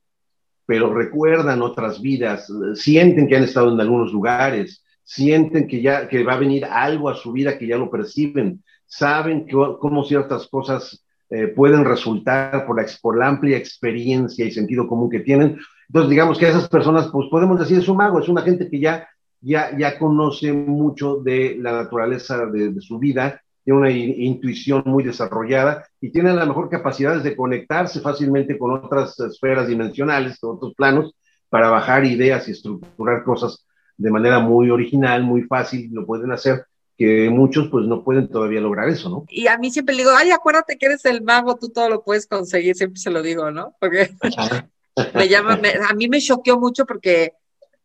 pero 0.65 0.93
recuerdan 0.93 1.62
otras 1.62 2.02
vidas, 2.02 2.52
sienten 2.76 3.28
que 3.28 3.36
han 3.36 3.43
estado 3.43 3.73
en 3.73 3.80
algunos 3.80 4.12
lugares, 4.12 4.84
sienten 5.04 5.67
que 5.67 5.82
ya 5.82 6.08
que 6.08 6.23
va 6.23 6.34
a 6.34 6.39
venir 6.39 6.65
algo 6.65 7.10
a 7.10 7.15
su 7.15 7.32
vida 7.32 7.58
que 7.58 7.67
ya 7.67 7.78
lo 7.78 7.89
perciben, 7.89 8.63
saben 8.86 9.47
cómo 9.49 10.04
ciertas 10.04 10.47
cosas 10.47 11.04
eh, 11.30 11.47
pueden 11.47 11.84
resultar 11.84 12.65
por 12.65 13.17
la, 13.17 13.28
amplia 13.28 13.58
experiencia 13.58 14.45
y 14.45 14.52
sentido 14.52 14.88
común 14.88 15.10
que 15.10 15.19
tienen. 15.19 15.58
Entonces, 15.88 16.10
digamos 16.10 16.38
que 16.38 16.47
esas 16.47 16.69
personas, 16.69 17.10
pues 17.12 17.28
podemos 17.30 17.60
decir, 17.60 17.80
es 17.80 17.88
un 17.88 17.97
mago, 17.97 18.19
es 18.19 18.30
una 18.30 18.41
gente 18.41 18.69
que 18.69 18.80
ya, 18.80 19.08
ya, 19.41 19.76
ya 19.78 19.99
conoce 19.99 20.54
mucho 20.54 21.17
de 21.17 21.58
la 21.60 21.73
naturaleza 21.73 22.45
de 22.45 22.80
su 22.82 22.99
vida, 22.99 23.42
tiene 23.63 23.80
una 23.80 23.91
intuición 23.91 24.84
muy 24.86 25.04
desarrollada 25.04 25.86
y 26.02 26.12
tiene 26.12 26.34
la 26.34 26.45
mejor 26.45 26.69
capacidad 26.69 27.21
de 27.21 27.36
conectarse 27.36 28.02
fácilmente 28.02 28.58
con 28.58 28.71
otras 28.71 29.19
esferas 29.19 29.67
dimensionales, 29.67 30.39
con 30.39 30.58
otros 30.58 30.73
planos, 30.76 31.13
para 31.49 31.69
bajar 31.69 32.06
ideas 32.06 32.47
y 32.47 32.52
estructurar 32.52 33.23
cosas 33.23 33.65
de 33.97 34.12
manera 34.12 34.39
muy 34.39 34.69
original, 34.69 35.23
muy 35.23 35.43
fácil, 35.43 35.89
lo 35.93 36.06
pueden 36.06 36.32
hacer, 36.32 36.65
que 36.97 37.30
muchos 37.30 37.69
pues 37.69 37.86
no 37.86 38.04
pueden 38.04 38.28
todavía 38.28 38.60
lograr 38.60 38.89
eso, 38.89 39.10
¿no? 39.10 39.26
Y 39.30 39.47
a 39.47 39.58
mí 39.58 39.71
siempre 39.71 39.95
le 39.95 40.02
digo, 40.02 40.15
ay, 40.15 40.32
acuérdate 40.32 40.78
que 40.78 40.88
eres 40.88 41.06
el 41.06 41.21
mago, 41.21 41.56
tú 41.56 41.69
todo 41.69 41.89
lo 41.89 42.04
puedes 42.04 42.28
conseguir, 42.28 42.76
siempre 42.76 42.99
se 42.99 43.12
lo 43.12 43.21
digo, 43.21 43.52
¿no? 43.52 43.76
Porque 43.80 44.12
me 45.13 45.30
llama, 45.30 45.60
a 45.89 45.93
mí 45.93 46.10
me 46.10 46.19
choqueó 46.19 46.60
mucho 46.60 46.86
porque 46.86 47.34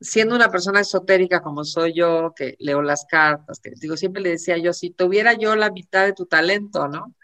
siendo 0.01 0.35
una 0.35 0.51
persona 0.51 0.81
esotérica 0.81 1.41
como 1.41 1.65
soy 1.65 1.93
yo, 1.95 2.33
que 2.35 2.57
leo 2.59 2.83
las 2.83 3.05
cartas, 3.07 3.61
que 3.61 3.73
digo, 3.81 3.97
siempre 3.97 4.23
le 4.23 4.31
decía 4.31 4.57
yo, 4.59 4.73
si 4.73 4.91
tuviera 4.91 5.35
yo 5.35 5.57
la 5.57 5.71
mitad 5.71 6.07
de 6.07 6.13
tu 6.13 6.27
talento, 6.27 6.89
¿no? 6.89 7.15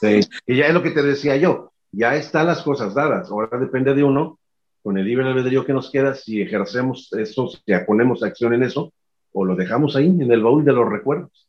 Sí, 0.00 0.20
y 0.46 0.56
ya 0.56 0.66
es 0.66 0.74
lo 0.74 0.82
que 0.82 0.90
te 0.90 1.02
decía 1.02 1.36
yo, 1.36 1.72
ya 1.92 2.14
están 2.16 2.46
las 2.46 2.62
cosas 2.62 2.94
dadas, 2.94 3.30
ahora 3.30 3.58
depende 3.58 3.94
de 3.94 4.02
uno 4.02 4.38
con 4.82 4.98
el 4.98 5.06
libre 5.06 5.26
albedrío 5.26 5.64
que 5.64 5.72
nos 5.72 5.90
queda, 5.90 6.14
si 6.14 6.42
ejercemos 6.42 7.10
eso, 7.12 7.48
si 7.48 7.60
ponemos 7.86 8.22
acción 8.22 8.52
en 8.52 8.64
eso, 8.64 8.92
o 9.36 9.44
lo 9.44 9.56
dejamos 9.56 9.96
ahí 9.96 10.06
en 10.06 10.30
el 10.30 10.42
baúl 10.42 10.64
de 10.64 10.72
los 10.72 10.88
recuerdos. 10.88 11.48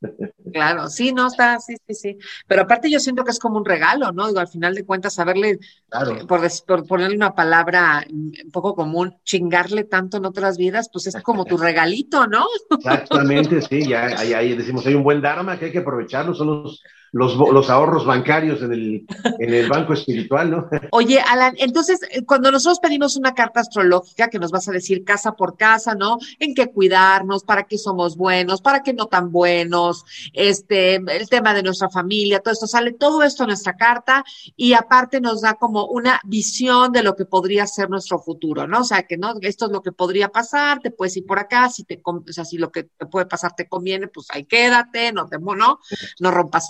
Claro, 0.52 0.88
sí, 0.88 1.14
no 1.14 1.28
está, 1.28 1.60
sí, 1.60 1.76
sí, 1.88 1.94
sí. 1.94 2.18
Pero 2.48 2.64
aparte 2.64 2.90
yo 2.90 3.00
siento 3.00 3.24
que 3.24 3.30
es 3.30 3.38
como 3.38 3.58
un 3.58 3.66
regalo, 3.66 4.12
¿no? 4.12 4.28
Digo, 4.28 4.40
al 4.40 4.48
final 4.48 4.74
de 4.74 4.84
cuentas, 4.84 5.14
saberle, 5.14 5.52
eh, 5.52 6.26
por, 6.28 6.42
por, 6.66 6.88
ponerle 6.88 7.16
una 7.16 7.36
palabra 7.36 8.04
un 8.12 8.52
poco 8.52 8.74
común, 8.74 9.16
chingarle 9.24 9.84
tanto 9.84 10.18
en 10.18 10.26
otras 10.26 10.58
vidas, 10.58 10.90
pues 10.92 11.06
es 11.06 11.16
como 11.22 11.46
tu 11.46 11.58
regalito, 11.58 12.26
¿no? 12.26 12.46
Exactamente, 12.72 13.62
sí, 13.62 13.88
ya 13.88 14.06
ahí, 14.18 14.56
decimos, 14.56 14.84
hay 14.88 14.96
un 14.96 15.04
buen 15.04 15.22
Dharma 15.22 15.60
que 15.60 15.66
hay 15.66 15.72
que 15.72 15.80
aprovecharlo, 15.80 16.34
son 16.34 16.48
los 16.48 16.84
los, 17.16 17.70
ahorros 17.70 18.06
bancarios 18.06 18.62
en 18.62 18.74
el, 18.74 19.06
en 19.40 19.54
el 19.54 19.70
banco 19.70 19.94
espiritual, 19.94 20.52
¿no? 20.52 20.70
Oye, 20.92 21.22
Alan, 21.22 21.56
entonces, 21.58 22.02
eh, 22.12 22.26
cuando 22.26 22.52
nosotros 22.52 22.80
pedimos 22.80 23.16
una 23.16 23.34
carta 23.34 23.62
astrológica 23.62 24.28
que 24.28 24.38
nos 24.38 24.52
vas 24.52 24.68
a 24.68 24.74
decir 24.74 25.06
casa 25.06 25.32
por 25.32 25.56
casa, 25.56 25.96
¿no? 25.96 26.18
En 26.40 26.54
qué 26.54 26.68
cuidarnos, 26.68 27.46
para 27.46 27.64
qué 27.64 27.78
somos 27.78 28.18
buenos, 28.18 28.60
para 28.62 28.84
qué 28.84 28.94
no 28.94 29.06
tan 29.06 29.32
buenos, 29.32 30.04
este, 30.34 30.96
el 30.96 31.30
tema 31.30 31.54
de 31.54 31.64
nuestra 31.64 31.90
familia, 31.90 32.42
todo 32.42 32.52
esto, 32.52 32.68
sale 32.68 32.92
todo 32.92 33.24
esto 33.24 33.44
en 33.44 33.48
nuestra 33.48 33.78
carta 33.78 34.26
y 34.58 34.74
aparte 34.74 35.22
nos 35.22 35.40
da 35.40 35.54
como 35.54 35.86
una 35.86 36.20
visión 36.26 36.92
de 36.92 37.02
lo 37.02 37.16
que 37.16 37.24
podría 37.24 37.66
ser 37.66 37.90
nuestro 37.90 38.20
futuro, 38.20 38.68
¿no? 38.68 38.82
O 38.82 38.84
sea, 38.84 39.04
que 39.04 39.16
no, 39.16 39.36
esto 39.40 39.68
es 39.68 39.72
lo 39.72 39.82
que 39.82 39.94
podría 39.94 40.28
pasar, 40.28 40.82
te 40.82 40.92
puedes 40.92 41.16
ir 41.16 41.26
por 41.26 41.40
acá, 41.40 41.70
si 41.70 41.86
te, 41.86 42.02
o 42.04 42.24
sea, 42.28 42.44
si 42.44 42.58
lo 42.58 42.74
que 42.74 42.84
te 42.84 43.06
puede 43.06 43.26
pasar 43.26 43.56
te 43.56 43.70
conviene, 43.70 44.10
pues 44.10 44.28
ahí 44.32 44.44
quédate, 44.44 45.14
no 45.14 45.28
te, 45.28 45.40
no, 45.40 45.80
no 46.20 46.32
rompas 46.32 46.70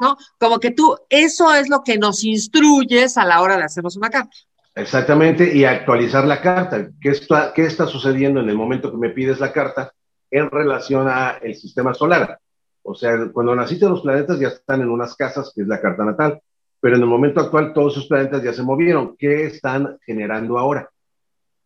¿no? 0.00 0.16
Como 0.38 0.58
que 0.58 0.70
tú, 0.70 0.96
eso 1.08 1.54
es 1.54 1.68
lo 1.68 1.82
que 1.82 1.98
nos 1.98 2.24
instruyes 2.24 3.16
a 3.16 3.24
la 3.24 3.40
hora 3.40 3.56
de 3.56 3.64
hacernos 3.64 3.96
una 3.96 4.10
carta. 4.10 4.36
Exactamente, 4.74 5.54
y 5.54 5.64
actualizar 5.64 6.24
la 6.24 6.40
carta. 6.40 6.88
¿Qué 7.00 7.10
está, 7.10 7.52
¿Qué 7.52 7.66
está 7.66 7.86
sucediendo 7.86 8.40
en 8.40 8.48
el 8.48 8.56
momento 8.56 8.90
que 8.90 8.96
me 8.96 9.10
pides 9.10 9.38
la 9.38 9.52
carta 9.52 9.92
en 10.30 10.50
relación 10.50 11.08
al 11.08 11.54
sistema 11.54 11.92
solar? 11.92 12.38
O 12.82 12.94
sea, 12.94 13.12
cuando 13.32 13.54
naciste 13.54 13.88
los 13.88 14.00
planetas 14.00 14.40
ya 14.40 14.48
están 14.48 14.80
en 14.80 14.88
unas 14.88 15.14
casas, 15.14 15.52
que 15.54 15.62
es 15.62 15.68
la 15.68 15.80
carta 15.80 16.04
natal, 16.04 16.40
pero 16.80 16.96
en 16.96 17.02
el 17.02 17.08
momento 17.08 17.40
actual 17.40 17.72
todos 17.74 17.92
esos 17.92 18.08
planetas 18.08 18.42
ya 18.42 18.52
se 18.52 18.62
movieron. 18.62 19.16
¿Qué 19.16 19.46
están 19.46 19.98
generando 20.04 20.58
ahora? 20.58 20.90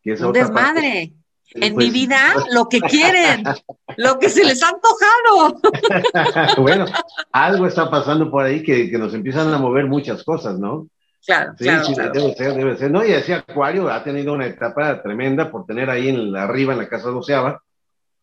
¿Qué 0.02 0.12
es 0.12 0.20
Un 0.20 0.33
desmadre. 0.33 1.14
En 1.55 1.77
mi 1.77 1.87
pues, 1.87 1.93
vida, 1.93 2.19
lo 2.53 2.69
que 2.69 2.81
quieren, 2.81 3.45
lo 3.97 4.19
que 4.19 4.29
se 4.29 4.45
les 4.45 4.63
ha 4.63 4.71
antojado. 4.71 5.61
bueno, 6.63 6.87
algo 7.33 7.67
está 7.67 7.91
pasando 7.91 8.31
por 8.31 8.45
ahí 8.45 8.63
que, 8.63 8.91
nos 8.99 9.15
empiezan 9.15 9.53
a 9.53 9.59
mover 9.59 9.87
muchas 9.87 10.25
cosas, 10.25 10.59
¿no? 10.59 10.89
Claro, 11.25 11.55
sí, 11.59 11.65
claro, 11.65 11.85
sí, 11.85 11.95
debe 11.95 12.35
ser, 12.35 12.55
debe 12.55 12.77
ser. 12.77 12.91
No, 12.91 13.05
y 13.05 13.13
ese 13.13 13.35
Acuario 13.35 13.91
ha 13.91 14.03
tenido 14.05 14.33
una 14.33 14.47
etapa 14.47 15.03
tremenda 15.03 15.51
por 15.51 15.67
tener 15.67 15.91
ahí 15.91 16.09
en 16.09 16.37
arriba, 16.37 16.73
en 16.73 16.79
la 16.81 16.89
casa 16.89 17.11
doceava, 17.11 17.63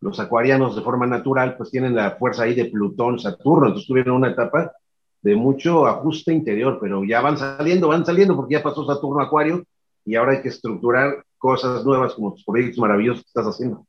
los 0.03 0.19
acuarianos 0.19 0.75
de 0.75 0.81
forma 0.81 1.07
natural, 1.07 1.55
pues 1.55 1.71
tienen 1.71 1.95
la 1.95 2.11
fuerza 2.11 2.43
ahí 2.43 2.53
de 2.53 2.65
Plutón, 2.65 3.19
Saturno, 3.19 3.67
entonces 3.67 3.87
tuvieron 3.87 4.17
una 4.17 4.31
etapa 4.31 4.73
de 5.21 5.35
mucho 5.35 5.87
ajuste 5.87 6.33
interior, 6.33 6.77
pero 6.81 7.03
ya 7.05 7.21
van 7.21 7.37
saliendo, 7.37 7.87
van 7.87 8.05
saliendo, 8.05 8.35
porque 8.35 8.55
ya 8.55 8.63
pasó 8.63 8.85
Saturno 8.85 9.23
Acuario, 9.23 9.63
y 10.05 10.15
ahora 10.15 10.33
hay 10.33 10.41
que 10.41 10.49
estructurar 10.49 11.23
cosas 11.43 11.83
nuevas 11.83 12.13
como 12.13 12.33
tus 12.33 12.45
proyectos 12.45 12.79
maravillosos 12.79 13.23
que 13.23 13.27
estás 13.27 13.45
haciendo. 13.45 13.85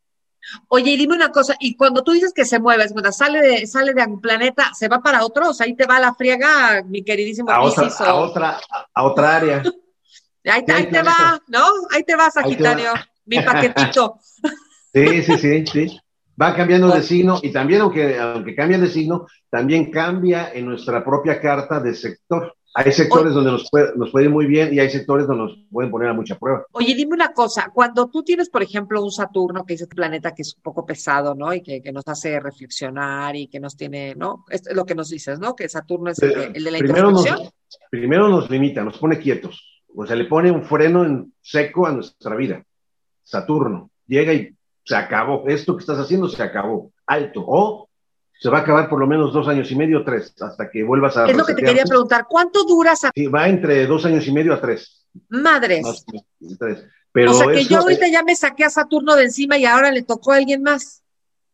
Oye, 0.67 0.91
y 0.91 0.97
dime 0.97 1.15
una 1.15 1.31
cosa, 1.31 1.55
y 1.61 1.77
cuando 1.77 2.03
tú 2.03 2.11
dices 2.11 2.33
que 2.35 2.45
se 2.45 2.59
mueve, 2.59 2.85
cuando 2.91 3.13
sale 3.13 3.41
de, 3.41 3.67
sale 3.69 3.95
de 3.95 4.03
un 4.03 4.21
planeta, 4.21 4.75
¿se 4.75 4.89
va 4.89 4.99
para 4.99 5.25
otro? 5.25 5.51
O 5.51 5.55
sea, 5.55 5.67
ahí 5.67 5.77
te 5.77 5.87
va 5.87 6.01
la 6.01 6.13
friega, 6.15 6.83
mi 6.85 7.05
queridísimo 7.05 7.53
a 7.53 7.63
otra, 7.63 7.87
a 7.87 8.15
otra, 8.17 8.61
a 8.93 9.05
otra 9.05 9.37
área. 9.37 9.63
ahí, 10.45 10.65
te 10.65 11.03
va, 11.03 11.41
¿no? 11.47 11.65
Ahí 11.93 12.03
te 12.03 12.17
va, 12.17 12.29
Sagitario, 12.29 12.93
mi 13.25 13.41
paquetito. 13.41 14.19
Sí, 14.93 15.25
sí, 15.25 15.39
sí, 15.39 15.65
sí. 15.67 16.01
Va 16.41 16.55
cambiando 16.55 16.89
de 16.89 17.03
signo 17.03 17.41
y 17.43 17.51
también, 17.51 17.81
aunque, 17.81 18.17
aunque 18.17 18.55
cambia 18.55 18.79
de 18.79 18.89
signo, 18.89 19.27
también 19.51 19.91
cambia 19.91 20.53
en 20.53 20.67
nuestra 20.67 21.05
propia 21.05 21.41
carta 21.41 21.81
de 21.81 21.95
sector. 21.97 22.55
Hay 22.77 22.91
sectores 22.91 23.33
donde 23.33 23.53
nos 23.53 23.71
puede, 23.71 23.97
nos 23.97 24.11
puede 24.11 24.25
ir 24.25 24.33
muy 24.33 24.47
bien 24.47 24.75
y 24.75 24.81
hay 24.81 24.91
sectores 24.91 25.29
donde 25.29 25.45
nos 25.45 25.59
pueden 25.71 25.93
poner 25.93 26.09
a 26.09 26.13
mucha 26.13 26.37
prueba. 26.37 26.67
Oye, 26.73 26.93
dime 26.97 27.15
una 27.15 27.33
cosa, 27.33 27.71
cuando 27.73 28.09
tú 28.09 28.25
tienes, 28.25 28.51
por 28.51 28.65
ejemplo, 28.65 29.01
un 29.01 29.13
Saturno, 29.13 29.65
que 29.65 29.75
es 29.75 29.83
el 29.83 29.89
planeta 29.89 30.35
que 30.35 30.43
es 30.43 30.57
un 30.57 30.63
poco 30.63 30.85
pesado, 30.85 31.37
¿no? 31.37 31.55
Y 31.55 31.63
que, 31.63 31.81
nos 31.93 32.03
hace 32.09 32.41
reflexionar 32.41 33.37
y 33.37 33.47
que 33.47 33.61
nos 33.61 33.77
tiene, 33.77 34.17
¿no? 34.17 34.45
Es 34.51 34.63
lo 34.75 34.85
que 34.85 34.97
nos 34.97 35.09
dices, 35.09 35.39
¿no? 35.39 35.55
Que 35.55 35.69
Saturno 35.69 36.11
es 36.11 36.21
el, 36.21 36.53
de 36.53 36.71
la 36.73 36.79
primero 36.79 37.13
primero 37.91 38.29
nos 38.29 38.51
limita, 38.51 38.83
nos 38.83 38.99
pone 38.99 39.19
quietos. 39.19 39.85
O 39.95 40.05
sea, 40.05 40.17
le 40.17 40.25
pone 40.25 40.51
un 40.51 40.65
freno 40.65 41.05
en 41.05 41.33
seco 41.41 41.87
a 41.87 41.93
nuestra 41.93 42.35
vida. 42.35 42.65
Saturno 43.23 43.91
llega 44.09 44.33
y 44.33 44.51
se 44.85 44.97
acabó. 44.97 45.45
Esto 45.47 45.77
que 45.77 45.81
estás 45.81 45.99
haciendo 45.99 46.29
se 46.29 46.43
acabó. 46.43 46.93
Alto. 47.07 47.45
O 47.47 47.89
se 48.45 48.51
va 48.51 48.59
a 48.59 48.61
acabar 48.61 48.91
por 48.91 49.01
lo 49.01 49.07
menos 49.07 49.33
dos 49.33 49.49
años 49.49 49.71
y 49.71 49.75
medio, 49.75 50.05
tres, 50.05 50.35
hasta 50.39 50.71
que 50.71 50.85
vuelvas 50.85 51.17
a. 51.17 51.25
Es 51.25 51.35
lo 51.35 51.47
que 51.47 51.55
te 51.55 51.63
quería 51.63 51.85
preguntar. 51.85 52.27
¿Cuánto 52.29 52.65
dura 52.65 52.93
Sí, 52.95 53.27
va 53.27 53.49
entre 53.49 53.87
dos 53.87 54.05
años 54.05 54.27
y 54.27 54.33
medio 54.33 54.53
a 54.53 54.61
tres. 54.61 55.07
Madres. 55.31 56.05
Pero 57.11 57.31
o 57.31 57.35
sea 57.35 57.47
que 57.47 57.65
yo 57.65 57.79
ahorita 57.79 58.07
ya 58.09 58.23
me 58.23 58.37
saqué 58.37 58.65
a 58.65 58.69
Saturno 58.69 59.17
de 59.17 59.25
encima 59.25 59.57
y 59.57 59.65
ahora 59.65 59.91
le 59.91 60.03
tocó 60.03 60.33
a 60.33 60.37
alguien 60.37 60.63
más. 60.63 61.03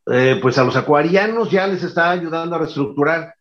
Eh, 0.04 0.40
pues 0.42 0.58
a 0.58 0.64
los 0.64 0.74
acuarianos 0.74 1.48
ya 1.52 1.68
les 1.68 1.84
está 1.84 2.10
ayudando 2.10 2.56
a 2.56 2.58
reestructurar 2.58 3.36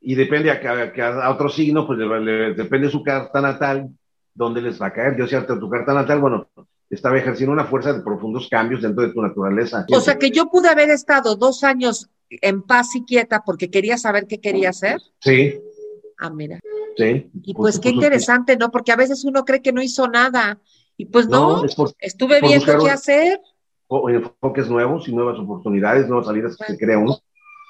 y 0.00 0.16
depende 0.16 0.50
a, 0.50 1.26
a, 1.26 1.30
otro 1.30 1.48
signo, 1.48 1.86
pues 1.86 1.96
depende 1.96 2.88
de 2.88 2.90
su 2.90 3.04
carta 3.04 3.40
natal, 3.40 3.88
dónde 4.34 4.62
les 4.62 4.82
va 4.82 4.86
a 4.86 4.92
caer. 4.92 5.16
Yo 5.16 5.28
cierto, 5.28 5.56
tu 5.60 5.70
carta 5.70 5.94
natal, 5.94 6.18
bueno, 6.18 6.48
estaba 6.90 7.16
ejerciendo 7.18 7.52
una 7.52 7.66
fuerza 7.66 7.92
de 7.92 8.00
profundos 8.00 8.48
cambios 8.50 8.82
dentro 8.82 9.06
de 9.06 9.12
tu 9.12 9.22
naturaleza. 9.22 9.86
O 9.92 10.00
sea 10.00 10.18
que 10.18 10.32
yo 10.32 10.50
pude 10.50 10.68
haber 10.68 10.90
estado 10.90 11.36
dos 11.36 11.62
años 11.62 12.10
en 12.30 12.62
paz 12.62 12.94
y 12.94 13.04
quieta 13.04 13.42
porque 13.44 13.70
quería 13.70 13.98
saber 13.98 14.26
qué 14.26 14.40
quería 14.40 14.70
hacer. 14.70 15.00
Sí. 15.20 15.60
Ah, 16.18 16.30
mira. 16.30 16.60
Sí. 16.96 17.30
Y 17.42 17.54
pues 17.54 17.78
qué 17.78 17.90
interesante, 17.90 18.56
¿no? 18.56 18.70
Porque 18.70 18.92
a 18.92 18.96
veces 18.96 19.24
uno 19.24 19.44
cree 19.44 19.62
que 19.62 19.72
no 19.72 19.82
hizo 19.82 20.08
nada. 20.08 20.60
Y 20.96 21.06
pues 21.06 21.28
no, 21.28 21.62
estuve 21.98 22.40
viendo 22.40 22.78
qué 22.78 22.90
hacer. 22.90 23.40
Enfoques 23.88 24.68
nuevos 24.68 25.08
y 25.08 25.14
nuevas 25.14 25.38
oportunidades, 25.38 26.06
nuevas 26.08 26.26
salidas 26.26 26.56
que 26.56 26.72
se 26.72 26.78
crea 26.78 26.98
uno. 26.98 27.18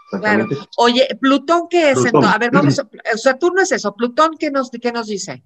Exactamente. 0.07 0.57
Oye, 0.77 1.09
Plutón, 1.21 1.69
¿qué 1.71 1.93
es? 1.93 1.99
A 2.13 2.39
ver, 2.39 2.51
vamos, 2.51 2.83
Saturno 3.15 3.63
es 3.63 3.73
eso. 3.73 3.95
Plutón, 3.95 4.33
¿qué 4.39 4.51
nos, 4.51 4.71
qué 4.71 4.93
nos 4.93 5.07
dice? 5.07 5.45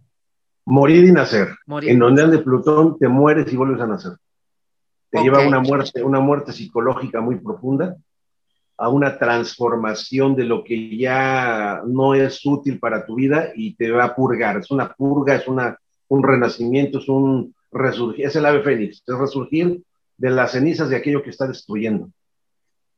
Morir 0.64 1.04
y 1.04 1.12
nacer. 1.12 1.48
En 1.82 1.98
donde 1.98 2.26
de 2.26 2.38
Plutón 2.38 2.98
te 2.98 3.06
mueres 3.06 3.52
y 3.52 3.56
vuelves 3.56 3.80
a 3.82 3.86
nacer. 3.86 4.12
Te 5.10 5.22
lleva 5.22 5.44
a 5.44 5.46
una 5.46 5.60
muerte, 5.60 6.02
una 6.02 6.20
muerte 6.20 6.52
psicológica 6.52 7.20
muy 7.20 7.36
profunda 7.36 7.96
a 8.76 8.88
una 8.88 9.18
transformación 9.18 10.34
de 10.34 10.44
lo 10.44 10.64
que 10.64 10.96
ya 10.96 11.82
no 11.86 12.14
es 12.14 12.44
útil 12.44 12.78
para 12.78 13.06
tu 13.06 13.14
vida 13.14 13.52
y 13.54 13.74
te 13.74 13.90
va 13.90 14.04
a 14.04 14.14
purgar. 14.14 14.58
Es 14.58 14.70
una 14.70 14.92
purga, 14.92 15.36
es 15.36 15.46
una, 15.46 15.78
un 16.08 16.22
renacimiento, 16.22 16.98
es 16.98 17.08
un 17.08 17.54
resurgir, 17.70 18.26
es 18.26 18.36
el 18.36 18.46
ave 18.46 18.62
fénix, 18.62 19.02
es 19.06 19.18
resurgir 19.18 19.82
de 20.16 20.30
las 20.30 20.52
cenizas 20.52 20.88
de 20.88 20.96
aquello 20.96 21.22
que 21.22 21.30
está 21.30 21.46
destruyendo. 21.46 22.08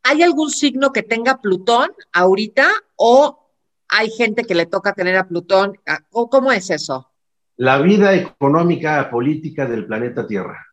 ¿Hay 0.03 0.22
algún 0.22 0.51
signo 0.51 0.93
que 0.93 1.03
tenga 1.03 1.39
Plutón 1.39 1.91
ahorita 2.12 2.68
o 2.97 3.51
hay 3.89 4.11
gente 4.11 4.45
que 4.45 4.55
le 4.55 4.66
toca 4.66 4.93
tener 4.93 5.16
a 5.16 5.27
Plutón? 5.27 5.74
¿Cómo 6.11 6.53
es 6.53 6.70
eso? 6.70 7.11
La 7.57 7.79
vida 7.79 8.14
económica, 8.14 9.11
política 9.11 9.66
del 9.66 9.87
planeta 9.87 10.27
Tierra 10.27 10.64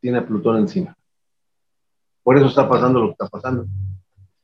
tiene 0.00 0.18
a 0.18 0.26
Plutón 0.26 0.58
encima. 0.58 0.96
Por 2.22 2.36
eso 2.36 2.46
está 2.46 2.68
pasando 2.68 3.00
lo 3.00 3.06
que 3.08 3.12
está 3.12 3.26
pasando. 3.26 3.66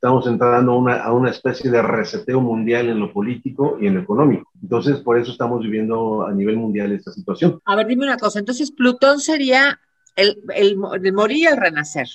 Estamos 0.05 0.27
entrando 0.27 0.71
a 0.71 0.77
una, 0.77 1.03
a 1.03 1.11
una 1.13 1.31
especie 1.31 1.71
de 1.71 1.81
reseteo 1.81 2.39
mundial 2.39 2.89
en 2.89 2.99
lo 2.99 3.11
político 3.11 3.79
y 3.81 3.87
en 3.87 3.95
lo 3.95 4.01
económico. 4.01 4.51
Entonces, 4.61 4.97
por 4.97 5.17
eso 5.17 5.31
estamos 5.31 5.63
viviendo 5.63 6.27
a 6.27 6.31
nivel 6.31 6.57
mundial 6.57 6.91
esta 6.91 7.11
situación. 7.11 7.59
A 7.65 7.75
ver, 7.75 7.87
dime 7.87 8.05
una 8.05 8.19
cosa. 8.19 8.37
Entonces, 8.37 8.69
Plutón 8.69 9.19
sería 9.19 9.79
el, 10.15 10.43
el, 10.53 10.77
el 11.03 11.11
morir 11.13 11.37
y 11.37 11.45
el 11.47 11.57
renacer. 11.57 12.07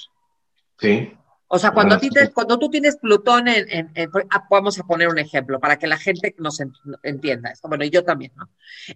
Sí. 0.79 1.13
O 1.49 1.59
sea, 1.59 1.73
cuando, 1.73 1.99
ti 1.99 2.11
te, 2.11 2.31
cuando 2.31 2.61
tú 2.61 2.71
tienes 2.71 2.97
Plutón 2.97 3.49
en, 3.49 3.91
en, 3.93 4.11
ah, 4.31 4.47
vamos 4.49 4.79
a 4.79 4.85
poner 4.85 5.09
un 5.09 5.19
ejemplo 5.19 5.59
para 5.59 5.77
que 5.77 5.89
la 5.89 5.97
gente 5.97 6.33
nos 6.39 6.63
entienda 7.03 7.51
esto. 7.51 7.67
Bueno, 7.67 7.83
y 7.83 7.91
yo 7.91 8.05
también, 8.05 8.31
¿no? 8.37 8.49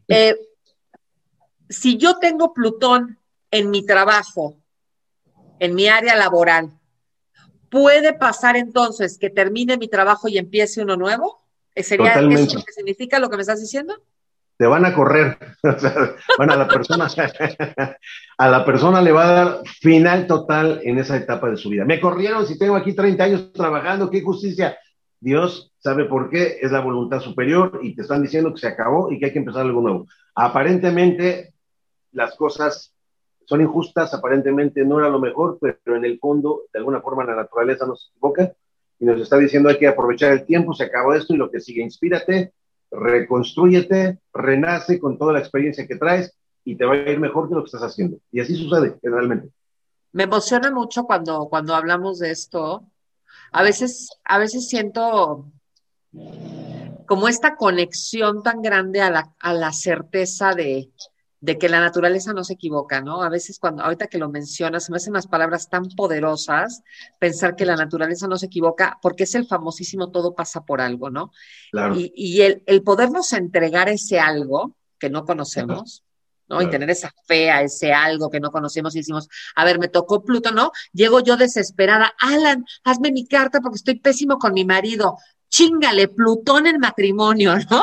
Eh, 0.07 0.37
si 1.69 1.97
yo 1.97 2.21
tengo 2.21 2.55
Plutón 2.55 3.19
en 3.51 3.71
mi 3.71 3.85
trabajo, 3.85 4.57
en 5.59 5.75
mi 5.75 5.89
área 5.89 6.15
laboral, 6.15 6.79
¿puede 7.75 8.13
pasar 8.13 8.57
entonces 8.57 9.19
que 9.19 9.31
termine 9.31 9.77
mi 9.77 9.89
trabajo 9.89 10.29
y 10.29 10.39
empiece 10.39 10.81
uno 10.81 10.97
nuevo? 10.97 11.43
¿Sería 11.75 12.15
eso 12.15 12.59
lo 12.59 12.65
que 12.65 12.73
significa 12.73 13.19
lo 13.19 13.29
que 13.29 13.37
me 13.37 13.43
estás 13.43 13.61
diciendo? 13.61 13.95
te 14.57 14.67
van 14.67 14.85
a 14.85 14.95
correr. 14.95 15.37
bueno, 16.39 16.53
a 16.53 16.57
la 16.57 16.69
persona, 16.69 17.09
a 18.39 18.49
la 18.49 18.65
persona 18.65 19.03
le 19.03 19.11
va 19.11 19.25
a 19.25 19.33
dar 19.33 19.59
final 19.81 20.29
total 20.29 20.81
en 20.85 20.99
esa 20.99 21.17
etapa 21.17 21.51
de 21.51 21.57
su 21.57 21.71
vida. 21.71 21.85
Me 21.85 22.01
corrieron 22.01 22.47
si 22.47 22.57
tengo 22.57 22.77
aquí 22.77 22.95
30 22.95 23.25
años 23.25 23.53
trabajando, 23.53 24.11
qué 24.11 24.23
justicia. 24.23 24.79
Dios 25.19 25.73
sabe 25.79 26.05
por 26.05 26.31
qué, 26.31 26.59
es 26.61 26.71
la 26.71 26.81
voluntad 26.81 27.19
superior 27.19 27.81
y 27.83 27.97
te 27.97 28.03
están 28.03 28.23
diciendo 28.23 28.55
que 28.55 28.61
se 28.61 28.69
acabó 28.69 29.11
y 29.11 29.19
que 29.19 29.27
hay 29.27 29.33
que 29.33 29.41
empezar 29.41 29.63
algo 29.63 29.81
nuevo. 29.81 30.07
Aparentemente 30.37 31.53
las 32.13 32.37
cosas 32.37 32.94
son 33.47 33.61
injustas, 33.61 34.15
aparentemente 34.15 34.85
no 34.85 34.99
era 34.99 35.09
lo 35.09 35.19
mejor, 35.19 35.59
pero 35.61 35.97
en 35.97 36.05
el 36.05 36.19
fondo, 36.19 36.63
de 36.73 36.79
alguna 36.79 37.01
forma, 37.01 37.25
la 37.25 37.37
naturaleza 37.37 37.87
nos 37.87 38.11
equivoca 38.11 38.53
y 38.99 39.05
nos 39.05 39.21
está 39.21 39.37
diciendo 39.37 39.69
hay 39.69 39.79
que 39.79 39.89
aprovechar 39.89 40.33
el 40.33 40.47
tiempo, 40.47 40.73
se 40.73 40.85
acabó 40.85 41.15
esto 41.15 41.35
y 41.35 41.37
lo 41.37 41.51
que 41.51 41.61
sigue, 41.61 41.83
inspírate, 41.83 42.53
reconstruyete, 42.91 44.19
renace 44.33 44.99
con 44.99 45.19
toda 45.19 45.33
la 45.33 45.41
experiencia 45.41 45.87
que 45.87 45.97
traes 45.97 46.33
y 46.65 46.77
te 46.77 46.85
va 46.85 46.95
a 46.95 46.97
ir 46.97 47.21
mejor 47.21 47.49
que 47.49 47.55
lo 47.55 47.63
que 47.63 47.67
estás 47.67 47.83
haciendo. 47.83 48.19
Y 48.31 48.41
así 48.41 48.55
sucede 48.55 48.97
generalmente. 49.03 49.51
Me 50.13 50.25
emociona 50.25 50.71
mucho 50.71 51.05
cuando, 51.05 51.49
cuando 51.49 51.75
hablamos 51.75 52.21
de 52.21 52.31
esto. 52.31 52.85
A 53.53 53.63
veces, 53.63 54.11
a 54.25 54.39
veces 54.39 54.69
siento 54.69 55.51
como 57.07 57.29
esta 57.29 57.57
conexión 57.57 58.43
tan 58.43 58.63
grande 58.63 59.01
a 59.01 59.11
la, 59.11 59.35
a 59.41 59.53
la 59.53 59.73
certeza 59.73 60.55
de, 60.55 60.91
de 61.45 61.59
que 61.59 61.69
la 61.69 61.79
naturaleza 61.79 62.33
no 62.33 62.43
se 62.43 62.55
equivoca, 62.55 63.03
¿no? 63.03 63.23
A 63.23 63.29
veces 63.29 63.59
cuando, 63.59 63.83
ahorita 63.83 64.07
que 64.07 64.17
lo 64.17 64.31
mencionas, 64.31 64.85
se 64.85 64.91
me 64.91 64.97
hacen 64.97 65.13
unas 65.13 65.27
palabras 65.27 65.69
tan 65.69 65.91
poderosas, 65.91 66.83
pensar 67.19 67.55
que 67.55 67.67
la 67.67 67.77
naturaleza 67.77 68.27
no 68.27 68.39
se 68.39 68.47
equivoca, 68.47 68.99
porque 69.03 69.25
es 69.25 69.35
el 69.35 69.47
famosísimo 69.47 70.11
todo 70.11 70.35
pasa 70.35 70.65
por 70.65 70.81
algo, 70.81 71.11
¿no? 71.11 71.33
Claro. 71.71 71.97
Y, 71.97 72.15
y 72.17 72.41
el, 72.41 72.63
el, 72.65 72.83
podernos 72.83 73.31
entregar 73.35 73.91
ese 73.91 74.19
algo 74.19 74.75
que 74.99 75.11
no 75.11 75.27
conocemos, 75.27 76.03
¿no? 76.49 76.57
Claro. 76.57 76.63
Y 76.67 76.71
tener 76.71 76.89
esa 76.89 77.13
fe 77.27 77.51
a 77.51 77.61
ese 77.61 77.93
algo 77.93 78.31
que 78.31 78.41
no 78.41 78.51
conocemos 78.51 78.95
y 78.95 79.01
decimos, 79.01 79.29
a 79.55 79.67
ver, 79.67 79.79
me 79.79 79.89
tocó 79.89 80.25
Pluto, 80.25 80.51
¿no? 80.51 80.73
Llego 80.95 81.21
yo 81.21 81.37
desesperada, 81.37 82.15
Alan, 82.21 82.65
hazme 82.85 83.13
mi 83.13 83.27
carta 83.27 83.61
porque 83.61 83.77
estoy 83.77 83.99
pésimo 83.99 84.39
con 84.39 84.55
mi 84.55 84.65
marido, 84.65 85.19
chingale, 85.51 86.09
Plutón 86.09 86.67
en 86.67 86.79
matrimonio, 86.81 87.55
¿no? 87.71 87.83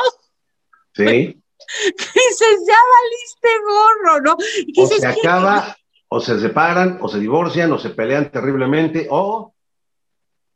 Sí. 0.94 1.41
dices, 1.86 2.66
ya 2.66 2.78
valiste 2.94 3.48
gorro, 3.66 4.20
¿no? 4.20 4.36
Y 4.66 4.80
o 4.80 4.86
se 4.86 5.06
acaba, 5.06 5.76
o 6.08 6.20
se 6.20 6.38
separan, 6.40 6.98
o 7.00 7.08
se 7.08 7.18
divorcian, 7.18 7.72
o 7.72 7.78
se 7.78 7.90
pelean 7.90 8.30
terriblemente, 8.30 9.08
o 9.10 9.54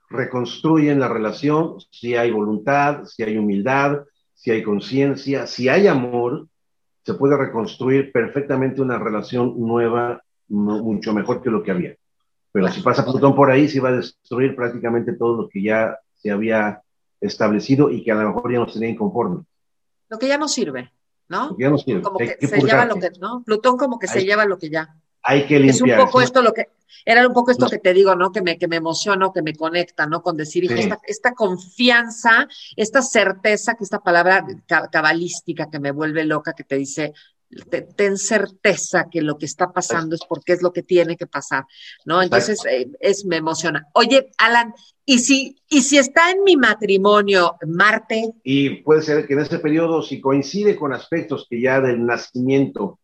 reconstruyen 0.09 1.01
la 1.01 1.09
relación 1.09 1.77
si 1.91 2.17
hay 2.17 2.31
voluntad, 2.31 3.05
si 3.05 3.23
hay 3.23 3.37
humildad, 3.37 4.05
si 4.35 4.51
hay 4.51 4.63
conciencia, 4.63 5.47
si 5.47 5.69
hay 5.69 5.87
amor, 5.87 6.47
se 7.05 7.15
puede 7.15 7.37
reconstruir 7.37 8.13
perfectamente 8.13 8.83
una 8.83 8.99
relación 8.99 9.55
nueva, 9.59 10.23
mucho 10.49 11.13
mejor 11.13 11.43
que 11.43 11.51
lo 11.51 11.63
que 11.63 11.71
había. 11.71 11.97
Pero 12.53 12.69
si 12.69 12.81
pasa 12.81 13.05
Plutón 13.05 13.35
por 13.35 13.51
ahí, 13.51 13.69
se 13.69 13.81
va 13.81 13.91
a 13.91 13.97
destruir 13.97 14.57
prácticamente 14.57 15.13
todo 15.13 15.43
lo 15.43 15.49
que 15.49 15.63
ya 15.63 15.99
se 16.15 16.31
había 16.31 16.83
establecido 17.21 17.91
y 17.91 18.03
que 18.03 18.13
a 18.13 18.15
lo 18.15 18.29
mejor 18.29 18.53
ya 18.53 18.59
no 18.59 18.67
tenía 18.67 18.89
inconforme. 18.89 19.45
Lo 20.09 20.19
que 20.19 20.29
ya 20.29 20.39
no 20.39 20.49
sirve. 20.49 20.93
¿No? 21.29 21.57
No. 21.59 22.03
Como 22.03 22.19
que, 22.19 22.37
que 22.39 22.47
se 22.47 22.61
lleva 22.61 22.85
lo 22.85 22.97
que, 22.97 23.11
¿no? 23.21 23.43
Plutón 23.45 23.77
como 23.77 23.99
que 23.99 24.07
hay, 24.09 24.21
se 24.21 24.25
lleva 24.25 24.45
lo 24.45 24.59
que 24.59 24.71
ya. 24.71 24.97
Hay 25.23 25.47
que 25.47 25.59
limpiar. 25.59 25.75
Es 25.75 25.83
un 25.83 26.07
poco 26.07 26.21
esto 26.21 26.43
lo 26.43 26.53
que, 26.53 26.69
era 27.05 27.27
un 27.27 27.33
poco 27.33 27.51
esto 27.51 27.67
no. 27.67 27.71
que 27.71 27.79
te 27.79 27.93
digo, 27.93 28.15
¿no? 28.15 28.33
Que 28.33 28.43
me, 28.43 28.59
que 28.59 28.69
me 28.69 28.77
emociona, 28.77 29.31
que 29.33 29.43
me 29.43 29.55
conecta, 29.55 30.07
¿no? 30.07 30.23
Con 30.23 30.37
decir, 30.37 30.67
sí. 30.69 30.75
esta, 30.75 30.99
esta, 31.05 31.35
confianza, 31.35 32.49
esta 32.77 33.03
certeza, 33.03 33.75
que 33.75 33.85
esta 33.85 34.01
palabra 34.01 34.45
cabalística 34.91 35.71
que 35.71 35.81
me 35.81 35.93
vuelve 35.93 36.25
loca, 36.25 36.53
que 36.53 36.65
te 36.65 36.77
dice, 36.77 37.13
ten 37.65 38.17
certeza 38.17 39.09
que 39.11 39.23
lo 39.23 39.39
que 39.39 39.47
está 39.47 39.73
pasando 39.73 40.15
es 40.15 40.21
porque 40.29 40.53
es 40.53 40.63
lo 40.63 40.73
que 40.73 40.83
tiene 40.83 41.17
que 41.17 41.27
pasar, 41.27 41.65
¿no? 42.05 42.23
Entonces, 42.23 42.65
eh, 42.67 42.89
es, 43.01 43.25
me 43.25 43.37
emociona. 43.37 43.87
Oye, 43.95 44.31
Alan, 44.39 44.73
¿y 45.05 45.19
si, 45.19 45.57
¿y 45.69 45.83
si 45.83 45.99
está 45.99 46.31
en 46.31 46.45
mi 46.45 46.57
matrimonio 46.57 47.57
Marte? 47.67 48.33
Y 48.43 48.83
puede 48.83 49.03
ser 49.03 49.27
que 49.27 49.35
en 49.35 49.41
ese 49.41 49.59
periodo, 49.59 50.03
si 50.03 50.21
coincide 50.21 50.77
con 50.77 50.93
aspectos 50.93 51.47
que 51.49 51.61
ya 51.61 51.81
del 51.81 52.05
nacimiento 52.05 52.99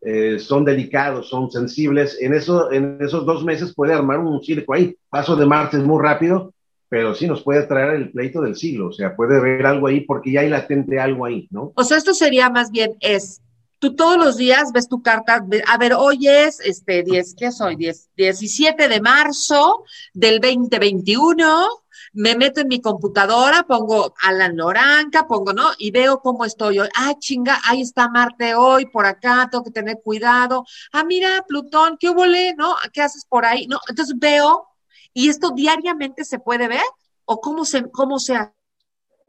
eh, 0.00 0.38
son 0.40 0.64
delicados, 0.64 1.28
son 1.28 1.50
sensibles, 1.50 2.18
en, 2.20 2.34
eso, 2.34 2.72
en 2.72 2.98
esos 3.00 3.24
dos 3.24 3.44
meses 3.44 3.72
puede 3.74 3.94
armar 3.94 4.18
un 4.18 4.42
circo 4.42 4.74
ahí. 4.74 4.96
Paso 5.08 5.36
de 5.36 5.46
Marte 5.46 5.76
es 5.76 5.84
muy 5.84 6.02
rápido, 6.02 6.52
pero 6.88 7.14
sí 7.14 7.26
nos 7.26 7.42
puede 7.42 7.62
traer 7.62 7.94
el 7.94 8.10
pleito 8.10 8.42
del 8.42 8.56
siglo, 8.56 8.88
o 8.88 8.92
sea, 8.92 9.16
puede 9.16 9.38
haber 9.38 9.64
algo 9.64 9.86
ahí 9.86 10.00
porque 10.02 10.32
ya 10.32 10.40
hay 10.40 10.50
latente 10.50 11.00
algo 11.00 11.24
ahí, 11.24 11.48
¿no? 11.50 11.72
O 11.74 11.84
sea, 11.84 11.96
esto 11.96 12.12
sería 12.12 12.50
más 12.50 12.70
bien, 12.70 12.96
es 13.00 13.40
tú 13.82 13.96
todos 13.96 14.16
los 14.16 14.36
días 14.36 14.70
ves 14.72 14.88
tu 14.88 15.02
carta, 15.02 15.44
a 15.66 15.76
ver, 15.76 15.94
hoy 15.94 16.28
es 16.28 16.60
este 16.60 17.02
10, 17.02 17.34
¿qué 17.36 17.50
soy? 17.50 17.74
10, 17.74 18.10
17 18.16 18.86
de 18.86 19.00
marzo 19.00 19.82
del 20.14 20.40
2021, 20.40 21.66
me 22.12 22.36
meto 22.36 22.60
en 22.60 22.68
mi 22.68 22.80
computadora, 22.80 23.64
pongo 23.64 24.14
Alan 24.22 24.56
Loranca, 24.56 25.26
pongo, 25.26 25.52
¿no? 25.52 25.70
Y 25.78 25.90
veo 25.90 26.20
cómo 26.20 26.44
estoy 26.44 26.78
hoy. 26.78 26.88
Ah, 26.94 27.14
chinga, 27.18 27.60
ahí 27.64 27.80
está 27.80 28.08
Marte 28.08 28.54
hoy, 28.54 28.86
por 28.86 29.04
acá, 29.04 29.48
tengo 29.50 29.64
que 29.64 29.72
tener 29.72 30.00
cuidado. 30.00 30.64
Ah, 30.92 31.02
mira, 31.02 31.44
Plutón, 31.48 31.96
¿qué 31.98 32.08
hubo, 32.08 32.24
no? 32.56 32.76
¿Qué 32.92 33.02
haces 33.02 33.24
por 33.28 33.44
ahí? 33.44 33.66
No, 33.66 33.80
entonces 33.88 34.14
veo, 34.16 34.68
y 35.12 35.28
esto 35.28 35.50
diariamente 35.50 36.24
se 36.24 36.38
puede 36.38 36.68
ver, 36.68 36.84
o 37.24 37.40
cómo 37.40 37.64
se, 37.64 37.90
cómo 37.90 38.20
se 38.20 38.36
hace. 38.36 38.61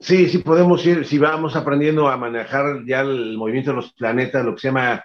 Sí, 0.03 0.27
sí 0.27 0.39
podemos 0.39 0.85
ir, 0.85 1.05
si 1.05 1.17
vamos 1.17 1.55
aprendiendo 1.55 2.09
a 2.09 2.17
manejar 2.17 2.83
ya 2.85 2.99
el 2.99 3.37
movimiento 3.37 3.69
de 3.69 3.77
los 3.77 3.93
planetas, 3.93 4.43
lo 4.43 4.53
que 4.53 4.59
se 4.59 4.67
llama 4.67 5.01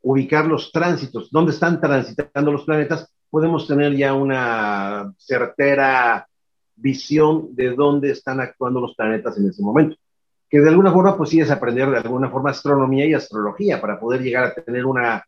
ubicar 0.00 0.46
los 0.46 0.72
tránsitos, 0.72 1.30
dónde 1.30 1.52
están 1.52 1.78
transitando 1.78 2.50
los 2.50 2.64
planetas, 2.64 3.12
podemos 3.28 3.68
tener 3.68 3.94
ya 3.94 4.14
una 4.14 5.12
certera 5.18 6.26
visión 6.74 7.54
de 7.54 7.74
dónde 7.74 8.12
están 8.12 8.40
actuando 8.40 8.80
los 8.80 8.94
planetas 8.94 9.36
en 9.36 9.50
ese 9.50 9.62
momento. 9.62 9.96
Que 10.48 10.60
de 10.60 10.70
alguna 10.70 10.90
forma, 10.90 11.18
pues 11.18 11.28
sí 11.28 11.40
es 11.40 11.50
aprender 11.50 11.90
de 11.90 11.98
alguna 11.98 12.30
forma 12.30 12.48
astronomía 12.48 13.04
y 13.04 13.12
astrología 13.12 13.78
para 13.78 14.00
poder 14.00 14.22
llegar 14.22 14.44
a 14.44 14.54
tener 14.54 14.86
una 14.86 15.22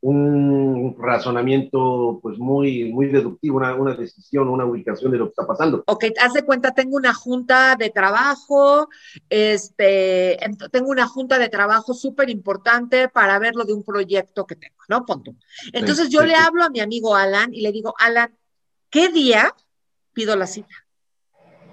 un 0.00 0.96
razonamiento 0.98 2.20
pues 2.22 2.38
muy, 2.38 2.92
muy 2.92 3.06
deductivo, 3.06 3.56
una, 3.56 3.74
una, 3.74 3.94
decisión, 3.94 4.48
una 4.48 4.64
ubicación 4.64 5.10
de 5.10 5.18
lo 5.18 5.26
que 5.26 5.30
está 5.30 5.46
pasando. 5.46 5.82
Ok, 5.86 6.04
haz 6.20 6.34
de 6.34 6.42
cuenta, 6.42 6.72
tengo 6.72 6.96
una 6.96 7.12
junta 7.12 7.74
de 7.76 7.90
trabajo, 7.90 8.88
este, 9.28 10.38
tengo 10.70 10.90
una 10.90 11.08
junta 11.08 11.38
de 11.38 11.48
trabajo 11.48 11.94
súper 11.94 12.30
importante 12.30 13.08
para 13.08 13.38
ver 13.38 13.54
lo 13.56 13.64
de 13.64 13.72
un 13.72 13.82
proyecto 13.82 14.46
que 14.46 14.56
tengo, 14.56 14.76
¿no? 14.88 15.04
Punto. 15.04 15.34
Entonces 15.72 16.06
sí, 16.06 16.12
yo 16.12 16.22
sí, 16.22 16.28
le 16.28 16.34
hablo 16.36 16.62
a 16.64 16.70
mi 16.70 16.80
amigo 16.80 17.16
Alan 17.16 17.52
y 17.52 17.62
le 17.62 17.72
digo, 17.72 17.94
Alan, 17.98 18.36
¿qué 18.90 19.08
día 19.08 19.52
pido 20.12 20.36
la 20.36 20.46
cita? 20.46 20.74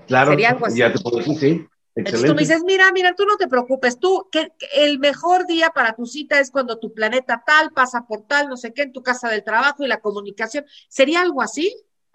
Claro, 0.08 0.32
Sería 0.32 0.52
algo 0.52 0.66
así. 0.66 0.80
ya 0.80 0.92
te 0.92 1.00
puedo 1.00 1.18
decir, 1.18 1.38
sí. 1.38 1.68
Excelente. 1.96 2.28
Entonces 2.28 2.30
tú 2.30 2.36
me 2.36 2.42
dices, 2.42 2.64
mira, 2.66 2.92
mira, 2.92 3.16
tú 3.16 3.26
no 3.26 3.38
te 3.38 3.48
preocupes, 3.48 4.00
tú, 4.00 4.28
que, 4.32 4.52
que, 4.60 4.68
el 4.84 5.00
mejor 5.00 5.48
día 5.48 5.72
para 5.74 5.96
tu 5.96 6.06
cita 6.06 6.40
es 6.40 6.52
cuando 6.52 6.78
tu 6.78 6.94
planeta 6.94 7.42
tal 7.46 7.72
pasa 7.72 8.06
por 8.08 8.28
tal, 8.28 8.50
no 8.50 8.58
sé 8.58 8.74
qué, 8.74 8.84
en 8.84 8.92
tu 8.92 9.02
casa 9.02 9.30
del 9.30 9.44
trabajo 9.44 9.84
y 9.84 9.88
la 9.88 10.02
comunicación. 10.02 10.66
¿Sería 10.90 11.22
algo 11.22 11.42
así? 11.42 11.74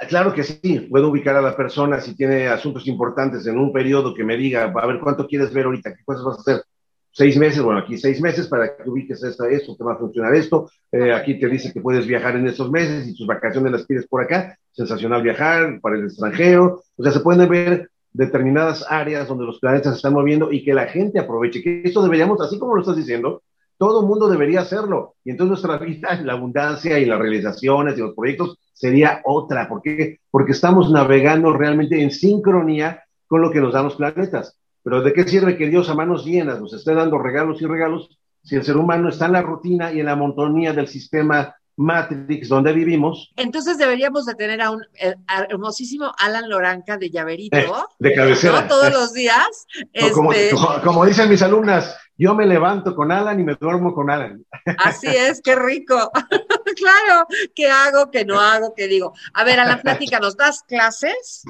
Claro 0.09 0.33
que 0.35 0.45
sí, 0.45 0.81
puedo 0.91 1.09
ubicar 1.09 1.37
a 1.37 1.43
la 1.43 1.57
persona 1.57 2.01
si 2.01 2.15
tiene 2.15 2.49
asuntos 2.49 2.87
importantes 2.87 3.47
en 3.47 3.59
un 3.59 3.73
periodo 3.73 4.15
que 4.15 4.25
me 4.25 4.37
diga, 4.37 4.65
a 4.65 4.87
ver, 4.87 5.01
¿cuánto 5.01 5.27
quieres 5.27 5.53
ver 5.53 5.67
ahorita? 5.67 5.95
¿Qué 5.95 6.05
cosas 6.05 6.25
vas 6.25 6.39
a 6.39 6.41
hacer? 6.41 6.65
seis 7.13 7.37
meses, 7.37 7.63
bueno, 7.63 7.81
aquí 7.81 7.99
seis 7.99 8.21
meses 8.21 8.47
para 8.47 8.77
que 8.77 8.89
ubiques 8.89 9.23
esto, 9.23 9.45
esto, 9.45 9.77
te 9.77 9.85
va 9.85 9.95
a 9.95 9.99
funcionar 9.99 10.35
esto, 10.35 10.71
eh, 10.93 11.13
aquí 11.13 11.39
te 11.39 11.49
dice 11.49 11.73
que 11.73 11.81
puedes 11.81 12.07
viajar 12.07 12.37
en 12.37 12.47
esos 12.47 12.71
meses 12.71 13.09
y 13.09 13.17
tus 13.17 13.27
vacaciones 13.27 13.73
las 13.73 13.85
pides 13.85 14.07
por 14.07 14.23
acá, 14.23 14.57
sensacional 14.73 15.23
viajar 15.23 15.81
para 15.81 15.97
el 15.97 16.05
extranjero, 16.05 16.83
o 16.97 17.03
sea, 17.03 17.13
se 17.13 17.21
pueden 17.21 17.49
ver 17.49 17.91
determinadas 18.13 18.85
áreas 18.89 19.29
donde 19.29 19.45
los 19.45 19.59
planetas 19.61 19.93
se 19.93 19.97
están 19.97 20.15
moviendo 20.15 20.53
y 20.53 20.65
que 20.65 20.75
la 20.75 20.87
gente 20.87 21.19
aproveche, 21.19 21.63
que 21.63 21.83
esto 21.85 22.03
deberíamos, 22.03 22.41
así 22.41 22.59
como 22.59 22.75
lo 22.75 22.81
estás 22.81 22.97
diciendo, 22.97 23.43
todo 23.79 24.07
mundo 24.07 24.29
debería 24.29 24.61
hacerlo. 24.61 25.15
Y 25.25 25.31
entonces 25.31 25.63
nuestra 25.63 25.79
vida, 25.79 26.21
la 26.25 26.35
abundancia 26.35 26.99
y 26.99 27.07
las 27.07 27.19
realizaciones 27.19 27.97
y 27.97 28.01
los 28.01 28.15
proyectos 28.15 28.59
sería 28.75 29.21
otra. 29.25 29.69
¿Por 29.69 29.81
qué? 29.83 30.19
Porque 30.31 30.53
estamos 30.53 30.91
navegando 30.91 31.53
realmente 31.53 32.03
en 32.03 32.11
sincronía 32.11 33.05
con 33.27 33.41
lo 33.41 33.51
que 33.51 33.61
nos 33.61 33.73
dan 33.73 33.85
los 33.85 33.97
planetas. 33.97 34.59
Pero 34.83 35.03
¿de 35.03 35.13
qué 35.13 35.25
sirve 35.25 35.57
que 35.57 35.69
Dios 35.69 35.89
a 35.89 35.95
manos 35.95 36.25
llenas 36.25 36.61
nos 36.61 36.73
esté 36.73 36.95
dando 36.95 37.19
regalos 37.19 37.61
y 37.63 37.67
regalos 37.67 38.19
si 38.43 38.57
el 38.57 38.65
ser 38.65 38.77
humano 38.77 39.09
está 39.09 39.27
en 39.27 39.33
la 39.33 39.43
rutina 39.43 39.93
y 39.93 40.01
en 40.01 40.07
la 40.07 40.17
montonía 40.17 40.73
del 40.73 40.89
sistema 40.89 41.55
Matrix 41.81 42.49
donde 42.49 42.75
vivimos. 42.75 43.33
Entonces 43.37 43.79
deberíamos 43.79 44.27
de 44.27 44.35
tener 44.35 44.61
a 44.61 44.71
un 44.71 44.85
eh, 45.01 45.15
hermosísimo 45.49 46.13
Alan 46.19 46.49
Loranca 46.49 46.99
de 46.99 47.11
llaverito. 47.11 47.57
Eh, 47.57 47.67
de 47.99 48.15
cabecera. 48.15 48.69
Todos 48.69 48.93
los 48.93 49.15
días. 49.15 49.67
como, 50.13 50.33
este 50.33 50.55
como, 50.85 51.07
dicen 51.07 51.31
mis 51.31 51.41
alumnas, 51.41 51.97
yo 52.19 52.35
me 52.35 52.47
levanto 52.47 52.95
con 52.95 53.11
Alan 53.11 53.41
y 53.41 53.45
me 53.45 53.55
duermo 53.55 53.95
con 53.95 54.11
Alan. 54.11 54.45
Así 54.77 55.07
es, 55.07 55.41
qué 55.41 55.57
rico. 55.57 56.11
claro, 56.77 57.27
¿qué 57.55 57.71
hago, 57.71 58.11
qué 58.11 58.27
no 58.27 58.39
hago, 58.39 58.75
qué 58.77 58.87
digo? 58.87 59.15
A 59.33 59.45
ver, 59.45 59.59
Alan, 59.59 59.81
plática, 59.81 60.21
¿nos 60.21 60.37
das 60.37 60.63
clases? 60.63 61.45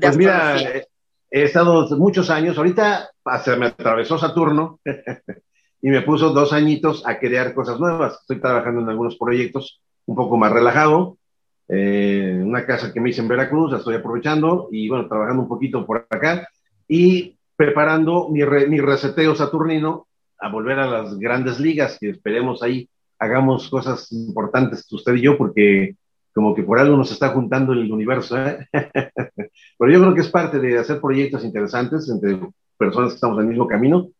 pues 0.00 0.16
mira, 0.16 0.56
he 0.58 1.42
estado 1.42 1.88
muchos 1.96 2.30
años, 2.30 2.56
ahorita 2.56 3.10
se 3.44 3.56
me 3.56 3.66
atravesó 3.66 4.16
Saturno 4.16 4.78
y 5.82 5.90
me 5.90 6.02
puso 6.02 6.30
dos 6.30 6.52
añitos 6.52 7.06
a 7.06 7.18
crear 7.18 7.54
cosas 7.54 7.78
nuevas. 7.78 8.18
Estoy 8.20 8.40
trabajando 8.40 8.80
en 8.80 8.88
algunos 8.88 9.16
proyectos 9.16 9.80
un 10.06 10.16
poco 10.16 10.36
más 10.36 10.52
relajado. 10.52 11.18
Eh, 11.68 12.40
una 12.42 12.64
casa 12.64 12.92
que 12.92 13.00
me 13.00 13.10
hice 13.10 13.20
en 13.20 13.28
Veracruz, 13.28 13.72
la 13.72 13.78
estoy 13.78 13.96
aprovechando 13.96 14.68
y 14.70 14.88
bueno, 14.88 15.08
trabajando 15.08 15.42
un 15.42 15.48
poquito 15.48 15.84
por 15.84 16.06
acá 16.08 16.48
y 16.86 17.36
preparando 17.56 18.28
mi, 18.28 18.44
mi 18.68 18.80
reseteo 18.80 19.34
saturnino 19.34 20.06
a 20.38 20.48
volver 20.50 20.78
a 20.78 20.86
las 20.86 21.18
grandes 21.18 21.58
ligas, 21.58 21.98
que 21.98 22.10
esperemos 22.10 22.62
ahí 22.62 22.88
hagamos 23.18 23.68
cosas 23.68 24.12
importantes 24.12 24.86
usted 24.92 25.14
y 25.14 25.22
yo, 25.22 25.38
porque 25.38 25.96
como 26.34 26.54
que 26.54 26.62
por 26.62 26.78
algo 26.78 26.96
nos 26.96 27.10
está 27.10 27.30
juntando 27.30 27.72
el 27.72 27.90
universo. 27.90 28.36
¿eh? 28.38 28.68
Pero 28.72 29.92
yo 29.92 30.00
creo 30.00 30.14
que 30.14 30.20
es 30.20 30.28
parte 30.28 30.58
de 30.58 30.78
hacer 30.78 31.00
proyectos 31.00 31.44
interesantes 31.44 32.08
entre 32.10 32.38
personas 32.76 33.10
que 33.10 33.14
estamos 33.14 33.38
en 33.38 33.44
el 33.44 33.48
mismo 33.48 33.66
camino 33.66 34.10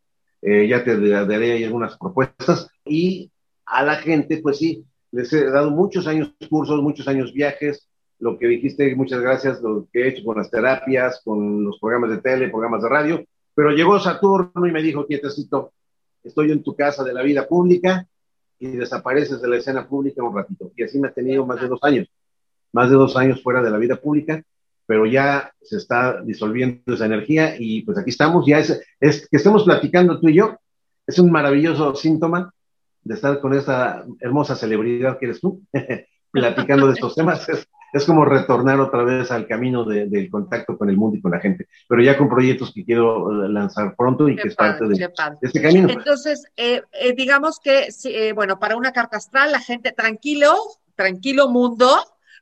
eh, 0.42 0.66
ya 0.68 0.84
te 0.84 0.96
daré 0.98 1.52
ahí 1.52 1.64
algunas 1.64 1.96
propuestas. 1.96 2.68
Y 2.84 3.30
a 3.64 3.82
la 3.82 3.96
gente, 3.96 4.38
pues 4.38 4.58
sí, 4.58 4.84
les 5.12 5.32
he 5.32 5.50
dado 5.50 5.70
muchos 5.70 6.06
años 6.06 6.32
cursos, 6.48 6.82
muchos 6.82 7.08
años 7.08 7.32
viajes, 7.32 7.88
lo 8.18 8.38
que 8.38 8.46
dijiste, 8.46 8.94
muchas 8.94 9.20
gracias, 9.20 9.60
lo 9.60 9.86
que 9.92 10.02
he 10.02 10.08
hecho 10.08 10.24
con 10.24 10.38
las 10.38 10.50
terapias, 10.50 11.20
con 11.24 11.64
los 11.64 11.78
programas 11.78 12.10
de 12.10 12.18
tele, 12.18 12.48
programas 12.48 12.82
de 12.82 12.88
radio, 12.88 13.24
pero 13.54 13.70
llegó 13.70 13.98
Saturno 13.98 14.66
y 14.66 14.72
me 14.72 14.82
dijo, 14.82 15.06
quietecito, 15.06 15.72
estoy 16.22 16.52
en 16.52 16.62
tu 16.62 16.74
casa 16.74 17.04
de 17.04 17.12
la 17.12 17.22
vida 17.22 17.46
pública 17.46 18.06
y 18.58 18.68
desapareces 18.68 19.40
de 19.40 19.48
la 19.48 19.56
escena 19.56 19.86
pública 19.86 20.22
un 20.22 20.34
ratito. 20.34 20.72
Y 20.76 20.82
así 20.82 20.98
me 20.98 21.08
ha 21.08 21.12
tenido 21.12 21.46
más 21.46 21.60
de 21.60 21.68
dos 21.68 21.80
años, 21.82 22.08
más 22.72 22.90
de 22.90 22.96
dos 22.96 23.16
años 23.16 23.42
fuera 23.42 23.62
de 23.62 23.70
la 23.70 23.78
vida 23.78 23.96
pública 23.96 24.42
pero 24.86 25.04
ya 25.04 25.52
se 25.60 25.76
está 25.76 26.22
disolviendo 26.22 26.94
esa 26.94 27.06
energía 27.06 27.56
y 27.58 27.82
pues 27.82 27.98
aquí 27.98 28.10
estamos, 28.10 28.46
ya 28.46 28.58
es, 28.58 28.80
es 29.00 29.28
que 29.28 29.36
estemos 29.36 29.64
platicando 29.64 30.20
tú 30.20 30.28
y 30.28 30.34
yo, 30.34 30.56
es 31.06 31.18
un 31.18 31.30
maravilloso 31.30 31.94
síntoma 31.94 32.52
de 33.02 33.14
estar 33.14 33.40
con 33.40 33.54
esta 33.54 34.04
hermosa 34.20 34.56
celebridad 34.56 35.18
que 35.18 35.26
eres 35.26 35.40
tú, 35.40 35.62
platicando 36.32 36.88
de 36.88 36.94
estos 36.94 37.14
temas. 37.14 37.48
Es, 37.48 37.68
es, 37.92 38.04
como 38.04 38.24
retornar 38.24 38.80
otra 38.80 39.04
vez 39.04 39.30
al 39.30 39.46
camino 39.46 39.84
de, 39.84 40.06
del 40.06 40.28
contacto 40.28 40.76
con 40.76 40.90
el 40.90 40.96
mundo 40.96 41.16
y 41.16 41.22
con 41.22 41.30
la 41.30 41.40
gente, 41.40 41.68
pero 41.88 42.02
ya 42.02 42.18
con 42.18 42.28
proyectos 42.28 42.72
que 42.74 42.84
quiero 42.84 43.48
lanzar 43.48 43.94
pronto 43.96 44.28
y 44.28 44.36
que 44.36 44.48
es 44.48 44.56
parte 44.56 44.86
de, 44.86 45.10
este 45.40 45.62
camino. 45.62 45.88
Entonces, 45.88 46.44
eh, 46.56 46.82
eh, 46.92 47.14
digamos 47.14 47.60
que, 47.60 47.88
eh, 48.04 48.32
bueno, 48.32 48.58
para 48.58 48.76
una 48.76 48.92
carta 48.92 49.16
astral, 49.16 49.52
la 49.52 49.60
gente 49.60 49.92
tranquilo, 49.92 50.56
tranquilo 50.96 51.48
mundo, 51.48 51.88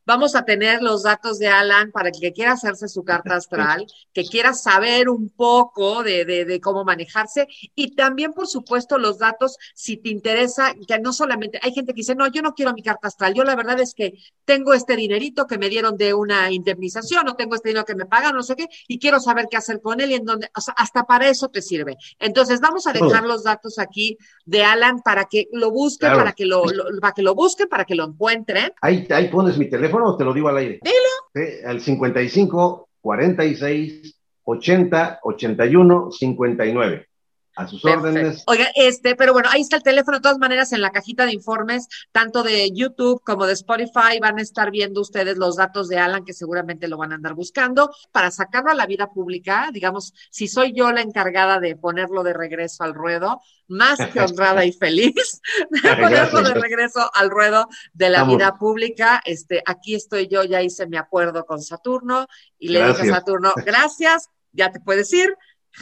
Vamos 0.07 0.35
a 0.35 0.45
tener 0.45 0.83
los 0.83 1.03
datos 1.03 1.39
de 1.39 1.49
Alan 1.49 1.91
para 1.91 2.11
el 2.11 2.21
que 2.21 2.33
quiera 2.33 2.53
hacerse 2.53 2.89
su 2.89 3.05
carta 3.05 3.37
astral, 3.37 3.87
que 4.13 4.25
quiera 4.25 4.53
saber 4.53 5.09
un 5.09 5.31
poco 5.31 6.03
de, 6.03 6.25
de, 6.25 6.61
cómo 6.61 6.85
manejarse 6.85 7.49
y 7.75 7.95
también, 7.95 8.33
por 8.33 8.47
supuesto, 8.47 8.99
los 8.99 9.19
datos, 9.19 9.57
si 9.75 9.97
te 9.97 10.11
interesa, 10.11 10.75
que 10.87 10.99
no 10.99 11.13
solamente, 11.13 11.59
hay 11.63 11.73
gente 11.73 11.93
que 11.95 12.01
dice, 12.01 12.15
no, 12.15 12.27
yo 12.27 12.43
no 12.43 12.53
quiero 12.53 12.75
mi 12.75 12.83
carta 12.83 13.09
astral, 13.09 13.33
yo 13.33 13.45
la 13.45 13.57
verdad 13.57 13.81
es 13.81 13.95
que 13.95 14.15
tengo 14.45 14.75
este 14.75 14.95
dinerito 14.95 15.47
que 15.47 15.57
me 15.57 15.71
dieron 15.71 15.97
de 15.97 16.13
una 16.13 16.51
indemnización, 16.51 17.27
o 17.29 17.35
tengo 17.35 17.55
este 17.55 17.71
dinero 17.71 17.87
que 17.87 17.95
me 17.95 18.05
pagan, 18.05 18.35
no 18.35 18.43
sé 18.43 18.57
qué, 18.57 18.69
y 18.89 18.99
quiero 18.99 19.21
saber 19.21 19.47
qué 19.51 19.57
hacer 19.57 19.81
con 19.81 20.01
él 20.01 20.11
y 20.11 20.15
en 20.15 20.25
dónde, 20.27 20.51
o 20.55 20.61
sea, 20.61 20.75
hasta 20.77 21.05
para 21.05 21.29
eso 21.29 21.49
te 21.49 21.63
sirve. 21.63 21.97
Entonces, 22.19 22.61
vamos 22.61 22.87
a 22.87 22.93
dejar 22.93 23.25
los 23.25 23.43
datos 23.43 23.79
aquí 23.79 24.19
de 24.45 24.65
Alan 24.65 25.01
para 25.01 25.25
que 25.25 25.49
lo 25.53 25.71
busquen, 25.71 26.13
para 26.13 26.33
que 26.33 26.45
lo, 26.45 26.65
para 27.01 27.15
que 27.15 27.23
lo 27.23 27.35
busquen, 27.35 27.69
para 27.69 27.85
que 27.85 27.95
lo 27.95 28.05
encuentren. 28.05 28.73
Ahí, 28.83 29.07
ahí 29.11 29.29
pones 29.29 29.57
mi 29.57 29.69
teléfono 29.69 29.94
o 30.03 30.17
te 30.17 30.25
lo 30.25 30.33
digo 30.33 30.49
al 30.49 30.57
aire? 30.59 30.81
Dilo. 30.83 31.67
Al 31.67 31.81
55 31.81 32.89
46 33.01 34.15
80 34.45 35.21
81 35.23 36.11
59. 36.11 37.07
A 37.57 37.69
sus 37.69 37.85
órdenes. 37.85 38.43
Oiga, 38.47 38.69
este, 38.75 39.15
pero 39.15 39.33
bueno, 39.33 39.49
ahí 39.53 39.61
está 39.61 39.77
el 39.77 39.83
teléfono. 39.83 40.19
De 40.19 40.23
todas 40.23 40.39
maneras, 40.39 40.73
en 40.73 40.81
la 40.81 40.91
cajita 40.91 41.25
de 41.25 41.33
informes, 41.33 41.89
tanto 42.11 42.43
de 42.43 42.71
YouTube 42.73 43.23
como 43.25 43.47
de 43.47 43.53
Spotify, 43.53 44.19
van 44.21 44.39
a 44.39 44.43
estar 44.43 44.73
viendo 44.73 45.01
ustedes 45.01 45.37
los 45.37 45.57
datos 45.57 45.89
de 45.89 45.99
Alan, 45.99 46.25
que 46.25 46.33
seguramente 46.33 46.89
lo 46.89 46.97
van 46.97 47.13
a 47.13 47.15
andar 47.15 47.35
buscando, 47.35 47.91
para 48.11 48.33
sacarlo 48.33 48.71
a 48.71 48.75
la 48.75 48.87
vida 48.87 49.13
pública. 49.13 49.71
Digamos, 49.73 50.15
si 50.31 50.49
soy 50.49 50.73
yo 50.73 50.91
la 50.91 51.03
encargada 51.03 51.61
de 51.61 51.77
ponerlo 51.77 52.25
de 52.25 52.33
regreso 52.33 52.83
al 52.83 52.95
ruedo, 52.95 53.41
más 53.69 53.99
que 54.13 54.21
honrada 54.21 54.65
y 54.65 54.73
feliz 54.73 55.41
de 55.71 55.97
ponerlo 55.97 56.43
de 56.43 56.55
regreso 56.55 57.09
al 57.15 57.31
ruedo 57.31 57.69
de 57.93 58.11
la 58.11 58.25
vida 58.25 58.57
pública. 58.57 59.23
Este, 59.25 59.63
aquí 59.65 59.95
estoy 59.95 60.27
yo, 60.27 60.43
ya 60.43 60.61
hice 60.61 60.87
mi 60.87 60.97
acuerdo 60.97 61.45
con 61.45 61.63
Saturno 61.63 62.27
y 62.59 62.69
le 62.69 62.85
dije 62.87 63.03
a 63.11 63.15
Saturno, 63.15 63.53
gracias, 63.65 64.31
ya 64.53 64.71
te 64.71 64.81
puedes 64.81 65.13
ir 65.13 65.37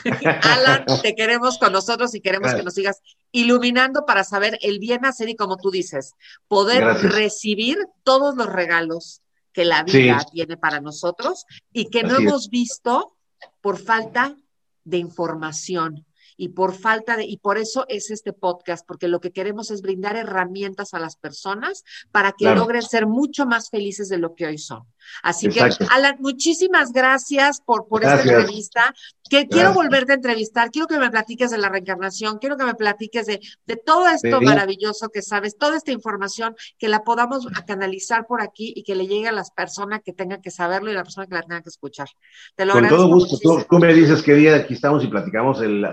Alan, 0.42 0.84
te 1.02 1.14
queremos 1.14 1.58
con 1.58 1.72
nosotros 1.72 2.14
y 2.14 2.20
queremos 2.20 2.54
que 2.54 2.62
nos 2.62 2.74
sigas 2.74 3.00
iluminando 3.30 4.04
para 4.06 4.24
saber 4.24 4.58
el 4.62 4.78
bien 4.78 5.04
hacer 5.04 5.28
y 5.28 5.36
como 5.36 5.56
tú 5.56 5.70
dices, 5.70 6.14
poder 6.48 6.84
recibir 6.84 7.78
todos 8.02 8.36
los 8.36 8.46
regalos 8.46 9.22
que 9.52 9.64
la 9.64 9.82
vida 9.84 10.24
tiene 10.32 10.56
para 10.56 10.80
nosotros 10.80 11.44
y 11.72 11.90
que 11.90 12.02
no 12.02 12.16
hemos 12.16 12.48
visto 12.48 13.16
por 13.60 13.78
falta 13.78 14.36
de 14.84 14.98
información 14.98 16.06
y 16.36 16.48
por 16.48 16.74
falta 16.74 17.16
de, 17.16 17.24
y 17.24 17.36
por 17.36 17.58
eso 17.58 17.84
es 17.88 18.10
este 18.10 18.32
podcast, 18.32 18.86
porque 18.86 19.08
lo 19.08 19.20
que 19.20 19.30
queremos 19.30 19.70
es 19.70 19.82
brindar 19.82 20.16
herramientas 20.16 20.94
a 20.94 20.98
las 20.98 21.16
personas 21.16 21.84
para 22.10 22.32
que 22.32 22.54
logren 22.54 22.82
ser 22.82 23.06
mucho 23.06 23.46
más 23.46 23.70
felices 23.70 24.08
de 24.08 24.18
lo 24.18 24.34
que 24.34 24.46
hoy 24.46 24.58
son. 24.58 24.82
Así 25.22 25.48
que, 25.48 25.60
Alan, 25.90 26.16
muchísimas 26.18 26.92
gracias 26.92 27.60
por, 27.60 27.86
por 27.86 28.04
esta 28.04 28.20
entrevista. 28.20 28.94
Que 29.28 29.48
quiero 29.48 29.72
volverte 29.72 30.12
a 30.12 30.16
entrevistar, 30.16 30.70
quiero 30.70 30.86
que 30.86 30.98
me 30.98 31.10
platiques 31.10 31.50
de 31.50 31.56
la 31.56 31.70
reencarnación, 31.70 32.36
quiero 32.38 32.58
que 32.58 32.64
me 32.64 32.74
platiques 32.74 33.24
de, 33.24 33.40
de 33.64 33.76
todo 33.76 34.06
esto 34.08 34.42
maravilloso 34.42 35.08
que 35.08 35.22
sabes, 35.22 35.56
toda 35.56 35.78
esta 35.78 35.90
información, 35.90 36.54
que 36.78 36.88
la 36.88 37.02
podamos 37.02 37.46
canalizar 37.66 38.26
por 38.26 38.42
aquí 38.42 38.74
y 38.76 38.82
que 38.82 38.94
le 38.94 39.06
llegue 39.06 39.28
a 39.28 39.32
las 39.32 39.50
personas 39.50 40.02
que 40.04 40.12
tengan 40.12 40.42
que 40.42 40.50
saberlo 40.50 40.90
y 40.90 40.92
a 40.92 40.96
la 40.96 41.04
persona 41.04 41.26
que 41.26 41.34
la 41.34 41.42
tenga 41.42 41.62
que 41.62 41.70
escuchar. 41.70 42.08
Te 42.56 42.66
lo 42.66 42.74
Con 42.74 42.88
todo 42.88 43.08
gusto, 43.08 43.38
tú, 43.38 43.78
me 43.78 43.94
dices 43.94 44.22
qué 44.22 44.34
día 44.34 44.56
aquí 44.56 44.74
estamos 44.74 45.02
y 45.02 45.08
platicamos 45.08 45.62
el, 45.62 45.86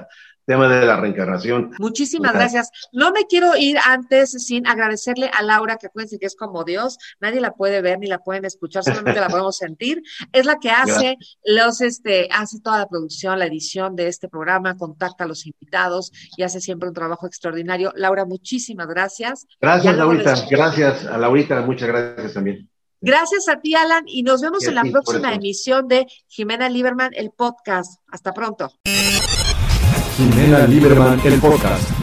tema 0.50 0.68
de 0.68 0.84
la 0.84 0.95
reencarnación. 0.95 1.74
Muchísimas 1.78 2.34
gracias. 2.34 2.72
No 2.91 3.12
me 3.12 3.28
quiero 3.28 3.56
ir 3.56 3.78
antes 3.86 4.32
sin 4.32 4.66
agradecerle 4.66 5.30
a 5.32 5.43
Laura, 5.43 5.78
que 5.78 5.86
acuérdense 5.86 6.18
que 6.18 6.26
es 6.26 6.36
como 6.36 6.64
Dios, 6.64 6.97
nadie 7.20 7.39
la 7.39 7.52
puede 7.52 7.84
ver 7.84 8.00
ni 8.00 8.08
la 8.08 8.18
pueden 8.18 8.45
escuchar, 8.45 8.84
solamente 8.84 9.20
la 9.20 9.28
podemos 9.30 9.58
sentir. 9.58 10.02
Es 10.34 10.47
la 10.47 10.58
que 10.58 10.72
hace 10.72 11.18
los, 11.45 11.82
este, 11.82 12.30
hace 12.32 12.60
toda 12.62 12.80
la 12.80 12.88
producción, 12.88 13.38
la 13.38 13.45
edición 13.45 13.95
de 13.95 14.08
este 14.08 14.28
programa, 14.28 14.76
contacta 14.76 15.26
a 15.26 15.28
los 15.28 15.45
invitados 15.45 16.12
y 16.36 16.41
hace 16.41 16.60
siempre 16.62 16.89
un 16.89 16.95
trabajo 16.95 17.28
extraordinario. 17.28 17.93
Laura, 17.95 18.26
muchísimas 18.26 18.88
gracias. 18.88 19.45
Gracias, 19.62 19.95
Laurita. 19.95 20.34
Gracias 20.50 21.06
a 21.06 21.20
Laurita, 21.20 21.62
muchas 21.62 21.89
gracias 21.89 22.34
también. 22.34 22.68
Gracias 23.02 23.47
a 23.50 23.62
ti, 23.62 23.76
Alan, 23.76 24.06
y 24.08 24.24
nos 24.24 24.41
vemos 24.41 24.66
en 24.66 24.74
la 24.74 24.84
próxima 24.84 25.32
emisión 25.32 25.88
de 25.88 26.08
Jimena 26.28 26.70
Lieberman, 26.70 27.12
el 27.14 27.30
podcast. 27.30 28.02
Hasta 28.08 28.34
pronto. 28.34 28.72
Jimena 30.20 30.67
Lieberman, 30.67 31.17
el 31.24 31.39
podcast. 31.39 31.99